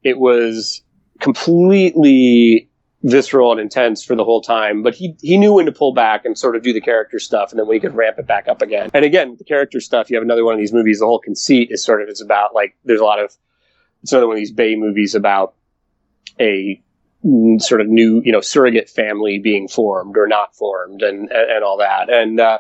[0.04, 0.82] it was
[1.20, 2.70] completely
[3.06, 6.26] visceral and intense for the whole time, but he he knew when to pull back
[6.26, 8.62] and sort of do the character stuff, and then he could ramp it back up
[8.62, 8.90] again.
[8.94, 11.00] And again, the character stuff, you have another one of these movies.
[11.00, 13.32] The whole conceit is sort of it's about like there's a lot of
[14.02, 15.54] it's another one of these Bay movies about
[16.40, 16.82] a
[17.60, 21.64] sort of new you know surrogate family being formed or not formed and and, and
[21.64, 22.40] all that and.
[22.40, 22.60] Uh,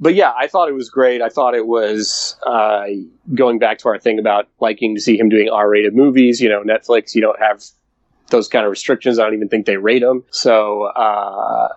[0.00, 1.22] but yeah, I thought it was great.
[1.22, 2.84] I thought it was uh,
[3.34, 6.40] going back to our thing about liking to see him doing R-rated movies.
[6.40, 7.64] You know, Netflix, you don't have
[8.30, 9.18] those kind of restrictions.
[9.18, 10.24] I don't even think they rate them.
[10.30, 11.68] So, uh,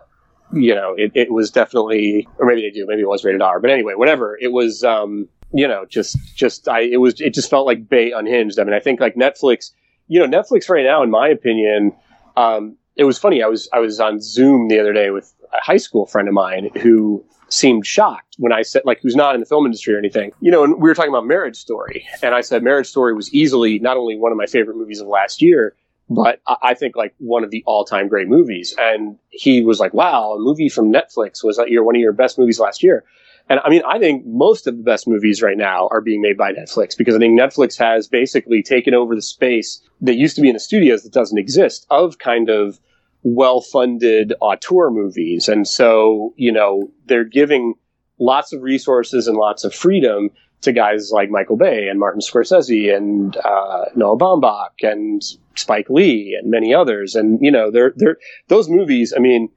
[0.53, 3.59] you know, it, it, was definitely, or maybe they do, maybe it was rated R,
[3.59, 4.37] but anyway, whatever.
[4.39, 8.11] It was, um, you know, just, just, I, it was, it just felt like Bay
[8.11, 8.59] unhinged.
[8.59, 9.71] I mean, I think like Netflix,
[10.07, 11.93] you know, Netflix right now, in my opinion,
[12.37, 13.41] um, it was funny.
[13.43, 16.33] I was, I was on Zoom the other day with a high school friend of
[16.33, 19.97] mine who seemed shocked when I said, like, who's not in the film industry or
[19.97, 20.31] anything.
[20.39, 23.33] You know, and we were talking about Marriage Story, and I said Marriage Story was
[23.33, 25.75] easily not only one of my favorite movies of last year,
[26.09, 28.75] but I think like one of the all-time great movies.
[28.77, 32.11] And he was like, "Wow, a movie from Netflix was like your one of your
[32.11, 33.05] best movies last year."
[33.51, 36.37] And I mean, I think most of the best movies right now are being made
[36.37, 40.41] by Netflix because I think Netflix has basically taken over the space that used to
[40.41, 42.79] be in the studios that doesn't exist of kind of
[43.23, 45.49] well-funded auteur movies.
[45.49, 47.73] And so, you know, they're giving
[48.19, 50.29] lots of resources and lots of freedom
[50.61, 55.21] to guys like Michael Bay and Martin Scorsese and uh, Noah Baumbach and
[55.57, 57.15] Spike Lee and many others.
[57.15, 58.17] And you know, they're they're
[58.47, 59.13] those movies.
[59.13, 59.49] I mean,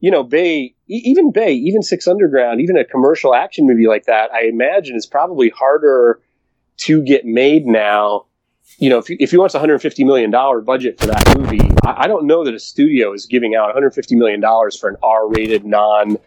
[0.00, 4.32] you know, Bay, even Bay, even Six Underground, even a commercial action movie like that,
[4.32, 6.20] I imagine is probably harder
[6.78, 8.26] to get made now.
[8.78, 10.30] You know, if you, if a $150 million
[10.64, 14.16] budget for that movie, I, I don't know that a studio is giving out $150
[14.16, 16.18] million for an R rated non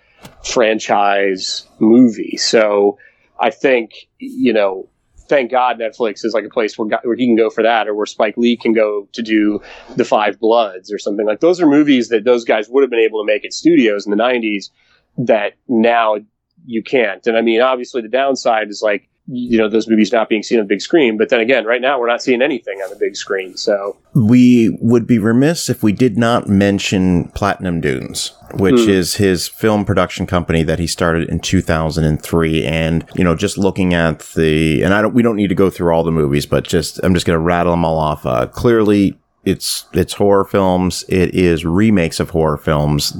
[0.43, 2.37] franchise movie.
[2.37, 2.97] So,
[3.39, 4.89] I think you know,
[5.27, 7.95] thank God Netflix is like a place where where he can go for that, or
[7.95, 9.61] where Spike Lee can go to do
[9.95, 11.39] the Five Bloods or something like.
[11.39, 14.11] Those are movies that those guys would have been able to make at studios in
[14.11, 14.69] the '90s
[15.17, 16.17] that now
[16.65, 17.25] you can't.
[17.27, 20.59] And I mean, obviously, the downside is like you know those movies not being seen
[20.59, 21.17] on the big screen.
[21.17, 23.57] But then again right now we're not seeing anything on the big screen.
[23.57, 28.87] So we would be remiss if we did not mention platinum dunes which mm.
[28.87, 33.93] is his film production company that he started in 2003 and you know just looking
[33.95, 36.63] at the and i don't we don't need to go through all the movies but
[36.63, 38.25] just i'm just going to rattle them all off.
[38.25, 41.05] Uh, clearly it's it's horror films.
[41.07, 43.15] It is remakes of horror films.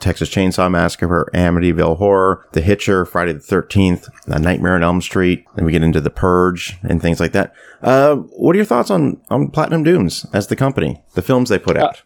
[0.00, 5.44] Texas Chainsaw Massacre, Amityville Horror, The Hitcher, Friday the Thirteenth, Nightmare on Elm Street.
[5.54, 7.54] Then we get into The Purge and things like that.
[7.82, 11.58] Uh, what are your thoughts on on Platinum Dunes as the company, the films they
[11.58, 11.96] put out?
[11.96, 12.02] Uh,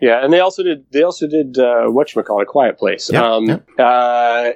[0.00, 3.10] yeah, and they also did they also did uh, what you call a Quiet Place.
[3.12, 3.84] Yeah, um, yeah.
[3.84, 4.52] Uh,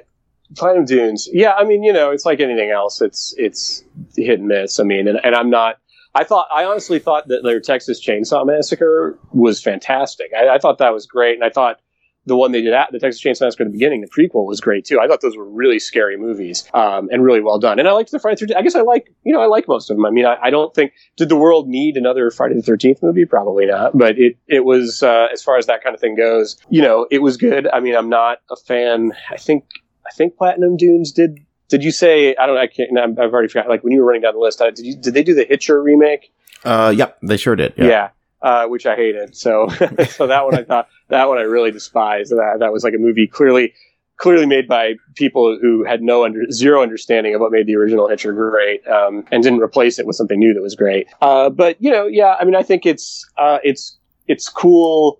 [0.55, 1.29] Platinum Dunes.
[1.31, 3.01] Yeah, I mean, you know, it's like anything else.
[3.01, 3.83] It's it's
[4.15, 4.79] hit and miss.
[4.79, 5.77] I mean, and, and I'm not
[6.15, 10.31] I thought, I honestly thought that their Texas Chainsaw Massacre was fantastic.
[10.35, 11.81] I, I, thought that was great, and I thought
[12.25, 14.61] the one they did at the Texas Chainsaw Massacre at the beginning, the prequel, was
[14.61, 14.99] great too.
[14.99, 17.79] I thought those were really scary movies um, and really well done.
[17.79, 18.57] And I liked the Friday the Thirteenth.
[18.57, 20.05] I guess I like, you know, I like most of them.
[20.05, 23.25] I mean, I, I, don't think did the world need another Friday the Thirteenth movie?
[23.25, 23.97] Probably not.
[23.97, 27.07] But it it was uh, as far as that kind of thing goes, you know,
[27.11, 27.67] it was good.
[27.67, 29.11] I mean, I'm not a fan.
[29.29, 29.65] I think
[30.07, 31.39] I think Platinum Dunes did
[31.69, 34.21] did you say I don't I can't I've already forgot like when you were running
[34.21, 36.31] down the list uh, did you did they do the Hitcher remake?
[36.63, 37.73] Uh, yep, they sure did.
[37.77, 38.09] Yeah, yeah
[38.45, 39.35] uh, which I hated.
[39.35, 39.67] So
[40.09, 42.31] so that one I thought that one I really despised.
[42.31, 43.73] That that was like a movie clearly
[44.17, 48.07] clearly made by people who had no under zero understanding of what made the original
[48.07, 51.07] Hitcher great um, and didn't replace it with something new that was great.
[51.21, 53.97] Uh, but you know, yeah, I mean, I think it's uh, it's
[54.27, 55.19] it's cool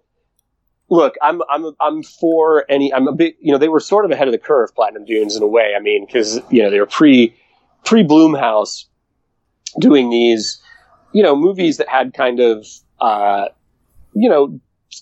[0.89, 2.93] look, I'm I'm I'm for any.
[2.93, 3.35] I'm a bit.
[3.39, 5.73] You know, they were sort of ahead of the curve, Platinum Dunes, in a way.
[5.77, 7.35] I mean, because you know they were pre
[7.83, 8.85] pre Blumhouse
[9.79, 10.61] doing these,
[11.13, 12.65] you know, movies that had kind of,
[12.99, 13.47] uh,
[14.13, 14.59] you know,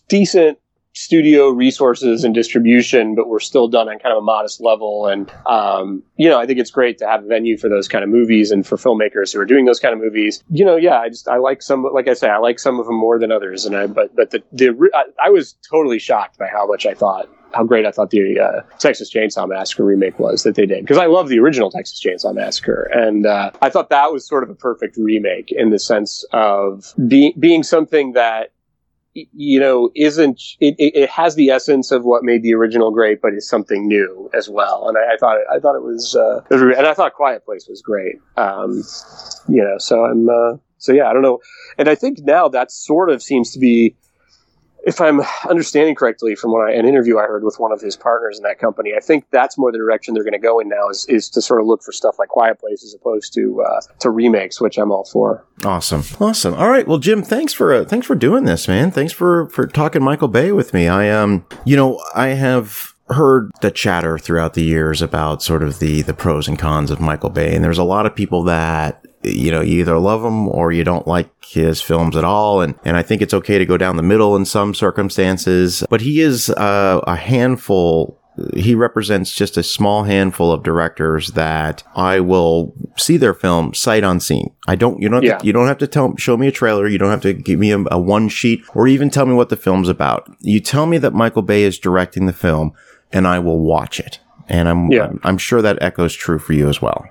[0.08, 0.58] decent
[0.94, 5.08] studio resources and distribution, but we're still done on kind of a modest level.
[5.08, 8.04] And, um, you know, I think it's great to have a venue for those kind
[8.04, 10.44] of movies and for filmmakers who are doing those kind of movies.
[10.50, 12.86] You know, yeah, I just, I like some, like I say, I like some of
[12.86, 13.66] them more than others.
[13.66, 16.94] And I, but, but the, the, I, I was totally shocked by how much I
[16.94, 20.82] thought how great I thought the uh, Texas Chainsaw Massacre remake was that they did
[20.82, 24.42] because I love the original Texas Chainsaw Massacre and uh, I thought that was sort
[24.42, 28.54] of a perfect remake in the sense of being being something that
[29.14, 33.34] you know, isn't it, it, has the essence of what made the original great, but
[33.34, 34.88] is something new as well.
[34.90, 37.82] And I, I thought I thought it was, uh, and I thought Quiet Place was
[37.82, 38.16] great.
[38.38, 38.84] Um,
[39.48, 41.40] you know, so I'm, uh, so yeah, I don't know,
[41.78, 43.96] and I think now that sort of seems to be
[44.86, 47.96] if I'm understanding correctly from what I, an interview I heard with one of his
[47.96, 50.70] partners in that company, I think that's more the direction they're going to go in
[50.70, 53.62] now is, is to sort of look for stuff like Quiet Place as opposed to
[53.62, 55.46] uh, to remakes, which I'm all for.
[55.64, 56.54] Awesome, awesome.
[56.56, 58.92] All right, well, Jim, thanks for uh, thanks for doing this, man.
[58.92, 60.88] Thanks for for talking Michael Bay with me.
[60.88, 65.80] I um, you know, I have heard the chatter throughout the years about sort of
[65.80, 69.04] the the pros and cons of Michael Bay, and there's a lot of people that
[69.24, 72.62] you know, you either love him or you don't like his films at all.
[72.62, 76.02] And, and I think it's okay to go down the middle in some circumstances, but
[76.02, 78.20] he is uh, a handful
[78.56, 84.04] he represents just a small handful of directors that I will see their film sight
[84.04, 84.52] unseen.
[84.68, 85.38] I don't, you don't, yeah.
[85.38, 86.88] to, you don't have to tell, show me a trailer.
[86.88, 89.50] You don't have to give me a, a one sheet or even tell me what
[89.50, 90.36] the film's about.
[90.40, 92.74] You tell me that Michael Bay is directing the film
[93.14, 94.20] and I will watch it.
[94.50, 95.06] And I'm, yeah.
[95.06, 97.06] I'm, I'm sure that echoes true for you as well.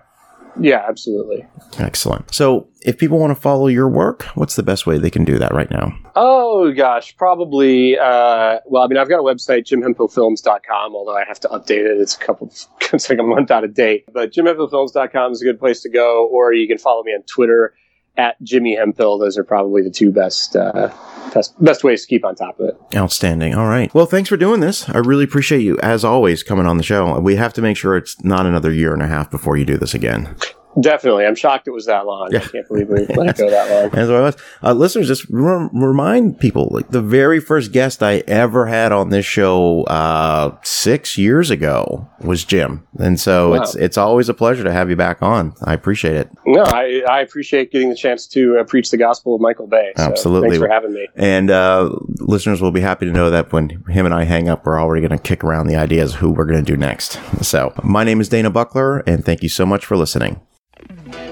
[0.61, 1.47] Yeah, absolutely.
[1.79, 2.35] Excellent.
[2.35, 5.39] So, if people want to follow your work, what's the best way they can do
[5.39, 5.97] that right now?
[6.15, 7.99] Oh, gosh, probably.
[7.99, 11.99] Uh, well, I mean, I've got a website, jimhemphillfilms.com, although I have to update it.
[11.99, 12.49] It's a couple,
[12.93, 14.05] it's like a month out of date.
[14.13, 17.75] But jimhemphillfilms.com is a good place to go, or you can follow me on Twitter
[18.17, 19.19] at Jimmy Hemphill.
[19.19, 20.93] Those are probably the two best, uh,
[21.33, 22.81] best best ways to keep on top of it.
[22.95, 23.55] Outstanding.
[23.55, 23.93] All right.
[23.95, 24.89] Well, thanks for doing this.
[24.89, 27.19] I really appreciate you, as always, coming on the show.
[27.21, 29.77] We have to make sure it's not another year and a half before you do
[29.77, 30.37] this again.
[30.81, 31.27] Definitely.
[31.27, 32.31] I'm shocked it was that long.
[32.33, 32.39] Yeah.
[32.39, 33.99] I can't believe we let it go that long.
[33.99, 34.37] As I was.
[34.63, 39.11] Uh, listeners, just re- remind people like the very first guest I ever had on
[39.11, 42.87] this show uh, six years ago was Jim.
[42.99, 43.63] And so wow.
[43.63, 45.55] it's it's always a pleasure to have you back on.
[45.65, 46.31] I appreciate it.
[46.47, 49.93] No, I, I appreciate getting the chance to uh, preach the gospel of Michael Bay.
[49.97, 50.51] So Absolutely.
[50.51, 51.07] Thanks for having me.
[51.17, 54.65] And uh, listeners will be happy to know that when him and I hang up,
[54.65, 57.19] we're already going to kick around the ideas of who we're going to do next.
[57.45, 60.41] So my name is Dana Buckler, and thank you so much for listening.
[60.91, 61.32] Mm-hmm.